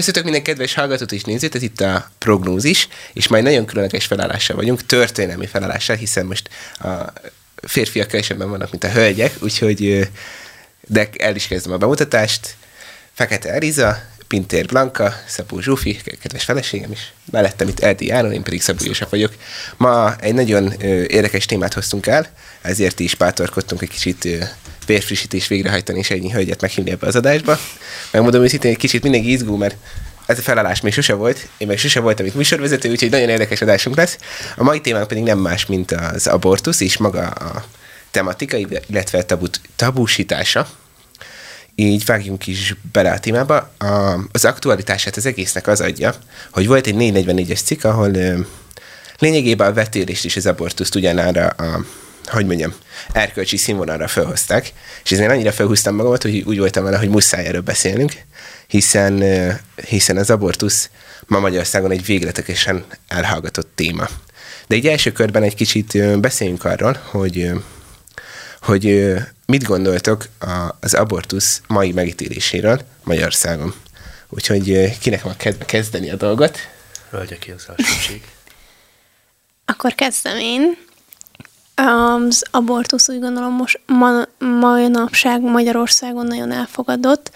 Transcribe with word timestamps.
Köszöntök 0.00 0.24
minden 0.24 0.42
kedves 0.42 0.74
hallgatót 0.74 1.12
és 1.12 1.24
nézőt, 1.24 1.54
ez 1.54 1.62
itt 1.62 1.80
a 1.80 2.10
prognózis, 2.18 2.88
és 3.12 3.28
majd 3.28 3.44
nagyon 3.44 3.64
különleges 3.64 4.06
felállással 4.06 4.56
vagyunk, 4.56 4.86
történelmi 4.86 5.46
felállással, 5.46 5.96
hiszen 5.96 6.26
most 6.26 6.48
a 6.78 7.12
férfiak 7.62 8.08
kevesebben 8.08 8.50
vannak, 8.50 8.70
mint 8.70 8.84
a 8.84 8.90
hölgyek, 8.90 9.34
úgyhogy 9.40 10.08
de 10.86 11.08
el 11.18 11.34
is 11.34 11.46
kezdem 11.46 11.72
a 11.72 11.76
bemutatást. 11.76 12.56
Fekete 13.12 13.52
Eliza, 13.52 14.02
Pintér 14.30 14.66
Blanka, 14.66 15.14
Szabó 15.26 15.60
Zsófi, 15.60 16.00
kedves 16.20 16.44
feleségem 16.44 16.90
is, 16.90 17.12
mellettem 17.30 17.68
itt 17.68 17.80
Erdi 17.80 18.10
Áron, 18.10 18.32
én 18.32 18.42
pedig 18.42 18.62
Szabó 18.62 18.78
József 18.84 19.10
vagyok. 19.10 19.32
Ma 19.76 20.16
egy 20.16 20.34
nagyon 20.34 20.72
érdekes 21.06 21.46
témát 21.46 21.72
hoztunk 21.72 22.06
el, 22.06 22.26
ezért 22.62 23.00
is 23.00 23.14
bátorkodtunk 23.14 23.82
egy 23.82 23.88
kicsit 23.88 24.28
vérfrissítés 24.86 25.48
végrehajtani, 25.48 25.98
és 25.98 26.10
ennyi 26.10 26.30
hölgyet 26.30 26.60
meghívni 26.60 26.90
ebbe 26.90 27.06
az 27.06 27.16
adásba. 27.16 27.58
Megmondom 28.10 28.42
őszintén, 28.42 28.70
egy 28.70 28.76
kicsit 28.76 29.02
mindenki 29.02 29.30
izgul, 29.32 29.58
mert 29.58 29.76
ez 30.26 30.38
a 30.38 30.42
felállás 30.42 30.80
még 30.80 30.92
sose 30.92 31.14
volt, 31.14 31.48
én 31.58 31.66
meg 31.66 31.78
sose 31.78 32.00
voltam 32.00 32.26
itt 32.26 32.34
műsorvezető, 32.34 32.90
úgyhogy 32.90 33.10
nagyon 33.10 33.28
érdekes 33.28 33.60
adásunk 33.60 33.96
lesz. 33.96 34.18
A 34.56 34.62
mai 34.62 34.80
témánk 34.80 35.08
pedig 35.08 35.22
nem 35.22 35.38
más, 35.38 35.66
mint 35.66 35.92
az 35.92 36.26
abortusz 36.26 36.80
és 36.80 36.96
maga 36.96 37.26
a 37.28 37.64
tematika, 38.10 38.56
illetve 38.88 39.18
a 39.18 39.24
tabut, 39.24 39.60
tabusítása. 39.76 40.68
Így 41.74 42.04
vágjunk 42.04 42.46
is 42.46 42.74
bele 42.92 43.10
a 43.10 43.18
témába. 43.18 43.72
A, 43.78 44.18
az 44.32 44.44
aktualitását 44.44 45.16
az 45.16 45.26
egésznek 45.26 45.66
az 45.66 45.80
adja, 45.80 46.14
hogy 46.52 46.66
volt 46.66 46.86
egy 46.86 46.94
444-es 46.98 47.64
cikk, 47.64 47.84
ahol 47.84 48.14
ö, 48.14 48.40
lényegében 49.18 49.68
a 49.68 49.72
vetélést 49.72 50.24
és 50.24 50.36
az 50.36 50.46
abortuszt 50.46 50.94
ugyanára 50.94 51.46
a 51.46 51.84
hogy 52.26 52.46
mondjam, 52.46 52.74
erkölcsi 53.12 53.56
színvonalra 53.56 54.08
felhozták, 54.08 54.72
és 55.04 55.12
ezért 55.12 55.30
annyira 55.30 55.52
felhúztam 55.52 55.94
magamat, 55.94 56.22
hogy 56.22 56.42
úgy 56.46 56.58
voltam 56.58 56.84
vele, 56.84 56.98
hogy 56.98 57.08
muszáj 57.08 57.46
erről 57.46 57.60
beszélnünk, 57.60 58.12
hiszen, 58.66 59.24
hiszen 59.88 60.16
az 60.16 60.30
abortusz 60.30 60.90
ma 61.26 61.38
Magyarországon 61.38 61.90
egy 61.90 62.04
végletesen 62.04 62.84
elhallgatott 63.08 63.72
téma. 63.74 64.08
De 64.66 64.74
egy 64.74 64.86
első 64.86 65.12
körben 65.12 65.42
egy 65.42 65.54
kicsit 65.54 66.18
beszéljünk 66.20 66.64
arról, 66.64 67.00
hogy, 67.04 67.50
hogy 68.62 69.14
mit 69.46 69.64
gondoltok 69.64 70.28
az 70.80 70.94
abortusz 70.94 71.62
mai 71.66 71.92
megítéléséről 71.92 72.80
Magyarországon. 73.04 73.74
Úgyhogy 74.28 74.98
kinek 74.98 75.22
van 75.22 75.36
kedve 75.36 75.64
kezdeni 75.64 76.10
a 76.10 76.16
dolgot? 76.16 76.58
Hölgyeké 77.10 77.52
az 77.52 77.66
Akkor 79.64 79.94
kezdem 79.94 80.38
én. 80.38 80.76
Az 81.74 82.44
abortusz 82.50 83.08
úgy 83.08 83.20
gondolom 83.20 83.52
most 83.52 83.80
ma, 83.86 84.22
mai 84.38 84.88
napság 84.88 85.40
Magyarországon 85.40 86.26
nagyon 86.26 86.52
elfogadott. 86.52 87.30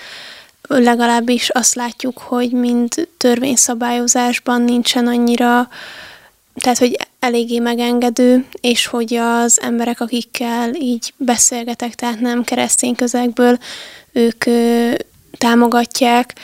Legalábbis 0.68 1.48
azt 1.48 1.74
látjuk, 1.74 2.18
hogy 2.18 2.50
mind 2.50 3.08
törvényszabályozásban 3.16 4.62
nincsen 4.62 5.06
annyira, 5.06 5.68
tehát 6.54 6.78
hogy 6.78 6.98
eléggé 7.24 7.58
megengedő, 7.58 8.44
és 8.60 8.86
hogy 8.86 9.14
az 9.14 9.60
emberek, 9.60 10.00
akikkel 10.00 10.74
így 10.74 11.12
beszélgetek, 11.16 11.94
tehát 11.94 12.20
nem 12.20 12.44
keresztény 12.44 12.94
közegből, 12.94 13.58
ők 14.12 14.44
támogatják. 15.38 16.34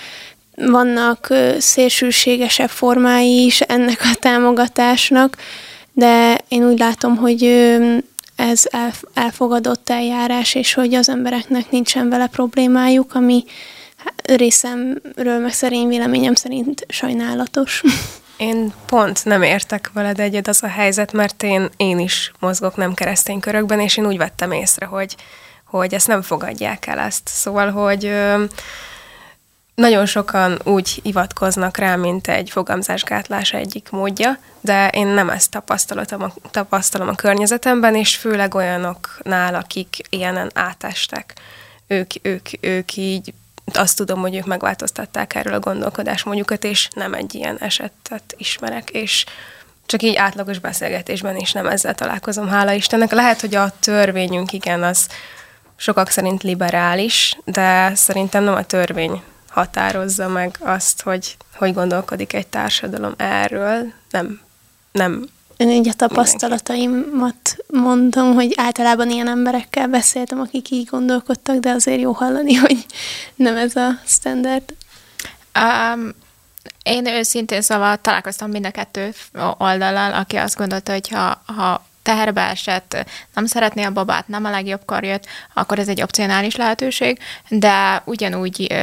Vannak 0.57 1.35
szélsőségesebb 1.59 2.69
formái 2.69 3.45
is 3.45 3.61
ennek 3.61 4.01
a 4.03 4.17
támogatásnak, 4.21 5.37
de 5.93 6.39
én 6.49 6.65
úgy 6.69 6.79
látom, 6.79 7.17
hogy 7.17 7.43
ez 8.37 8.63
elfogadott 9.15 9.91
eljárás, 9.91 10.55
és 10.55 10.75
hogy 10.75 10.95
az 10.95 11.09
embereknek 11.09 11.71
nincsen 11.71 12.09
vele 12.09 12.27
problémájuk, 12.27 13.15
ami 13.15 13.45
részemről, 14.25 15.39
meg 15.39 15.53
szerint 15.53 15.89
véleményem 15.89 16.35
szerint 16.35 16.87
sajnálatos. 16.89 17.83
Én 18.41 18.73
pont 18.87 19.25
nem 19.25 19.43
értek 19.43 19.91
veled 19.93 20.21
egyet 20.21 20.49
az 20.49 20.63
a 20.63 20.69
helyzet, 20.69 21.13
mert 21.13 21.43
én, 21.43 21.69
én 21.77 21.99
is 21.99 22.33
mozgok 22.39 22.77
nem 22.77 22.95
keresztény 22.95 23.41
körökben, 23.41 23.81
és 23.81 23.97
én 23.97 24.07
úgy 24.07 24.17
vettem 24.17 24.53
észre, 24.53 24.87
hogy, 24.87 25.17
hogy 25.65 25.95
ezt 25.95 26.07
nem 26.07 26.23
fogadják 26.23 26.87
el 26.87 26.99
ezt. 26.99 27.23
Szóval, 27.29 27.71
hogy 27.71 28.13
nagyon 29.75 30.07
sokan 30.07 30.59
úgy 30.65 31.01
hivatkoznak 31.03 31.77
rá, 31.77 31.97
mint 31.97 32.29
egy 32.29 32.51
fogamzásgátlás 32.51 33.53
egyik 33.53 33.91
módja, 33.91 34.39
de 34.61 34.89
én 34.89 35.07
nem 35.07 35.31
ezt 35.31 35.51
tapasztalom 35.51 36.23
a, 36.23 36.33
tapasztalom 36.51 37.09
a 37.09 37.15
környezetemben, 37.15 37.95
és 37.95 38.17
főleg 38.17 38.55
olyanoknál, 38.55 39.55
akik 39.55 39.97
ilyenen 40.09 40.51
átestek. 40.55 41.35
Ők, 41.87 42.11
ők, 42.23 42.49
ők 42.61 42.97
így 42.97 43.35
azt 43.77 43.97
tudom, 43.97 44.21
hogy 44.21 44.37
ők 44.37 44.47
megváltoztatták 44.47 45.35
erről 45.35 45.55
a 45.55 45.61
gondolkodásmódjukat, 45.61 46.65
és 46.65 46.89
nem 46.95 47.15
egy 47.15 47.35
ilyen 47.35 47.59
esetet 47.59 48.35
ismerek, 48.37 48.91
és 48.91 49.25
csak 49.87 50.03
így 50.03 50.17
átlagos 50.17 50.59
beszélgetésben 50.59 51.37
is 51.37 51.53
nem 51.53 51.67
ezzel 51.67 51.95
találkozom, 51.95 52.49
hála 52.49 52.73
Istennek. 52.73 53.13
Lehet, 53.13 53.41
hogy 53.41 53.55
a 53.55 53.73
törvényünk 53.81 54.53
igen, 54.53 54.83
az 54.83 55.09
sokak 55.77 56.09
szerint 56.09 56.43
liberális, 56.43 57.39
de 57.45 57.95
szerintem 57.95 58.45
nem 58.45 58.55
a 58.55 58.65
törvény 58.65 59.23
határozza 59.49 60.29
meg 60.29 60.57
azt, 60.61 61.03
hogy 61.03 61.37
hogy 61.57 61.75
gondolkodik 61.75 62.33
egy 62.33 62.47
társadalom 62.47 63.15
erről. 63.17 63.93
Nem, 64.11 64.41
nem 64.93 65.29
én 65.61 65.71
így 65.71 65.89
a 65.89 65.93
tapasztalataimat 65.93 67.57
mondom, 67.67 68.35
hogy 68.35 68.53
általában 68.57 69.11
ilyen 69.11 69.29
emberekkel 69.29 69.89
beszéltem, 69.89 70.41
akik 70.41 70.71
így 70.71 70.89
gondolkodtak, 70.91 71.57
de 71.57 71.71
azért 71.71 72.01
jó 72.01 72.13
hallani, 72.13 72.55
hogy 72.67 72.87
nem 73.35 73.57
ez 73.57 73.77
a 73.77 73.91
standard. 74.07 74.75
Um, 75.59 76.15
én 76.83 77.07
őszintén 77.07 77.63
szóval 77.63 77.97
találkoztam 77.97 78.51
mind 78.51 78.67
a 78.67 78.71
kettő 78.71 79.15
oldalal, 79.59 80.13
aki 80.13 80.37
azt 80.37 80.57
gondolta, 80.57 80.93
hogy 80.93 81.09
ha, 81.09 81.43
ha 81.47 81.85
teherbe 82.03 82.41
esett, 82.41 83.07
nem 83.35 83.47
szeretné 83.47 83.83
a 83.83 83.91
babát, 83.91 84.29
nem 84.29 84.45
a 84.45 84.51
legjobb 84.51 84.85
karját, 84.85 85.27
akkor 85.55 85.79
ez 85.79 85.89
egy 85.89 86.03
opcionális 86.03 86.57
lehetőség, 86.57 87.19
de 87.49 88.03
ugyanúgy 88.05 88.75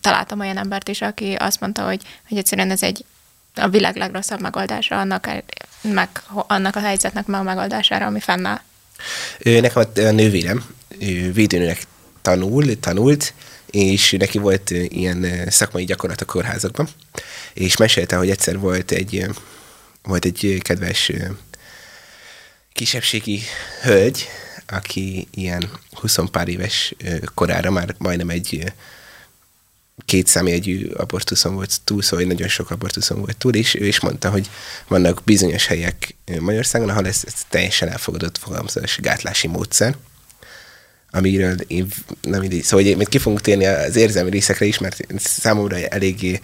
találtam 0.00 0.40
olyan 0.40 0.56
embert 0.56 0.88
is, 0.88 1.00
aki 1.00 1.34
azt 1.34 1.60
mondta, 1.60 1.84
hogy, 1.84 2.02
hogy 2.28 2.38
egyszerűen 2.38 2.70
ez 2.70 2.82
egy 2.82 3.04
a 3.54 3.68
világ 3.68 3.96
legrosszabb 3.96 4.40
megoldása 4.40 4.98
annak, 4.98 5.26
meg, 5.82 6.08
annak 6.32 6.76
a 6.76 6.80
helyzetnek 6.80 7.26
meg 7.26 7.40
a 7.40 7.42
megoldására, 7.42 8.06
ami 8.06 8.20
fennáll. 8.20 8.60
Nekem 9.38 9.82
a 9.94 10.00
nővérem 10.00 10.64
védőnőnek 11.32 11.82
tanul, 12.22 12.80
tanult, 12.80 13.34
és 13.70 14.14
neki 14.18 14.38
volt 14.38 14.70
ilyen 14.70 15.26
szakmai 15.50 15.84
gyakorlat 15.84 16.20
a 16.20 16.24
kórházakban, 16.24 16.88
és 17.52 17.76
mesélte, 17.76 18.16
hogy 18.16 18.30
egyszer 18.30 18.58
volt 18.58 18.90
egy, 18.90 19.26
volt 20.02 20.24
egy 20.24 20.58
kedves 20.62 21.12
kisebbségi 22.72 23.42
hölgy, 23.82 24.28
aki 24.66 25.28
ilyen 25.30 25.70
20 25.90 26.18
pár 26.30 26.48
éves 26.48 26.94
korára 27.34 27.70
már 27.70 27.94
majdnem 27.98 28.28
egy 28.28 28.72
két 30.12 30.26
számjegyű 30.26 30.86
abortuszon 30.86 31.54
volt 31.54 31.80
túl, 31.84 32.02
szóval 32.02 32.26
nagyon 32.26 32.48
sok 32.48 32.70
abortuszon 32.70 33.18
volt 33.18 33.36
túl, 33.36 33.54
és 33.54 33.74
ő 33.74 33.86
is 33.86 34.00
mondta, 34.00 34.30
hogy 34.30 34.50
vannak 34.88 35.20
bizonyos 35.24 35.66
helyek 35.66 36.14
Magyarországon, 36.40 36.88
ahol 36.88 37.06
ez, 37.06 37.22
ez 37.26 37.34
teljesen 37.48 37.88
elfogadott 37.88 38.38
fogalmazás 38.38 38.98
gátlási 39.02 39.46
módszer, 39.46 39.96
amiről 41.10 41.56
én 41.66 41.86
nem 42.22 42.42
idő, 42.42 42.60
szóval 42.62 42.94
hogy 42.94 43.08
ki 43.08 43.18
fogunk 43.18 43.40
térni 43.40 43.64
az 43.66 43.96
érzelmi 43.96 44.30
részekre 44.30 44.64
is, 44.64 44.78
mert 44.78 45.06
számomra 45.16 45.76
eléggé 45.76 46.40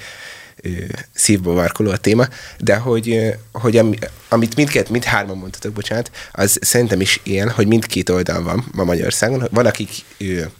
szívból 1.12 1.54
varkoló 1.54 1.90
a 1.90 1.96
téma, 1.96 2.28
de 2.58 2.76
hogy, 2.76 3.34
hogy 3.52 3.76
ami, 3.76 3.98
amit 4.28 4.56
mindkét, 4.56 4.88
mind 4.88 5.04
hárman 5.04 5.36
mondtatok, 5.36 5.72
bocsánat, 5.72 6.10
az 6.32 6.58
szerintem 6.60 7.00
is 7.00 7.20
ilyen, 7.22 7.50
hogy 7.50 7.66
mindkét 7.66 8.08
oldal 8.08 8.42
van 8.42 8.64
ma 8.72 8.84
Magyarországon. 8.84 9.48
Van, 9.50 9.66
akik 9.66 9.90
ő, 10.16 10.50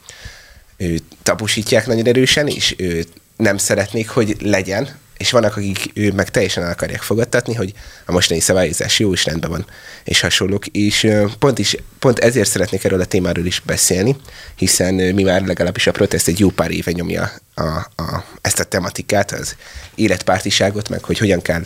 ő, 0.79 0.99
tapusítják 1.23 1.87
nagyon 1.87 2.07
erősen, 2.07 2.47
és 2.47 2.75
ő, 2.79 3.05
nem 3.37 3.57
szeretnék, 3.57 4.09
hogy 4.09 4.37
legyen, 4.41 4.89
és 5.19 5.31
vannak, 5.31 5.57
akik 5.57 5.91
ő 5.95 6.13
meg 6.13 6.31
teljesen 6.31 6.63
el 6.63 6.71
akarják 6.71 7.03
fogadtatni, 7.03 7.55
hogy 7.55 7.73
a 8.07 8.13
mostani 8.13 8.41
szabályozás 8.41 8.99
jó 8.99 9.13
is 9.13 9.25
rendben 9.25 9.51
van, 9.51 9.67
és 10.05 10.21
hasonlók. 10.21 10.67
És 10.67 11.09
pont, 11.39 11.59
is, 11.59 11.77
pont 11.99 12.19
ezért 12.19 12.49
szeretnék 12.49 12.85
erről 12.85 13.01
a 13.01 13.05
témáról 13.05 13.47
is 13.47 13.61
beszélni, 13.61 14.17
hiszen 14.57 14.95
mi 14.95 15.23
már 15.23 15.47
legalábbis 15.47 15.87
a 15.87 15.93
protest 15.93 16.29
egy 16.29 16.39
jó 16.39 16.51
pár 16.51 16.71
éve 16.71 16.91
nyomja 16.91 17.31
a, 17.55 17.63
a, 17.97 18.25
ezt 18.41 18.61
a 18.61 18.65
tematikát, 18.65 19.33
az 19.33 19.57
életpártiságot, 19.95 20.89
meg 20.89 21.05
hogy 21.05 21.19
hogyan 21.19 21.43
kell 21.43 21.63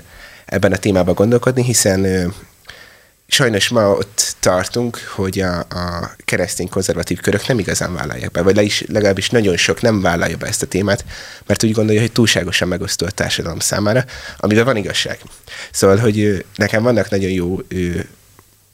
ebben 0.47 0.73
a 0.73 0.77
témában 0.77 1.15
gondolkodni, 1.15 1.65
hiszen 1.65 2.33
sajnos 3.33 3.69
ma 3.69 3.91
ott 3.91 4.37
tartunk, 4.41 4.97
hogy 5.15 5.41
a, 5.41 5.59
a 5.59 6.15
keresztény 6.25 6.69
konzervatív 6.69 7.21
körök 7.21 7.47
nem 7.47 7.59
igazán 7.59 7.95
vállalják 7.95 8.31
be, 8.31 8.43
vagy 8.43 8.57
le 8.57 8.63
is, 8.63 8.85
legalábbis 8.89 9.31
nagyon 9.31 9.57
sok 9.57 9.81
nem 9.81 10.01
vállalja 10.01 10.37
be 10.37 10.47
ezt 10.47 10.63
a 10.63 10.67
témát, 10.67 11.05
mert 11.47 11.65
úgy 11.65 11.73
gondolja, 11.73 12.01
hogy 12.01 12.13
túlságosan 12.13 12.69
megosztó 12.69 13.07
a 13.07 13.11
társadalom 13.11 13.59
számára, 13.59 14.05
amiben 14.37 14.65
van 14.65 14.77
igazság. 14.77 15.19
Szóval, 15.71 15.97
hogy 15.97 16.45
nekem 16.57 16.83
vannak 16.83 17.11
nagyon 17.11 17.31
jó 17.31 17.61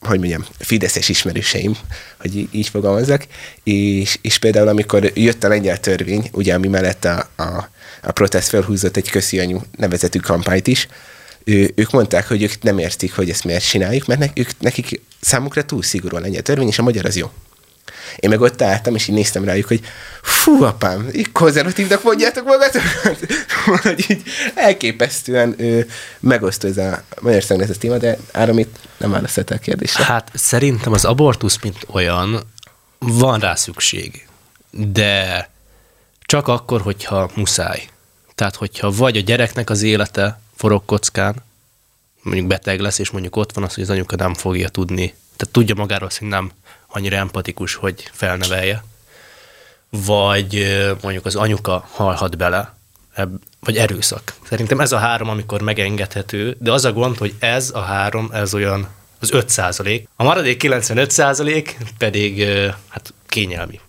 hogy 0.00 0.18
mondjam, 0.18 0.46
fideszes 0.58 1.08
ismerőseim, 1.08 1.76
hogy 2.18 2.48
így 2.50 2.68
fogalmazzak, 2.68 3.26
és, 3.64 4.18
és 4.22 4.38
például 4.38 4.68
amikor 4.68 5.10
jött 5.14 5.44
a 5.44 5.48
lengyel 5.48 5.80
törvény, 5.80 6.28
ugye 6.32 6.54
ami 6.54 6.68
mellett 6.68 7.04
a, 7.04 7.28
a, 7.36 7.68
a 8.02 8.12
protest 8.12 8.48
felhúzott 8.48 8.96
egy 8.96 9.10
köszi 9.10 9.38
anyu 9.38 9.60
nevezetű 9.76 10.18
kampányt 10.18 10.66
is, 10.66 10.88
ő, 11.48 11.72
ők 11.74 11.90
mondták, 11.90 12.28
hogy 12.28 12.42
ők 12.42 12.62
nem 12.62 12.78
értik, 12.78 13.14
hogy 13.14 13.30
ezt 13.30 13.44
miért 13.44 13.68
csináljuk, 13.68 14.06
mert 14.06 14.20
ne, 14.20 14.26
ők, 14.34 14.50
nekik 14.58 15.00
számukra 15.20 15.64
túl 15.64 15.82
szigorú 15.82 16.16
a 16.16 16.20
lengyel 16.20 16.42
törvény, 16.42 16.68
és 16.68 16.78
a 16.78 16.82
magyar 16.82 17.04
az 17.04 17.16
jó. 17.16 17.30
Én 18.16 18.30
meg 18.30 18.40
ott 18.40 18.62
álltam, 18.62 18.94
és 18.94 19.08
így 19.08 19.14
néztem 19.14 19.44
rájuk, 19.44 19.66
hogy 19.66 19.80
fú, 20.22 20.62
apám, 20.62 21.08
így 21.12 21.32
konzervatívnak 21.32 22.02
mondjátok 22.02 22.44
magatokat? 22.44 23.26
hogy 23.82 24.04
így 24.08 24.22
elképesztően 24.54 25.54
ö, 25.58 25.80
megosztó 26.20 26.68
ez 26.68 26.76
a 26.76 27.02
Magyarországon 27.20 27.64
ez 27.64 27.70
a 27.70 27.78
téma, 27.78 27.96
de 27.96 28.18
Áram 28.32 28.58
itt 28.58 28.76
nem 28.96 29.10
válaszolt 29.10 29.50
a 29.50 29.58
kérdésre. 29.58 30.04
Hát 30.04 30.30
szerintem 30.34 30.92
az 30.92 31.04
abortusz, 31.04 31.58
mint 31.62 31.86
olyan, 31.86 32.40
van 32.98 33.38
rá 33.38 33.54
szükség, 33.54 34.26
de 34.70 35.50
csak 36.20 36.48
akkor, 36.48 36.80
hogyha 36.80 37.30
muszáj. 37.34 37.88
Tehát, 38.34 38.56
hogyha 38.56 38.90
vagy 38.90 39.16
a 39.16 39.20
gyereknek 39.20 39.70
az 39.70 39.82
élete 39.82 40.40
forog 40.58 40.82
kockán, 40.84 41.34
mondjuk 42.22 42.46
beteg 42.46 42.80
lesz, 42.80 42.98
és 42.98 43.10
mondjuk 43.10 43.36
ott 43.36 43.52
van 43.52 43.64
az, 43.64 43.74
hogy 43.74 43.82
az 43.82 43.90
anyuka 43.90 44.16
nem 44.16 44.34
fogja 44.34 44.68
tudni, 44.68 45.14
tehát 45.36 45.52
tudja 45.52 45.74
magáról, 45.74 46.08
hogy 46.18 46.28
nem 46.28 46.50
annyira 46.86 47.16
empatikus, 47.16 47.74
hogy 47.74 48.10
felnevelje, 48.12 48.84
vagy 49.90 50.66
mondjuk 51.02 51.26
az 51.26 51.34
anyuka 51.34 51.88
halhat 51.90 52.36
bele, 52.36 52.76
vagy 53.60 53.76
erőszak. 53.76 54.34
Szerintem 54.48 54.80
ez 54.80 54.92
a 54.92 54.98
három, 54.98 55.28
amikor 55.28 55.60
megengedhető, 55.60 56.56
de 56.60 56.72
az 56.72 56.84
a 56.84 56.92
gond, 56.92 57.16
hogy 57.16 57.34
ez 57.38 57.70
a 57.74 57.80
három, 57.80 58.30
ez 58.32 58.54
olyan 58.54 58.88
az 59.20 59.32
5 59.32 59.48
százalék. 59.48 60.08
A 60.16 60.24
maradék 60.24 60.56
95 60.56 61.10
százalék 61.10 61.78
pedig 61.98 62.46
hát 62.88 63.14
kényelmi 63.26 63.80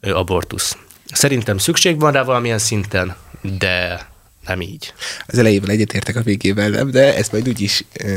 abortusz. 0.00 0.76
Szerintem 1.12 1.58
szükség 1.58 2.00
van 2.00 2.12
rá 2.12 2.22
valamilyen 2.22 2.58
szinten, 2.58 3.16
de 3.40 4.06
nem 4.46 4.60
így. 4.60 4.94
Az 5.26 5.38
elejével 5.38 5.70
egyetértek 5.70 6.16
a 6.16 6.22
végével, 6.22 6.68
nem, 6.68 6.90
de 6.90 7.16
ezt 7.16 7.32
majd 7.32 7.48
úgyis... 7.48 7.84
ö, 8.00 8.16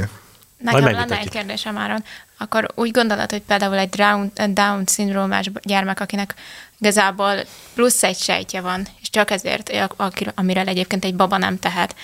Nekem 0.57 0.83
lenne 0.83 1.19
egy 1.19 1.29
kérdésem 1.29 1.77
Áron. 1.77 2.03
Akkor 2.37 2.67
úgy 2.75 2.91
gondolod, 2.91 3.31
hogy 3.31 3.41
például 3.41 3.77
egy 3.77 3.89
Down, 3.89 4.31
Down 4.49 4.85
szindrómás 4.85 5.51
gyermek, 5.61 5.99
akinek 5.99 6.33
igazából 6.79 7.35
plusz 7.73 8.03
egy 8.03 8.17
sejtje 8.17 8.61
van, 8.61 8.87
és 9.01 9.09
csak 9.09 9.31
ezért, 9.31 9.71
akir- 9.95 10.31
amiről 10.35 10.67
egyébként 10.67 11.05
egy 11.05 11.15
baba 11.15 11.37
nem 11.37 11.59
tehet, 11.59 11.95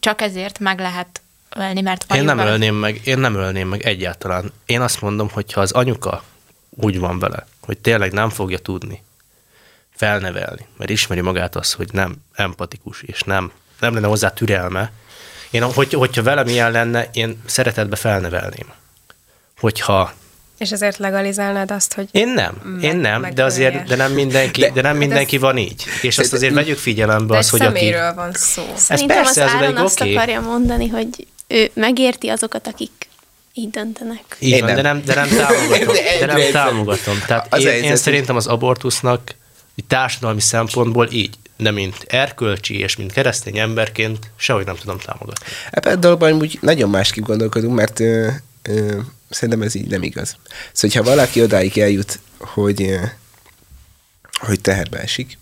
csak 0.00 0.20
ezért 0.20 0.58
meg 0.58 0.78
lehet 0.78 1.20
ölni, 1.56 1.80
mert 1.80 2.14
Én 2.14 2.24
nem 2.24 2.36
vagyunk 2.36 2.52
ölném 2.52 2.74
meg, 2.74 3.00
én 3.04 3.18
nem 3.18 3.34
ölném 3.34 3.68
meg 3.68 3.82
egyáltalán. 3.82 4.52
Én 4.66 4.80
azt 4.80 5.00
mondom, 5.00 5.28
hogy 5.32 5.52
ha 5.52 5.60
az 5.60 5.72
anyuka 5.72 6.24
úgy 6.70 6.98
van 6.98 7.18
vele, 7.18 7.46
hogy 7.60 7.78
tényleg 7.78 8.12
nem 8.12 8.30
fogja 8.30 8.58
tudni 8.58 9.02
felnevelni, 9.98 10.66
mert 10.76 10.90
ismeri 10.90 11.20
magát 11.20 11.56
az, 11.56 11.72
hogy 11.72 11.88
nem 11.92 12.16
empatikus, 12.34 13.02
és 13.02 13.20
nem, 13.22 13.52
nem 13.80 13.94
lenne 13.94 14.06
hozzá 14.06 14.30
türelme. 14.30 14.90
Én, 15.50 15.62
hogy, 15.62 15.92
hogyha 15.92 16.22
velem 16.22 16.46
ilyen 16.46 16.70
lenne, 16.70 17.08
én 17.12 17.42
szeretetbe 17.46 17.96
felnevelném. 17.96 18.66
Hogyha 19.60 20.12
És 20.58 20.70
ezért 20.70 20.98
legalizálnád 20.98 21.70
azt, 21.70 21.94
hogy 21.94 22.08
én 22.10 22.28
nem, 22.28 22.54
Meg- 22.64 22.82
én 22.82 22.96
nem, 22.96 23.26
de 23.34 23.44
azért, 23.44 23.84
de 23.88 23.96
nem 23.96 24.12
mindenki, 24.12 24.60
de, 24.60 24.70
de 24.70 24.80
nem 24.82 24.96
mindenki 24.96 25.34
ez- 25.36 25.42
van 25.42 25.56
így. 25.58 25.84
És 26.02 26.18
azt 26.18 26.32
azért 26.32 26.54
vegyük 26.54 26.78
figyelembe 26.78 27.32
de 27.32 27.38
az, 27.38 27.50
hogy 27.50 27.62
aki... 27.62 27.94
van 28.14 28.32
szó. 28.32 28.62
Szerintem 28.76 29.22
persze, 29.22 29.42
az 29.44 29.48
ez 29.48 29.54
Áron 29.54 29.76
egy 29.76 29.84
azt 29.84 30.00
oké. 30.00 30.14
akarja 30.14 30.40
mondani, 30.40 30.88
hogy 30.88 31.26
ő 31.46 31.70
megérti 31.74 32.28
azokat, 32.28 32.66
akik 32.66 32.90
így 33.54 33.70
döntenek. 33.70 34.36
Így 34.38 34.50
Én 34.50 34.64
van, 34.64 34.74
de 34.74 34.82
nem. 34.82 35.02
de 35.04 35.14
nem 35.14 35.28
támogatom. 35.28 35.94
De 36.20 36.26
nem 36.26 36.50
támogatom. 36.52 37.22
Tehát 37.26 37.46
Az 37.54 37.64
én, 37.64 37.82
én 37.82 37.96
szerintem 37.96 38.36
az 38.36 38.46
abortusznak 38.46 39.34
így 39.78 39.86
társadalmi 39.86 40.40
szempontból 40.40 41.08
így, 41.10 41.34
de 41.56 41.70
mint 41.70 42.04
erkölcsi 42.06 42.78
és 42.78 42.96
mint 42.96 43.12
keresztény 43.12 43.58
emberként 43.58 44.30
sehogy 44.36 44.64
nem 44.64 44.76
tudom 44.76 44.98
támogatni. 44.98 45.46
Ebben 45.70 45.96
a 45.96 46.00
dologban 46.00 46.32
úgy 46.32 46.58
nagyon 46.60 46.90
másképp 46.90 47.24
gondolkodunk, 47.24 47.74
mert 47.74 48.00
ö, 48.00 48.28
ö, 48.62 48.98
szerintem 49.30 49.62
ez 49.62 49.74
így 49.74 49.86
nem 49.86 50.02
igaz. 50.02 50.36
Szóval, 50.72 51.02
ha 51.02 51.10
valaki 51.10 51.42
odáig 51.42 51.78
eljut, 51.78 52.20
hogy, 52.38 52.98
hogy 54.32 54.60
teherbe 54.60 54.98
esik, 54.98 55.38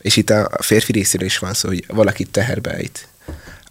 és 0.00 0.16
itt 0.16 0.30
a 0.30 0.58
férfi 0.60 0.92
részéről 0.92 1.26
is 1.26 1.38
van 1.38 1.54
szó, 1.54 1.68
hogy 1.68 1.84
valaki 1.88 2.24
teherbe 2.24 2.70
ejt, 2.70 3.08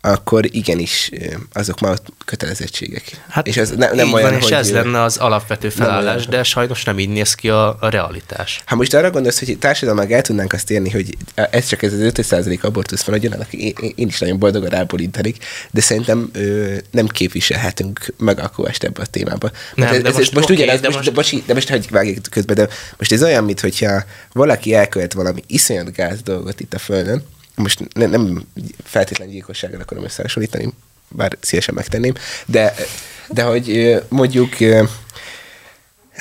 akkor 0.06 0.56
igenis 0.56 1.12
azok 1.54 1.80
már 1.80 1.92
ott 1.92 2.06
kötelezettségek. 2.26 3.04
Hát 3.30 3.48
és 3.48 3.58
ez 3.58 3.70
ne, 3.70 3.92
nem 3.92 4.14
olyan, 4.14 4.32
van, 4.32 4.40
és 4.40 4.50
ez 4.50 4.72
lenne 4.72 5.02
az 5.02 5.18
alapvető 5.18 5.70
felállás, 5.70 6.16
olyan. 6.16 6.30
de 6.30 6.44
sajnos 6.44 6.84
nem 6.84 7.00
így 7.00 7.10
néz 7.10 7.34
ki 7.34 7.50
a, 7.50 7.78
a 7.80 7.90
realitás. 7.90 8.62
Ha 8.66 8.76
most 8.76 8.94
arra 8.94 9.12
gondolsz, 9.12 9.40
hogy 9.40 9.58
társadalmak 9.58 10.12
el 10.12 10.22
tudnánk 10.22 10.54
azt 10.54 10.72
érni, 10.72 10.90
hogy 10.90 11.18
ez 11.36 11.68
csak 11.68 11.84
ez 11.84 11.94
az 11.94 12.00
5% 12.00 12.62
abortusz 12.62 13.08
annak 13.08 13.54
én, 13.54 13.74
én 13.96 14.08
is 14.08 14.20
nagyon 14.20 14.40
boldogan 14.40 14.70
ráborítanék, 14.70 15.38
de 15.72 15.82
szerintem 15.82 16.30
ö, 16.34 16.74
nem 16.92 17.08
képviselhetünk 17.08 18.14
megalkovást 18.18 18.84
ebbe 18.84 19.02
a 19.02 19.06
témába. 19.06 19.52
Nem, 19.76 19.90
Mert 19.90 20.02
de 20.02 20.12
most 20.12 20.34
most 20.34 20.50
oké, 20.50 20.54
ugyanez, 20.54 20.80
de 20.80 20.88
most, 20.88 20.98
most- 20.98 21.10
de, 21.10 21.16
bocsi, 21.16 21.44
de 21.46 21.54
most 21.54 21.70
hagyj 21.70 21.88
vágjuk 21.90 22.26
közben, 22.30 22.56
de 22.56 22.68
most 22.98 23.12
ez 23.12 23.24
olyan, 23.24 23.44
mintha 23.44 24.04
valaki 24.32 24.74
elkövet 24.74 25.14
valami 25.14 25.44
iszonyat 25.48 25.92
gáz 25.92 26.22
dolgot 26.22 26.60
itt 26.60 26.74
a 26.74 26.80
Földön, 26.80 27.24
most 27.56 27.94
ne, 27.94 28.06
nem 28.06 28.48
feltétlenül 28.84 29.34
gyilkossággal 29.34 29.82
akarom 29.82 30.04
összehasonlítani, 30.04 30.70
bár 31.08 31.38
szívesen 31.42 31.74
megtenném, 31.74 32.14
de, 32.46 32.74
de 33.28 33.44
hogy 33.44 33.96
mondjuk 34.10 34.54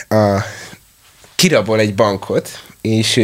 a, 0.08 0.38
kirabol 1.34 1.78
egy 1.78 1.94
bankot, 1.94 2.64
és 2.80 3.20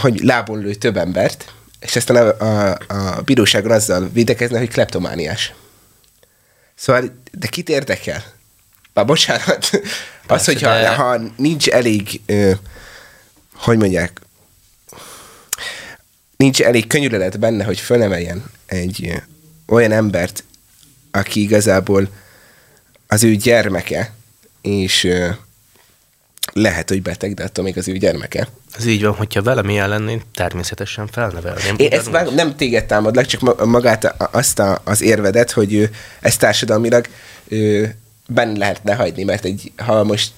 hogy 0.00 0.20
lábon 0.20 0.58
lő 0.58 0.74
több 0.74 0.96
embert, 0.96 1.52
és 1.80 1.96
aztán 1.96 2.16
a, 2.16 2.44
a, 2.44 2.78
a 2.88 3.20
bíróságon 3.20 3.70
azzal 3.70 4.10
védekezne, 4.12 4.58
hogy 4.58 4.68
kleptomániás. 4.68 5.54
Szóval, 6.74 7.22
de 7.32 7.46
kit 7.46 7.68
érdekel? 7.68 8.24
Bár 8.92 9.04
bocsánat, 9.06 9.58
az, 9.72 9.80
Persze, 10.26 10.52
hogyha 10.52 10.68
de- 10.68 10.94
ha 10.94 11.18
nincs 11.36 11.68
elég, 11.68 12.20
ö, 12.26 12.52
hogy 13.54 13.78
mondják, 13.78 14.20
nincs 16.42 16.62
elég 16.62 16.86
könyörület 16.86 17.38
benne, 17.38 17.64
hogy 17.64 17.80
fölemeljen 17.80 18.44
egy 18.66 19.22
olyan 19.66 19.92
embert, 19.92 20.44
aki 21.10 21.40
igazából 21.40 22.08
az 23.06 23.24
ő 23.24 23.34
gyermeke, 23.34 24.12
és 24.60 25.08
lehet, 26.52 26.88
hogy 26.88 27.02
beteg, 27.02 27.34
de 27.34 27.44
attól 27.44 27.64
még 27.64 27.78
az 27.78 27.88
ő 27.88 27.96
gyermeke. 27.96 28.48
Ez 28.78 28.86
így 28.86 29.02
van, 29.02 29.14
hogyha 29.14 29.42
velem 29.42 29.68
ilyen 29.68 29.88
lenne, 29.88 30.10
én 30.10 30.22
természetesen 30.34 31.06
felnevelném. 31.06 31.74
Én 31.76 31.92
ezt 31.92 32.10
már 32.10 32.34
nem 32.34 32.56
téged 32.56 32.84
támadlak, 32.84 33.26
csak 33.26 33.40
ma- 33.40 33.64
magát 33.64 34.04
a- 34.04 34.28
azt 34.32 34.58
a, 34.58 34.80
az 34.84 35.02
érvedet, 35.02 35.50
hogy 35.50 35.90
ezt 36.20 36.38
társadalmilag 36.40 37.06
benne 38.26 38.58
lehetne 38.58 38.94
hagyni, 38.94 39.24
mert 39.24 39.44
egy, 39.44 39.72
ha 39.76 40.04
most 40.04 40.32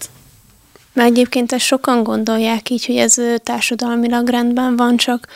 Mert 0.93 1.09
egyébként 1.09 1.53
ezt 1.53 1.65
sokan 1.65 2.03
gondolják 2.03 2.71
így, 2.71 2.87
hogy 2.87 2.97
ez 2.97 3.17
társadalmilag 3.43 4.29
rendben 4.29 4.77
van, 4.77 4.97
csak 4.97 5.29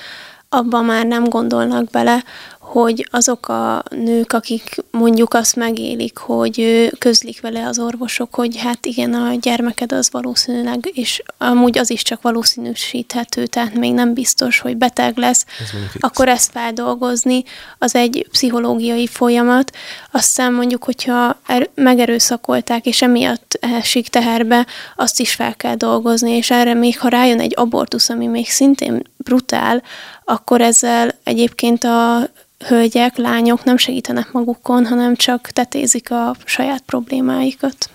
abban 0.49 0.85
már 0.85 1.07
nem 1.07 1.25
gondolnak 1.25 1.91
bele, 1.91 2.25
hogy 2.69 3.09
azok 3.11 3.49
a 3.49 3.83
nők, 3.91 4.33
akik 4.33 4.77
mondjuk 4.91 5.35
azt 5.35 5.57
megélik, 5.57 6.19
hogy 6.19 6.89
közlik 6.99 7.41
vele 7.41 7.67
az 7.67 7.79
orvosok, 7.79 8.35
hogy 8.35 8.57
hát 8.57 8.87
igen, 8.87 9.15
a 9.15 9.35
gyermeked 9.35 9.93
az 9.93 10.11
valószínűleg, 10.11 10.91
és 10.93 11.23
amúgy 11.39 11.79
az 11.79 11.91
is 11.91 12.03
csak 12.03 12.23
valószínűsíthető, 12.23 13.47
tehát 13.47 13.75
még 13.75 13.93
nem 13.93 14.15
biztos, 14.15 14.59
hogy 14.59 14.77
beteg 14.77 15.17
lesz, 15.17 15.45
Ez 15.61 15.71
akkor 16.01 16.29
ezt 16.29 16.51
feldolgozni, 16.51 17.43
az 17.79 17.95
egy 17.95 18.27
pszichológiai 18.31 19.07
folyamat. 19.07 19.77
Aztán 20.11 20.53
mondjuk, 20.53 20.85
hogyha 20.85 21.39
er- 21.47 21.71
megerőszakolták, 21.75 22.87
és 22.87 23.03
emiatt 23.03 23.59
esik 23.61 24.09
teherbe, 24.09 24.67
azt 24.97 25.21
is 25.21 25.35
fel 25.35 25.57
kell 25.57 25.75
dolgozni, 25.75 26.31
és 26.31 26.51
erre 26.51 26.75
még, 26.75 26.99
ha 26.99 27.09
rájön 27.09 27.41
egy 27.41 27.53
abortusz, 27.57 28.09
ami 28.09 28.27
még 28.27 28.51
szintén 28.51 29.03
brutál, 29.17 29.83
akkor 30.25 30.61
ezzel 30.61 31.15
egyébként 31.25 31.85
a 31.85 32.29
hölgyek, 32.67 33.17
lányok 33.17 33.65
nem 33.65 33.77
segítenek 33.77 34.33
magukon, 34.33 34.87
hanem 34.87 35.17
csak 35.17 35.51
tetézik 35.51 36.11
a 36.11 36.35
saját 36.45 36.83
problémáikat. 36.87 37.91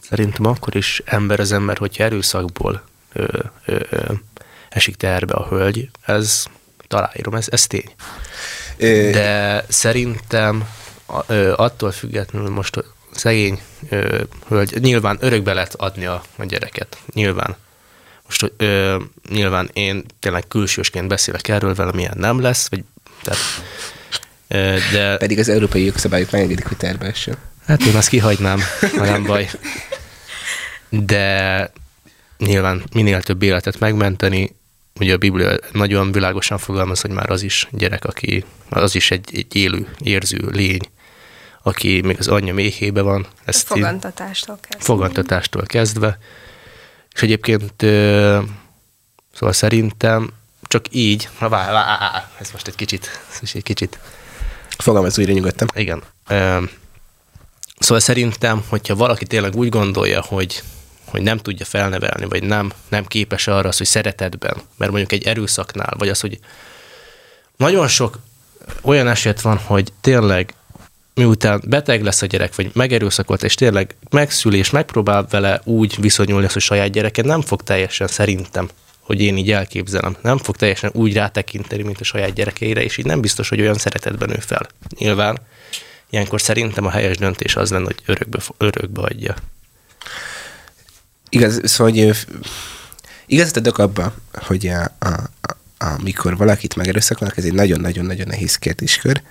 Szerintem 0.00 0.46
akkor 0.46 0.76
is 0.76 1.02
ember 1.04 1.40
az 1.40 1.52
ember, 1.52 1.78
hogyha 1.78 2.04
erőszakból 2.04 2.82
ö, 3.12 3.26
ö, 3.64 3.78
ö, 3.90 4.12
esik 4.68 4.96
terbe 4.96 5.34
a 5.34 5.46
hölgy, 5.48 5.90
ez 6.06 6.44
találírom, 6.88 7.34
ez, 7.34 7.46
ez 7.50 7.66
tény. 7.66 7.90
De 9.12 9.64
szerintem 9.68 10.68
ö, 11.26 11.52
attól 11.56 11.90
függetlenül 11.90 12.50
most 12.50 12.76
a 12.76 12.84
szegény 13.12 13.60
ö, 13.88 14.22
hölgy, 14.48 14.80
nyilván 14.80 15.16
örökbe 15.20 15.52
lehet 15.52 15.74
adni 15.74 16.06
a, 16.06 16.22
a 16.36 16.44
gyereket, 16.44 16.98
nyilván. 17.12 17.56
Most 18.24 18.52
ö, 18.56 18.96
nyilván 19.28 19.70
én 19.72 20.04
tényleg 20.20 20.48
külsősként 20.48 21.08
beszélek 21.08 21.48
erről, 21.48 21.74
velem 21.74 21.98
ilyen 21.98 22.16
nem 22.16 22.40
lesz, 22.40 22.68
vagy, 22.70 22.84
tehát, 23.22 23.38
de 24.92 25.16
pedig 25.16 25.38
az 25.38 25.48
európai 25.48 25.84
jogszabályok 25.84 26.30
megengedik, 26.30 26.66
hogy 26.66 26.76
terbe 26.76 27.06
essen. 27.06 27.36
Hát 27.66 27.82
én 27.82 27.96
azt 27.96 28.08
kihagynám, 28.08 28.60
ha 28.96 29.04
nem 29.04 29.24
baj. 29.24 29.50
De 30.88 31.72
nyilván 32.38 32.82
minél 32.92 33.22
több 33.22 33.42
életet 33.42 33.78
megmenteni, 33.78 34.54
ugye 35.00 35.14
a 35.14 35.18
Biblia 35.18 35.58
nagyon 35.72 36.12
világosan 36.12 36.58
fogalmaz, 36.58 37.00
hogy 37.00 37.10
már 37.10 37.30
az 37.30 37.42
is 37.42 37.68
gyerek, 37.70 38.04
aki 38.04 38.44
az 38.68 38.94
is 38.94 39.10
egy, 39.10 39.30
egy 39.32 39.56
élő, 39.56 39.88
érző 39.98 40.48
lény, 40.50 40.90
aki 41.62 42.00
még 42.00 42.16
az 42.18 42.28
anyja 42.28 42.54
méhébe 42.54 43.00
van. 43.00 43.26
Ezt 43.44 43.66
fogantatástól 43.66 44.58
kezdve. 44.60 44.84
Fogantatástól 44.84 45.62
kezdve. 45.66 46.18
És 47.14 47.22
egyébként 47.22 47.72
szóval 49.34 49.52
szerintem 49.52 50.30
csak 50.70 50.84
így, 50.90 51.28
na 51.40 51.48
vá, 51.48 51.72
vá, 51.72 52.28
ez 52.40 52.50
most 52.52 52.66
egy 52.66 52.74
kicsit, 52.74 53.20
ez 53.42 53.50
egy 53.54 53.62
kicsit. 53.62 53.98
Fogalmaz 54.78 55.18
újra 55.18 55.32
nyugodtan. 55.32 55.68
Igen. 55.74 56.02
Szóval 57.78 58.00
szerintem, 58.00 58.64
hogyha 58.68 58.94
valaki 58.94 59.26
tényleg 59.26 59.56
úgy 59.56 59.68
gondolja, 59.68 60.22
hogy 60.22 60.62
hogy 61.04 61.22
nem 61.22 61.38
tudja 61.38 61.64
felnevelni, 61.64 62.24
vagy 62.24 62.42
nem, 62.42 62.72
nem 62.88 63.06
képes 63.06 63.46
arra 63.46 63.68
az, 63.68 63.76
hogy 63.76 63.86
szeretetben, 63.86 64.56
mert 64.76 64.90
mondjuk 64.90 65.12
egy 65.12 65.26
erőszaknál, 65.26 65.94
vagy 65.98 66.08
az, 66.08 66.20
hogy 66.20 66.38
nagyon 67.56 67.88
sok 67.88 68.18
olyan 68.82 69.08
eset 69.08 69.40
van, 69.40 69.58
hogy 69.58 69.92
tényleg 70.00 70.54
miután 71.14 71.62
beteg 71.66 72.02
lesz 72.02 72.22
a 72.22 72.26
gyerek, 72.26 72.54
vagy 72.54 72.70
megerőszakolt, 72.74 73.42
és 73.42 73.54
tényleg 73.54 73.96
megszül, 74.10 74.54
és 74.54 74.70
megpróbál 74.70 75.26
vele 75.30 75.60
úgy 75.64 75.96
viszonyulni, 76.00 76.46
az, 76.46 76.52
hogy 76.52 76.62
saját 76.62 76.90
gyereke 76.90 77.22
nem 77.22 77.42
fog 77.42 77.62
teljesen 77.62 78.06
szerintem, 78.06 78.68
hogy 79.10 79.20
én 79.20 79.36
így 79.36 79.50
elképzelem, 79.50 80.16
nem 80.22 80.38
fog 80.38 80.56
teljesen 80.56 80.90
úgy 80.94 81.14
rátekinteni, 81.14 81.82
mint 81.82 82.00
a 82.00 82.04
saját 82.04 82.32
gyerekeire, 82.32 82.82
és 82.82 82.96
így 82.96 83.04
nem 83.04 83.20
biztos, 83.20 83.48
hogy 83.48 83.60
olyan 83.60 83.74
szeretetben 83.74 84.28
nő 84.28 84.38
fel. 84.38 84.66
Nyilván 84.98 85.38
ilyenkor 86.10 86.40
szerintem 86.40 86.86
a 86.86 86.90
helyes 86.90 87.16
döntés 87.16 87.56
az 87.56 87.70
lenne, 87.70 87.84
hogy 87.84 88.02
örökbe, 88.06 88.38
örökbe 88.56 89.00
adja. 89.00 89.34
Igaz, 91.28 91.60
szóval, 91.64 91.92
hogy 91.92 92.16
igazat 93.26 93.56
adok 93.56 93.78
abba, 93.78 94.14
hogy 94.32 94.66
a, 94.66 94.82
a, 94.98 95.08
a, 95.40 95.56
amikor 95.78 96.36
valakit 96.36 96.76
megerőszakolnak, 96.76 97.36
ez 97.36 97.44
egy 97.44 97.54
nagyon-nagyon-nagyon 97.54 98.26
nehéz 98.26 98.56
kérdéskör, 98.56 99.22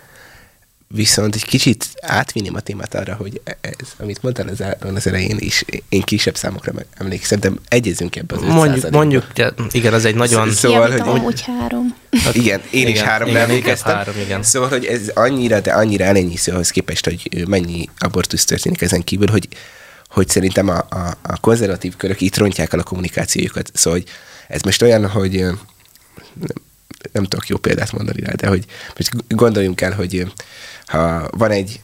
viszont 0.94 1.36
egy 1.36 1.46
kicsit 1.46 1.90
átvinném 2.02 2.56
a 2.56 2.60
témát 2.60 2.96
arra, 2.96 3.16
hogy 3.16 3.42
ez, 3.62 3.88
amit 3.98 4.22
mondtál 4.22 4.48
az, 4.48 4.64
az 4.96 5.08
elején 5.08 5.38
is, 5.40 5.66
én 5.90 6.02
kisebb 6.02 6.38
számokra 6.38 6.74
emlékszem, 6.98 7.40
de 7.40 7.52
egyezünk 7.68 8.16
ebbe 8.16 8.36
az 8.36 8.42
Mondjuk, 8.42 8.90
mondjuk 8.90 9.26
igen, 9.72 9.94
az 9.94 10.06
egy 10.06 10.16
nagyon... 10.16 10.52
Szóval, 10.52 10.92
hogy, 10.92 11.22
hogy 11.22 11.42
három. 11.42 11.96
Hát, 12.24 12.36
igen, 12.36 12.62
én 12.70 12.82
igen, 12.82 12.92
is 12.92 13.02
háromra 13.02 13.40
emlékeztem. 13.40 13.96
Három, 13.96 14.16
igen. 14.18 14.44
Szóval, 14.44 14.70
hogy 14.70 14.86
ez 14.86 15.08
annyira, 15.14 15.60
de 15.60 15.72
annyira 15.72 16.04
elenyésző 16.04 16.52
ahhoz 16.52 16.70
képest, 16.70 17.06
hogy 17.06 17.48
mennyi 17.48 17.90
abortusz 17.98 18.46
történik 18.46 18.82
ezen 18.82 19.04
kívül, 19.04 19.28
hogy 19.28 19.48
hogy 20.10 20.30
szerintem 20.30 20.70
a, 20.70 20.78
a, 20.90 21.18
a 21.22 21.40
konzervatív 21.40 21.96
körök 21.96 22.22
itt 22.22 22.38
rontják 22.38 22.74
el 22.74 22.80
a 22.80 22.84
kommunikációjukat. 22.84 23.72
Szóval, 23.74 24.00
hogy 24.00 24.10
ez 24.48 24.62
most 24.62 24.82
olyan, 24.82 25.08
hogy 25.08 25.32
nem, 25.32 25.60
nem 27.12 27.24
tudok 27.24 27.48
jó 27.48 27.58
példát 27.58 27.92
mondani 27.92 28.22
rá, 28.22 28.34
de 28.34 28.48
hogy 28.48 28.66
most 28.96 29.10
gondoljunk 29.28 29.82
el, 29.82 29.94
hogy 29.94 30.32
ha 30.90 31.28
van 31.32 31.52
egy 31.52 31.82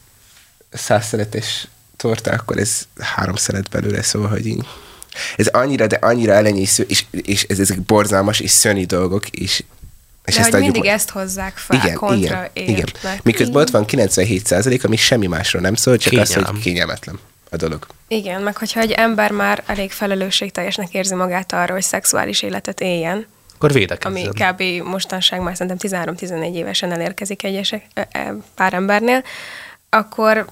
száz 0.70 1.06
szeretes 1.06 1.68
torta, 1.96 2.30
akkor 2.30 2.58
ez 2.58 2.82
három 2.98 3.34
szelet 3.34 3.68
belőle, 3.68 4.02
szóval, 4.02 4.28
hogy 4.28 4.46
így, 4.46 4.66
ez 5.36 5.46
annyira, 5.46 5.86
de 5.86 5.96
annyira 5.96 6.32
elenyésző, 6.32 6.84
és, 6.88 7.04
és 7.10 7.42
ez, 7.42 7.58
ezek 7.58 7.80
borzalmas 7.80 8.40
és 8.40 8.50
szörnyű 8.50 8.84
dolgok, 8.84 9.28
és 9.28 9.62
és 10.24 10.34
De 10.34 10.40
ezt 10.40 10.50
hogy 10.50 10.60
mindig 10.60 10.84
ezt 10.84 11.10
hozzák 11.10 11.56
fel, 11.56 11.76
igen, 11.76 11.94
kontra 11.94 12.50
igen, 12.52 12.68
igen. 12.68 12.88
Miközben 13.22 13.62
ott 13.62 13.70
van 13.70 13.84
97 13.84 14.46
százalék, 14.46 14.84
ami 14.84 14.96
semmi 14.96 15.26
másról 15.26 15.62
nem 15.62 15.74
szól, 15.74 15.96
csak 15.96 16.10
Kényelem. 16.10 16.42
az, 16.44 16.50
hogy 16.50 16.60
kényelmetlen 16.60 17.18
a 17.50 17.56
dolog. 17.56 17.86
Igen, 18.08 18.42
meg 18.42 18.56
hogyha 18.56 18.80
egy 18.80 18.90
ember 18.90 19.30
már 19.30 19.62
elég 19.66 19.92
felelősségteljesnek 19.92 20.94
érzi 20.94 21.14
magát 21.14 21.52
arra, 21.52 21.72
hogy 21.72 21.82
szexuális 21.82 22.42
életet 22.42 22.80
éljen, 22.80 23.26
akkor 23.56 23.72
védekezzen. 23.72 24.12
Ami 24.12 24.28
kb. 24.28 24.86
mostanság 24.86 25.40
már 25.40 25.56
szerintem 25.56 26.04
13-14 26.16 26.54
évesen 26.54 26.92
elérkezik 26.92 27.42
egy 27.42 27.82
pár 28.54 28.74
embernél, 28.74 29.22
akkor 29.88 30.46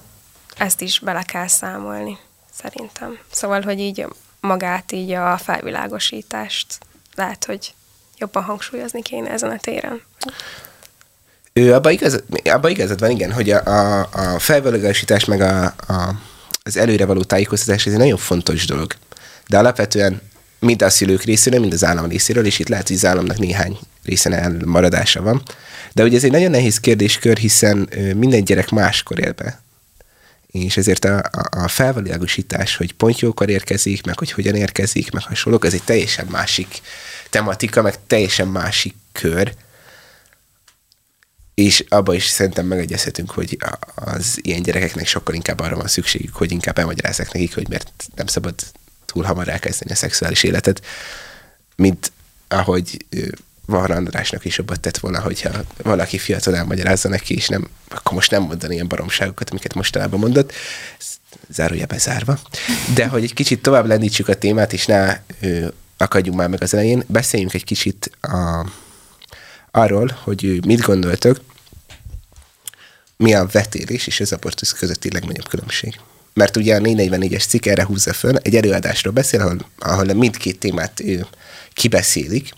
ezt 0.57 0.81
is 0.81 0.99
bele 0.99 1.21
kell 1.21 1.47
számolni, 1.47 2.17
szerintem. 2.53 3.17
Szóval, 3.31 3.61
hogy 3.61 3.79
így 3.79 4.05
magát, 4.39 4.91
így 4.91 5.11
a 5.11 5.37
felvilágosítást 5.37 6.77
lehet, 7.15 7.45
hogy 7.45 7.73
jobban 8.17 8.43
hangsúlyozni 8.43 9.01
kéne 9.01 9.29
ezen 9.29 9.49
a 9.49 9.57
téren. 9.57 10.01
Ő, 11.53 11.73
abban 11.73 11.91
igazad, 11.91 12.23
abba 12.43 12.69
igazad 12.69 12.99
van, 12.99 13.09
igen, 13.09 13.31
hogy 13.31 13.49
a, 13.49 13.65
a, 13.65 14.09
a 14.11 14.39
felvilágosítás 14.39 15.25
meg 15.25 15.41
a, 15.41 15.63
a 15.65 16.15
az 16.67 16.77
előre 16.77 17.05
való 17.05 17.23
tájékoztatás 17.23 17.85
ez 17.85 17.91
egy 17.91 17.99
nagyon 17.99 18.17
fontos 18.17 18.65
dolog. 18.65 18.93
De 19.47 19.57
alapvetően 19.57 20.21
mind 20.65 20.81
a 20.81 20.89
szülők 20.89 21.23
részéről, 21.23 21.59
mind 21.59 21.73
az 21.73 21.83
állam 21.83 22.07
részéről, 22.07 22.45
és 22.45 22.59
itt 22.59 22.67
lehet, 22.67 22.87
hogy 22.87 22.95
az 22.95 23.05
államnak 23.05 23.37
néhány 23.37 23.77
részen 24.03 24.33
elmaradása 24.33 25.21
van. 25.21 25.43
De 25.93 26.03
ugye 26.03 26.17
ez 26.17 26.23
egy 26.23 26.31
nagyon 26.31 26.51
nehéz 26.51 26.79
kérdéskör, 26.79 27.37
hiszen 27.37 27.89
minden 28.15 28.43
gyerek 28.43 28.69
máskor 28.69 29.19
él 29.19 29.31
be. 29.31 29.63
És 30.47 30.77
ezért 30.77 31.05
a, 31.05 31.17
a, 31.17 31.63
a 31.63 31.67
felvilágosítás, 31.67 32.75
hogy 32.75 32.93
pontjókor 32.93 33.49
érkezik, 33.49 34.05
meg 34.05 34.17
hogy 34.17 34.31
hogyan 34.31 34.55
érkezik, 34.55 35.11
meg 35.11 35.23
hasonlók, 35.23 35.65
ez 35.65 35.73
egy 35.73 35.83
teljesen 35.83 36.27
másik 36.29 36.81
tematika, 37.29 37.81
meg 37.81 37.95
teljesen 38.07 38.47
másik 38.47 38.95
kör, 39.11 39.53
és 41.53 41.83
abba 41.89 42.13
is 42.13 42.25
szerintem 42.25 42.65
megegyezhetünk, 42.65 43.31
hogy 43.31 43.57
az 43.95 44.39
ilyen 44.41 44.61
gyerekeknek 44.61 45.07
sokkal 45.07 45.35
inkább 45.35 45.59
arra 45.59 45.75
van 45.75 45.87
szükségük, 45.87 46.35
hogy 46.35 46.51
inkább 46.51 46.77
elmagyarázzák 46.77 47.31
nekik, 47.31 47.53
hogy 47.53 47.67
miért 47.67 48.07
nem 48.15 48.27
szabad 48.27 48.55
túl 49.15 49.23
hamar 49.23 49.47
elkezdeni 49.47 49.91
a 49.91 49.95
szexuális 49.95 50.43
életet, 50.43 50.85
mint 51.75 52.11
ahogy 52.47 53.05
Vahar 53.65 53.91
Andrásnak 53.91 54.45
is 54.45 54.57
jobbat 54.57 54.79
tett 54.79 54.97
volna, 54.97 55.19
hogyha 55.19 55.51
valaki 55.83 56.17
fiatal 56.17 56.55
elmagyarázza 56.55 57.09
neki, 57.09 57.35
és 57.35 57.47
nem, 57.47 57.67
akkor 57.89 58.13
most 58.13 58.31
nem 58.31 58.41
mondani 58.41 58.73
ilyen 58.73 58.87
baromságokat, 58.87 59.49
amiket 59.49 59.73
mostanában 59.73 60.19
mondott, 60.19 60.53
zárója 61.49 61.85
bezárva. 61.85 62.39
De 62.93 63.07
hogy 63.07 63.23
egy 63.23 63.33
kicsit 63.33 63.61
tovább 63.61 63.85
lendítsük 63.85 64.27
a 64.27 64.35
témát, 64.35 64.73
és 64.73 64.85
ne 64.85 65.19
ö, 65.41 65.67
akadjunk 65.97 66.37
már 66.37 66.49
meg 66.49 66.61
az 66.61 66.73
elején, 66.73 67.03
beszéljünk 67.07 67.53
egy 67.53 67.63
kicsit 67.63 68.11
a, 68.21 68.65
arról, 69.71 70.17
hogy 70.23 70.65
mit 70.65 70.81
gondoltok, 70.81 71.41
mi 73.17 73.33
a 73.33 73.45
vetélés 73.51 74.07
és 74.07 74.19
az 74.19 74.31
abortusz 74.31 74.71
közötti 74.71 75.11
legnagyobb 75.11 75.47
különbség. 75.47 75.99
Mert 76.35 76.57
ugye 76.57 76.75
a 76.75 76.79
444-es 76.79 77.47
cikk 77.47 77.65
erre 77.65 77.85
húzza 77.85 78.13
föl, 78.13 78.37
egy 78.37 78.55
előadásról 78.55 79.13
beszél, 79.13 79.39
ahol, 79.39 79.57
ahol 79.79 80.13
mindkét 80.13 80.59
témát 80.59 80.99
ő, 80.99 81.25
kibeszélik. 81.73 82.49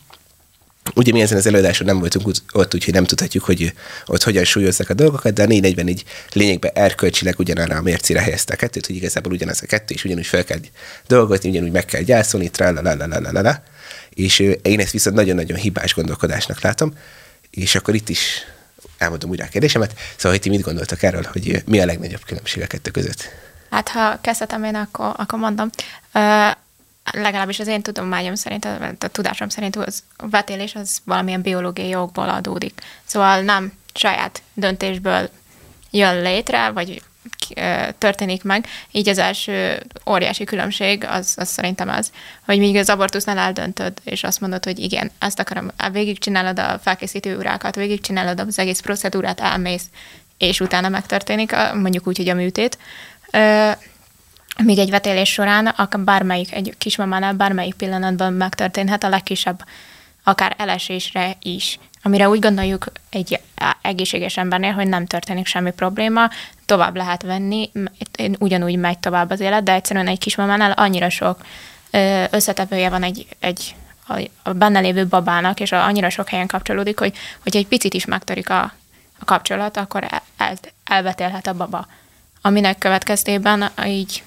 Ugye 0.95 1.11
mi 1.11 1.21
ezen 1.21 1.37
az 1.37 1.45
előadáson 1.45 1.87
nem 1.87 1.99
voltunk 1.99 2.31
ott, 2.51 2.73
úgyhogy 2.73 2.93
nem 2.93 3.03
tudhatjuk, 3.03 3.43
hogy 3.43 3.73
ott 4.05 4.23
hogyan 4.23 4.43
súlyozzák 4.43 4.89
a 4.89 4.93
dolgokat, 4.93 5.33
de 5.33 5.43
a 5.43 5.45
444 5.45 6.03
lényegben 6.33 6.71
erkölcsileg 6.73 7.39
ugyanarra 7.39 7.75
a 7.75 7.81
mércére 7.81 8.21
helyezte 8.21 8.53
a 8.53 8.57
kettőt, 8.57 8.85
hogy 8.85 8.95
igazából 8.95 9.31
ugyanaz 9.31 9.59
a 9.63 9.65
kettő, 9.65 9.93
és 9.93 10.03
ugyanúgy 10.03 10.25
fel 10.25 10.43
kell 10.43 10.59
dolgozni, 11.07 11.49
ugyanúgy 11.49 11.71
meg 11.71 11.85
kell 11.85 12.01
gyászolni, 12.01 12.49
tra 12.49 12.71
la 12.71 12.81
la 12.81 12.95
la 12.95 13.07
la 13.07 13.31
la 13.31 13.41
la 13.41 13.63
és 14.17 14.39
én 14.61 14.79
ezt 14.79 14.91
viszont 14.91 15.15
nagyon-nagyon 15.15 15.57
hibás 15.57 15.93
gondolkodásnak 15.93 16.61
látom, 16.61 16.93
és 17.49 17.75
akkor 17.75 17.95
itt 17.95 18.09
is 18.09 18.43
elmondom 18.97 19.29
újra 19.29 19.45
a 19.45 19.47
kérdésemet. 19.47 19.93
Szóval, 20.15 20.31
hogy 20.31 20.41
ti 20.41 20.49
mit 20.49 20.61
gondoltak 20.61 21.03
erről, 21.03 21.27
hogy 21.31 21.63
mi 21.65 21.79
a 21.79 21.85
legnagyobb 21.85 22.25
különbség 22.25 22.63
a 22.63 22.67
kettő 22.67 22.91
között? 22.91 23.46
Hát, 23.69 23.89
ha 23.89 24.17
kezdhetem 24.21 24.63
én, 24.63 24.75
akkor, 24.75 25.13
akkor 25.17 25.39
mondom. 25.39 25.69
Uh, 26.13 26.51
legalábbis 27.11 27.59
az 27.59 27.67
én 27.67 27.81
tudományom 27.81 28.35
szerint, 28.35 28.65
a, 28.65 28.77
a 28.99 29.07
tudásom 29.07 29.49
szerint 29.49 29.75
az 29.75 30.03
a 30.17 30.27
vetélés 30.27 30.75
az 30.75 30.99
valamilyen 31.03 31.41
biológiai 31.41 31.89
jogból 31.89 32.29
adódik. 32.29 32.81
Szóval 33.05 33.41
nem 33.41 33.73
saját 33.93 34.41
döntésből 34.53 35.29
jön 35.91 36.21
létre, 36.21 36.69
vagy 36.69 37.01
történik 37.97 38.43
meg. 38.43 38.65
Így 38.91 39.09
az 39.09 39.17
első 39.17 39.85
óriási 40.09 40.43
különbség 40.43 41.05
az, 41.09 41.33
az 41.37 41.49
szerintem 41.49 41.89
az, 41.89 42.11
hogy 42.45 42.59
míg 42.59 42.75
az 42.75 42.89
abortusznál 42.89 43.37
eldöntöd, 43.37 43.93
és 44.03 44.23
azt 44.23 44.39
mondod, 44.39 44.63
hogy 44.63 44.79
igen, 44.79 45.11
ezt 45.19 45.39
akarom, 45.39 45.71
végigcsinálod 45.91 46.59
a 46.59 46.79
felkészítő 46.83 47.37
órákat, 47.37 47.75
végigcsinálod 47.75 48.39
az 48.39 48.59
egész 48.59 48.79
procedúrát, 48.79 49.39
elmész, 49.39 49.85
és 50.37 50.59
utána 50.59 50.89
megtörténik, 50.89 51.55
mondjuk 51.73 52.07
úgy, 52.07 52.17
hogy 52.17 52.29
a 52.29 52.33
műtét. 52.33 52.77
Míg 54.63 54.77
egy 54.77 54.89
vetélés 54.89 55.29
során, 55.29 55.75
bármelyik, 55.97 56.53
egy 56.53 56.73
kismamánál 56.77 57.33
bármelyik 57.33 57.73
pillanatban 57.73 58.33
megtörténhet 58.33 59.03
a 59.03 59.09
legkisebb, 59.09 59.63
akár 60.23 60.55
elesésre 60.57 61.35
is 61.39 61.79
amire 62.07 62.29
úgy 62.29 62.39
gondoljuk 62.39 62.85
egy 63.09 63.39
egészséges 63.81 64.37
embernél, 64.37 64.71
hogy 64.71 64.87
nem 64.87 65.05
történik 65.05 65.45
semmi 65.45 65.71
probléma, 65.71 66.29
tovább 66.65 66.95
lehet 66.95 67.21
venni, 67.21 67.71
ugyanúgy 68.39 68.75
megy 68.75 68.99
tovább 68.99 69.29
az 69.29 69.39
élet, 69.39 69.63
de 69.63 69.73
egyszerűen 69.73 70.07
egy 70.07 70.19
kismamánál 70.19 70.71
annyira 70.71 71.09
sok 71.09 71.45
összetevője 72.29 72.89
van 72.89 73.03
egy, 73.03 73.27
egy 73.39 73.75
a 74.43 74.53
benne 74.53 74.79
lévő 74.79 75.07
babának, 75.07 75.59
és 75.59 75.71
annyira 75.71 76.09
sok 76.09 76.29
helyen 76.29 76.47
kapcsolódik, 76.47 76.99
hogy, 76.99 77.13
hogy 77.43 77.55
egy 77.55 77.67
picit 77.67 77.93
is 77.93 78.05
megtörik 78.05 78.49
a, 78.49 78.61
a 79.19 79.25
kapcsolat, 79.25 79.77
akkor 79.77 80.07
el, 80.37 80.57
elvetélhet 80.83 81.47
a 81.47 81.53
baba. 81.53 81.87
Aminek 82.41 82.77
következtében 82.77 83.71
így 83.85 84.23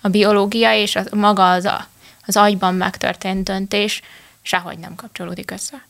a 0.00 0.08
biológia 0.08 0.74
és 0.74 0.96
a, 0.96 1.02
maga 1.10 1.50
az, 1.50 1.64
a, 1.64 1.86
az 2.26 2.36
agyban 2.36 2.74
megtörtént 2.74 3.44
döntés 3.44 4.02
sehogy 4.42 4.78
nem 4.78 4.94
kapcsolódik 4.94 5.50
össze. 5.50 5.86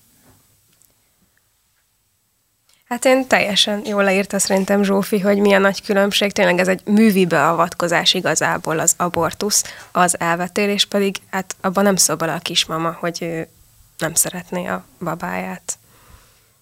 Hát 2.89 3.05
én 3.05 3.27
teljesen 3.27 3.87
jól 3.87 4.05
leírta 4.05 4.39
szerintem 4.39 4.83
Zsófi, 4.83 5.19
hogy 5.19 5.39
milyen 5.39 5.61
nagy 5.61 5.83
különbség. 5.83 6.33
Tényleg 6.33 6.59
ez 6.59 6.69
egy 6.69 6.81
művi 6.85 7.27
beavatkozás 7.27 8.15
igazából 8.15 8.79
az 8.79 8.95
abortusz, 8.97 9.65
az 9.93 10.21
elvetélés 10.21 10.85
pedig, 10.85 11.17
hát 11.31 11.57
abban 11.61 11.85
nem 11.85 11.97
szól 11.97 12.17
bele 12.17 12.33
a 12.35 12.39
kismama, 12.39 12.97
hogy 13.01 13.19
ő 13.23 13.49
nem 13.99 14.15
szeretné 14.15 14.67
a 14.67 14.85
babáját. 15.01 15.79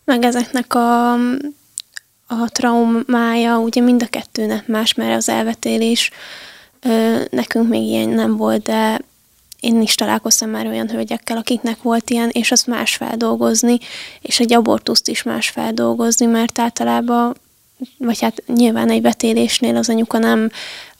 Meg 0.04 0.24
ezeknek 0.24 0.74
a, 0.74 1.14
a 2.26 2.48
traumája 2.48 3.58
ugye 3.58 3.80
mind 3.80 4.02
a 4.02 4.06
kettőnek 4.06 4.66
más, 4.66 4.94
mert 4.94 5.16
az 5.16 5.28
elvetélés 5.28 6.10
ö, 6.80 7.20
nekünk 7.30 7.68
még 7.68 7.82
ilyen 7.82 8.08
nem 8.08 8.36
volt, 8.36 8.62
de 8.62 9.00
én 9.60 9.80
is 9.80 9.94
találkoztam 9.94 10.50
már 10.50 10.66
olyan 10.66 10.90
hölgyekkel, 10.90 11.36
akiknek 11.36 11.82
volt 11.82 12.10
ilyen, 12.10 12.28
és 12.32 12.50
azt 12.50 12.66
más 12.66 12.94
feldolgozni, 12.94 13.78
és 14.20 14.40
egy 14.40 14.52
abortuszt 14.52 15.08
is 15.08 15.22
más 15.22 15.48
feldolgozni, 15.48 16.26
mert 16.26 16.58
általában, 16.58 17.36
vagy 17.98 18.20
hát 18.20 18.42
nyilván 18.46 18.90
egy 18.90 19.02
vetélésnél 19.02 19.76
az 19.76 19.88
anyuka 19.88 20.18
nem 20.18 20.50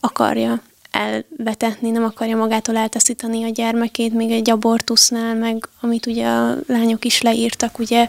akarja 0.00 0.62
elvetetni, 0.96 1.90
nem 1.90 2.04
akarja 2.04 2.36
magától 2.36 2.76
eltaszítani 2.76 3.44
a 3.44 3.48
gyermekét, 3.48 4.12
még 4.12 4.30
egy 4.30 4.50
abortusznál, 4.50 5.34
meg 5.34 5.68
amit 5.80 6.06
ugye 6.06 6.26
a 6.26 6.56
lányok 6.66 7.04
is 7.04 7.22
leírtak, 7.22 7.78
ugye 7.78 8.08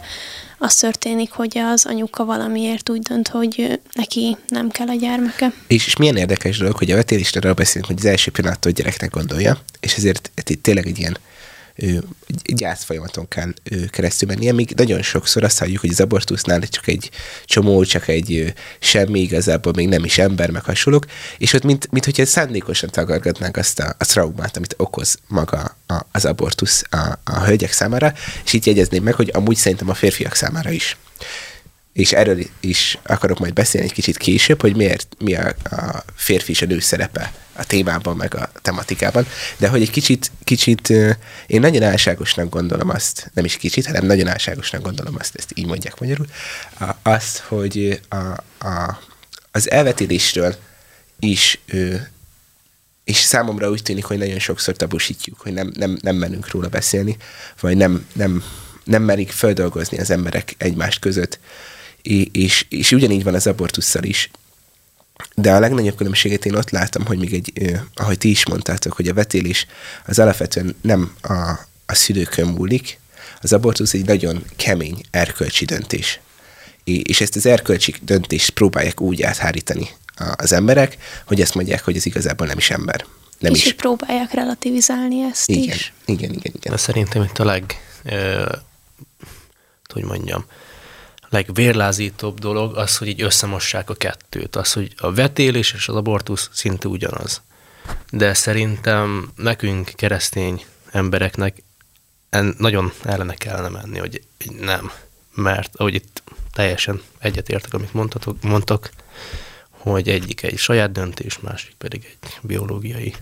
az 0.58 0.74
történik, 0.74 1.30
hogy 1.30 1.58
az 1.58 1.86
anyuka 1.86 2.24
valamiért 2.24 2.90
úgy 2.90 3.00
dönt, 3.00 3.28
hogy 3.28 3.80
neki 3.92 4.36
nem 4.48 4.68
kell 4.70 4.88
a 4.88 4.94
gyermeke. 4.94 5.52
És, 5.66 5.86
és 5.86 5.96
milyen 5.96 6.16
érdekes 6.16 6.58
dolog, 6.58 6.76
hogy 6.76 6.90
a 6.90 6.94
vetélést 6.94 7.36
arról 7.36 7.52
beszélünk, 7.52 7.86
hogy 7.86 7.98
az 7.98 8.04
első 8.04 8.30
pillanattól 8.30 8.72
gyereknek 8.72 9.10
gondolja, 9.10 9.58
és 9.80 9.94
ezért 9.94 10.30
tényleg 10.60 10.86
egy 10.86 10.98
ilyen 10.98 11.16
gyász 12.44 12.84
folyamaton 12.84 13.28
kell 13.28 13.52
keresztül 13.90 14.28
menni. 14.28 14.50
Még 14.50 14.72
nagyon 14.76 15.02
sokszor 15.02 15.44
azt 15.44 15.58
halljuk, 15.58 15.80
hogy 15.80 15.90
az 15.90 16.00
abortusznál 16.00 16.60
csak 16.60 16.86
egy 16.86 17.10
csomó, 17.44 17.84
csak 17.84 18.08
egy 18.08 18.54
semmi, 18.78 19.20
igazából 19.20 19.72
még 19.76 19.88
nem 19.88 20.04
is 20.04 20.18
ember, 20.18 20.50
meg 20.50 20.64
hasonlók, 20.64 21.04
és 21.38 21.52
ott 21.52 21.62
mint, 21.62 21.90
mint 21.90 22.04
hogyha 22.04 22.26
szándékosan 22.26 22.90
tagadgatnánk 22.90 23.56
azt 23.56 23.80
a, 23.80 23.94
a 23.98 24.04
traumát, 24.04 24.56
amit 24.56 24.74
okoz 24.76 25.18
maga 25.26 25.76
a, 25.86 26.06
az 26.12 26.24
abortusz 26.24 26.84
a, 26.90 27.18
a 27.24 27.44
hölgyek 27.44 27.72
számára, 27.72 28.12
és 28.44 28.52
így 28.52 28.66
jegyezném 28.66 29.02
meg, 29.02 29.14
hogy 29.14 29.30
amúgy 29.34 29.56
szerintem 29.56 29.88
a 29.88 29.94
férfiak 29.94 30.34
számára 30.34 30.70
is 30.70 30.96
és 31.98 32.12
erről 32.12 32.38
is 32.60 32.98
akarok 33.02 33.38
majd 33.38 33.52
beszélni 33.52 33.86
egy 33.86 33.92
kicsit 33.92 34.16
később, 34.16 34.60
hogy 34.60 34.76
miért, 34.76 35.16
mi 35.18 35.34
a, 35.34 35.54
a 35.64 36.04
férfi 36.14 36.50
és 36.50 36.62
a 36.62 36.66
nő 36.66 36.80
szerepe 36.80 37.32
a 37.52 37.64
témában, 37.66 38.16
meg 38.16 38.34
a 38.34 38.50
tematikában, 38.62 39.26
de 39.56 39.68
hogy 39.68 39.82
egy 39.82 39.90
kicsit, 39.90 40.30
kicsit 40.44 40.88
én 41.46 41.60
nagyon 41.60 41.82
álságosnak 41.82 42.48
gondolom 42.48 42.88
azt, 42.88 43.30
nem 43.34 43.44
is 43.44 43.56
kicsit, 43.56 43.86
hanem 43.86 44.06
nagyon 44.06 44.28
álságosnak 44.28 44.82
gondolom 44.82 45.14
azt, 45.18 45.36
ezt 45.36 45.52
így 45.54 45.66
mondják 45.66 46.00
magyarul, 46.00 46.26
azt, 47.02 47.38
hogy 47.38 48.00
a, 48.08 48.16
a, 48.66 49.00
az 49.50 49.70
elvetélésről 49.70 50.56
is 51.18 51.60
és 53.04 53.16
számomra 53.16 53.70
úgy 53.70 53.82
tűnik, 53.82 54.04
hogy 54.04 54.18
nagyon 54.18 54.38
sokszor 54.38 54.76
tabusítjuk, 54.76 55.40
hogy 55.40 55.52
nem, 55.52 55.72
nem, 55.74 55.98
nem 56.00 56.16
menünk 56.16 56.50
róla 56.50 56.68
beszélni, 56.68 57.16
vagy 57.60 57.76
nem, 57.76 58.06
nem, 58.12 58.44
nem 58.84 59.02
merik 59.02 59.30
földolgozni 59.30 59.98
az 59.98 60.10
emberek 60.10 60.54
egymást 60.58 60.98
között, 60.98 61.38
és, 62.32 62.66
és 62.68 62.92
ugyanígy 62.92 63.24
van 63.24 63.34
az 63.34 63.46
abortusszal 63.46 64.02
is. 64.02 64.30
De 65.34 65.52
a 65.52 65.58
legnagyobb 65.58 65.96
különbséget 65.96 66.44
én 66.44 66.54
ott 66.54 66.70
látom, 66.70 67.06
hogy 67.06 67.18
még 67.18 67.34
egy, 67.34 67.80
ahogy 67.94 68.18
ti 68.18 68.30
is 68.30 68.46
mondtátok, 68.46 68.92
hogy 68.92 69.08
a 69.08 69.14
vetélés 69.14 69.66
az 70.06 70.18
alapvetően 70.18 70.76
nem 70.80 71.14
a, 71.22 71.34
a 71.86 71.94
szülőkön 71.94 72.46
múlik, 72.46 72.98
az 73.40 73.52
abortusz 73.52 73.94
egy 73.94 74.04
nagyon 74.04 74.44
kemény 74.56 75.00
erkölcsi 75.10 75.64
döntés. 75.64 76.20
És 76.84 77.20
ezt 77.20 77.36
az 77.36 77.46
erkölcsi 77.46 77.94
döntést 78.02 78.50
próbálják 78.50 79.00
úgy 79.00 79.22
áthárítani 79.22 79.88
az 80.36 80.52
emberek, 80.52 80.96
hogy 81.26 81.40
ezt 81.40 81.54
mondják, 81.54 81.84
hogy 81.84 81.96
ez 81.96 82.06
igazából 82.06 82.46
nem 82.46 82.58
is 82.58 82.70
ember. 82.70 83.04
Nem 83.38 83.54
és 83.54 83.64
is. 83.64 83.72
próbálják 83.72 84.32
relativizálni 84.32 85.22
ezt 85.22 85.48
igen, 85.50 85.74
is. 85.74 85.92
Igen, 86.04 86.30
igen, 86.30 86.52
igen. 86.54 86.72
De 86.72 86.76
szerintem 86.76 87.22
itt 87.22 87.38
a 87.38 87.44
leg, 87.44 87.64
ö, 88.04 88.52
hogy 89.92 90.04
mondjam, 90.04 90.44
legvérlázítóbb 91.28 92.38
dolog 92.38 92.76
az, 92.76 92.96
hogy 92.96 93.08
így 93.08 93.22
összemossák 93.22 93.90
a 93.90 93.94
kettőt. 93.94 94.56
Az, 94.56 94.72
hogy 94.72 94.92
a 94.96 95.12
vetélés 95.12 95.72
és 95.72 95.88
az 95.88 95.94
abortusz 95.94 96.50
szinte 96.52 96.88
ugyanaz. 96.88 97.42
De 98.10 98.34
szerintem 98.34 99.30
nekünk, 99.36 99.90
keresztény 99.94 100.64
embereknek 100.90 101.62
en 102.30 102.54
nagyon 102.58 102.92
ellene 103.02 103.34
kellene 103.34 103.68
menni, 103.68 103.98
hogy 103.98 104.22
nem. 104.60 104.90
Mert 105.34 105.70
ahogy 105.76 105.94
itt 105.94 106.22
teljesen 106.52 107.02
egyetértek, 107.18 107.74
amit 107.74 107.94
mondtatok, 107.94 108.42
mondtok, 108.42 108.88
hogy 109.70 110.08
egyik 110.08 110.42
egy 110.42 110.58
saját 110.58 110.92
döntés, 110.92 111.38
másik 111.38 111.74
pedig 111.78 112.16
egy 112.22 112.38
biológiai 112.42 113.14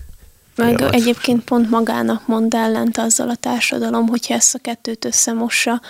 meg 0.55 0.75
folyamat. 0.77 0.93
egyébként 0.93 1.43
pont 1.43 1.69
magának 1.69 2.27
mond 2.27 2.53
ellent 2.53 2.97
azzal 2.97 3.29
a 3.29 3.35
társadalom, 3.35 4.07
hogyha 4.07 4.33
ezt 4.33 4.55
a 4.55 4.59
kettőt 4.61 5.05
összemossa, 5.05 5.81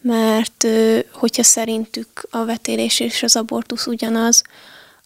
mert 0.00 0.66
hogyha 1.12 1.42
szerintük 1.42 2.26
a 2.30 2.44
vetélés 2.44 3.00
és 3.00 3.22
az 3.22 3.36
abortusz 3.36 3.86
ugyanaz, 3.86 4.42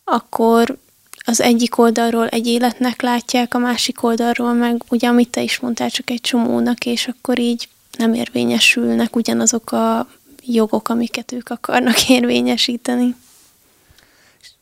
akkor 0.04 0.76
az 1.24 1.40
egyik 1.40 1.78
oldalról 1.78 2.28
egy 2.28 2.46
életnek 2.46 3.02
látják, 3.02 3.54
a 3.54 3.58
másik 3.58 4.02
oldalról 4.02 4.52
meg, 4.52 4.82
ugye 4.88 5.08
amit 5.08 5.28
te 5.30 5.42
is 5.42 5.58
mondtál, 5.58 5.90
csak 5.90 6.10
egy 6.10 6.20
csomónak, 6.20 6.84
és 6.84 7.08
akkor 7.08 7.38
így 7.38 7.68
nem 7.98 8.14
érvényesülnek 8.14 9.16
ugyanazok 9.16 9.72
a 9.72 10.08
jogok, 10.44 10.88
amiket 10.88 11.32
ők 11.32 11.48
akarnak 11.48 12.08
érvényesíteni. 12.18 13.14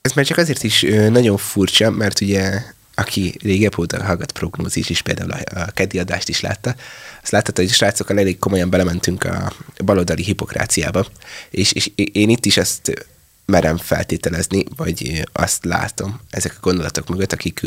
Ez 0.00 0.12
már 0.12 0.24
csak 0.24 0.38
azért 0.38 0.62
is 0.62 0.86
nagyon 1.10 1.36
furcsa, 1.36 1.90
mert 1.90 2.20
ugye 2.20 2.62
aki 3.00 3.34
régebb 3.42 3.78
óta 3.78 4.04
hallgat 4.04 4.32
prognózis 4.32 4.90
is, 4.90 5.02
például 5.02 5.30
a, 5.30 5.60
a 5.60 5.70
keddi 5.70 5.98
adást 5.98 6.28
is 6.28 6.40
látta, 6.40 6.74
azt 7.22 7.32
látta, 7.32 7.52
hogy 7.54 7.70
srácokkal 7.70 8.18
elég 8.18 8.38
komolyan 8.38 8.70
belementünk 8.70 9.24
a 9.24 9.52
baloldali 9.84 10.22
hipokráciába, 10.22 11.06
és, 11.50 11.72
és 11.72 11.90
én 11.94 12.28
itt 12.28 12.44
is 12.44 12.56
azt 12.56 13.06
merem 13.44 13.76
feltételezni, 13.76 14.64
vagy 14.76 15.22
azt 15.32 15.64
látom 15.64 16.20
ezek 16.30 16.52
a 16.56 16.60
gondolatok 16.60 17.08
mögött, 17.08 17.32
akik 17.32 17.60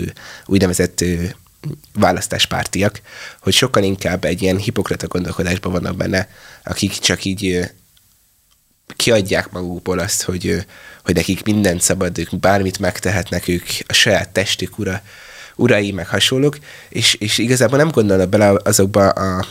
úgynevezett 0.46 1.04
választáspártiak, 1.94 3.02
hogy 3.42 3.54
sokkal 3.54 3.84
inkább 3.84 4.24
egy 4.24 4.42
ilyen 4.42 4.58
hipokrata 4.58 5.08
gondolkodásban 5.08 5.72
vannak 5.72 5.96
benne, 5.96 6.30
akik 6.64 6.92
csak 6.92 7.26
így 7.26 7.72
kiadják 8.96 9.52
magukból 9.52 10.00
azt, 10.00 10.24
hogy, 10.24 10.66
hogy 11.04 11.16
nekik 11.16 11.44
mindent 11.44 11.82
szabad, 11.82 12.18
ők 12.18 12.40
bármit 12.40 12.80
megtehetnek, 12.80 13.48
ők 13.48 13.66
a 13.88 13.94
saját 13.94 14.30
testük 14.30 14.80
ura, 14.80 15.02
urai, 15.56 15.92
meg 15.92 16.08
hasonlók, 16.08 16.58
és, 16.90 17.14
és 17.14 17.38
igazából 17.38 17.78
nem 17.78 17.90
gondolnak 17.90 18.30
bele 18.30 18.60
azokba 18.64 19.10
a 19.10 19.46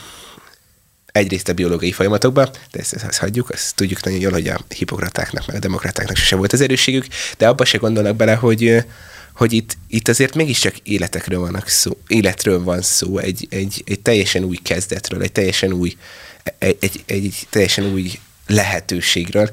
egyrészt 1.12 1.48
a 1.48 1.52
biológiai 1.52 1.92
folyamatokba, 1.92 2.44
de 2.44 2.78
ezt, 2.78 2.94
ezt, 2.94 3.04
ezt 3.04 3.18
hagyjuk, 3.18 3.50
azt 3.50 3.74
tudjuk 3.74 4.04
nagyon 4.04 4.20
jól, 4.20 4.32
hogy 4.32 4.48
a 4.48 4.60
hipokratáknak, 4.68 5.46
meg 5.46 5.56
a 5.56 5.58
demokratáknak 5.58 6.16
sem 6.16 6.38
volt 6.38 6.52
az 6.52 6.60
erősségük, 6.60 7.06
de 7.38 7.48
abba 7.48 7.64
se 7.64 7.78
gondolnak 7.78 8.16
bele, 8.16 8.34
hogy, 8.34 8.84
hogy 9.34 9.52
itt, 9.52 9.76
itt 9.88 10.08
azért 10.08 10.34
mégiscsak 10.34 10.78
életekről, 10.78 11.40
vannak 11.40 11.68
szó, 11.68 11.96
életről 12.06 12.62
van 12.62 12.82
szó, 12.82 13.18
egy, 13.18 13.46
egy, 13.50 13.82
egy 13.86 14.00
teljesen 14.00 14.44
új 14.44 14.56
kezdetről, 14.56 15.22
egy 15.22 15.32
teljesen 15.32 15.72
új, 15.72 15.96
egy, 16.58 16.76
egy, 16.80 17.02
egy 17.06 17.46
teljesen 17.50 17.84
új 17.84 18.10
lehetőségről, 18.46 19.50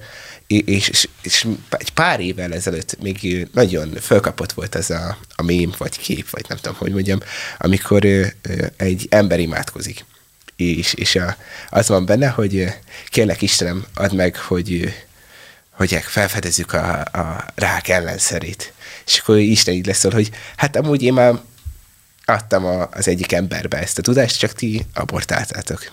és, 0.47 1.07
és, 1.21 1.47
egy 1.69 1.91
pár 1.91 2.19
évvel 2.19 2.53
ezelőtt 2.53 3.01
még 3.01 3.47
nagyon 3.53 3.93
fölkapott 4.01 4.51
volt 4.51 4.75
ez 4.75 4.89
a, 4.89 5.17
a 5.35 5.43
mém, 5.43 5.73
vagy 5.77 5.97
kép, 5.97 6.29
vagy 6.29 6.45
nem 6.47 6.57
tudom, 6.57 6.77
hogy 6.77 6.91
mondjam, 6.91 7.19
amikor 7.57 8.05
egy 8.77 9.07
ember 9.09 9.39
imádkozik. 9.39 10.05
És, 10.55 10.93
és 10.93 11.15
a, 11.15 11.35
az 11.69 11.87
van 11.87 12.05
benne, 12.05 12.27
hogy 12.27 12.67
kérlek 13.09 13.41
Istenem, 13.41 13.85
add 13.93 14.15
meg, 14.15 14.37
hogy, 14.37 14.93
hogy 15.71 15.93
felfedezzük 15.93 16.73
a, 16.73 16.99
a 16.99 17.45
rák 17.55 17.87
ellenszerét. 17.87 18.73
És 19.05 19.19
akkor 19.19 19.37
Isten 19.37 19.73
így 19.73 19.85
lesz, 19.85 20.03
hogy 20.03 20.29
hát 20.55 20.75
amúgy 20.75 21.03
én 21.03 21.13
már 21.13 21.39
adtam 22.25 22.65
a, 22.65 22.89
az 22.91 23.07
egyik 23.07 23.31
emberbe 23.31 23.77
ezt 23.77 23.97
a 23.97 24.01
tudást, 24.01 24.39
csak 24.39 24.53
ti 24.53 24.85
abortáltátok. 24.93 25.91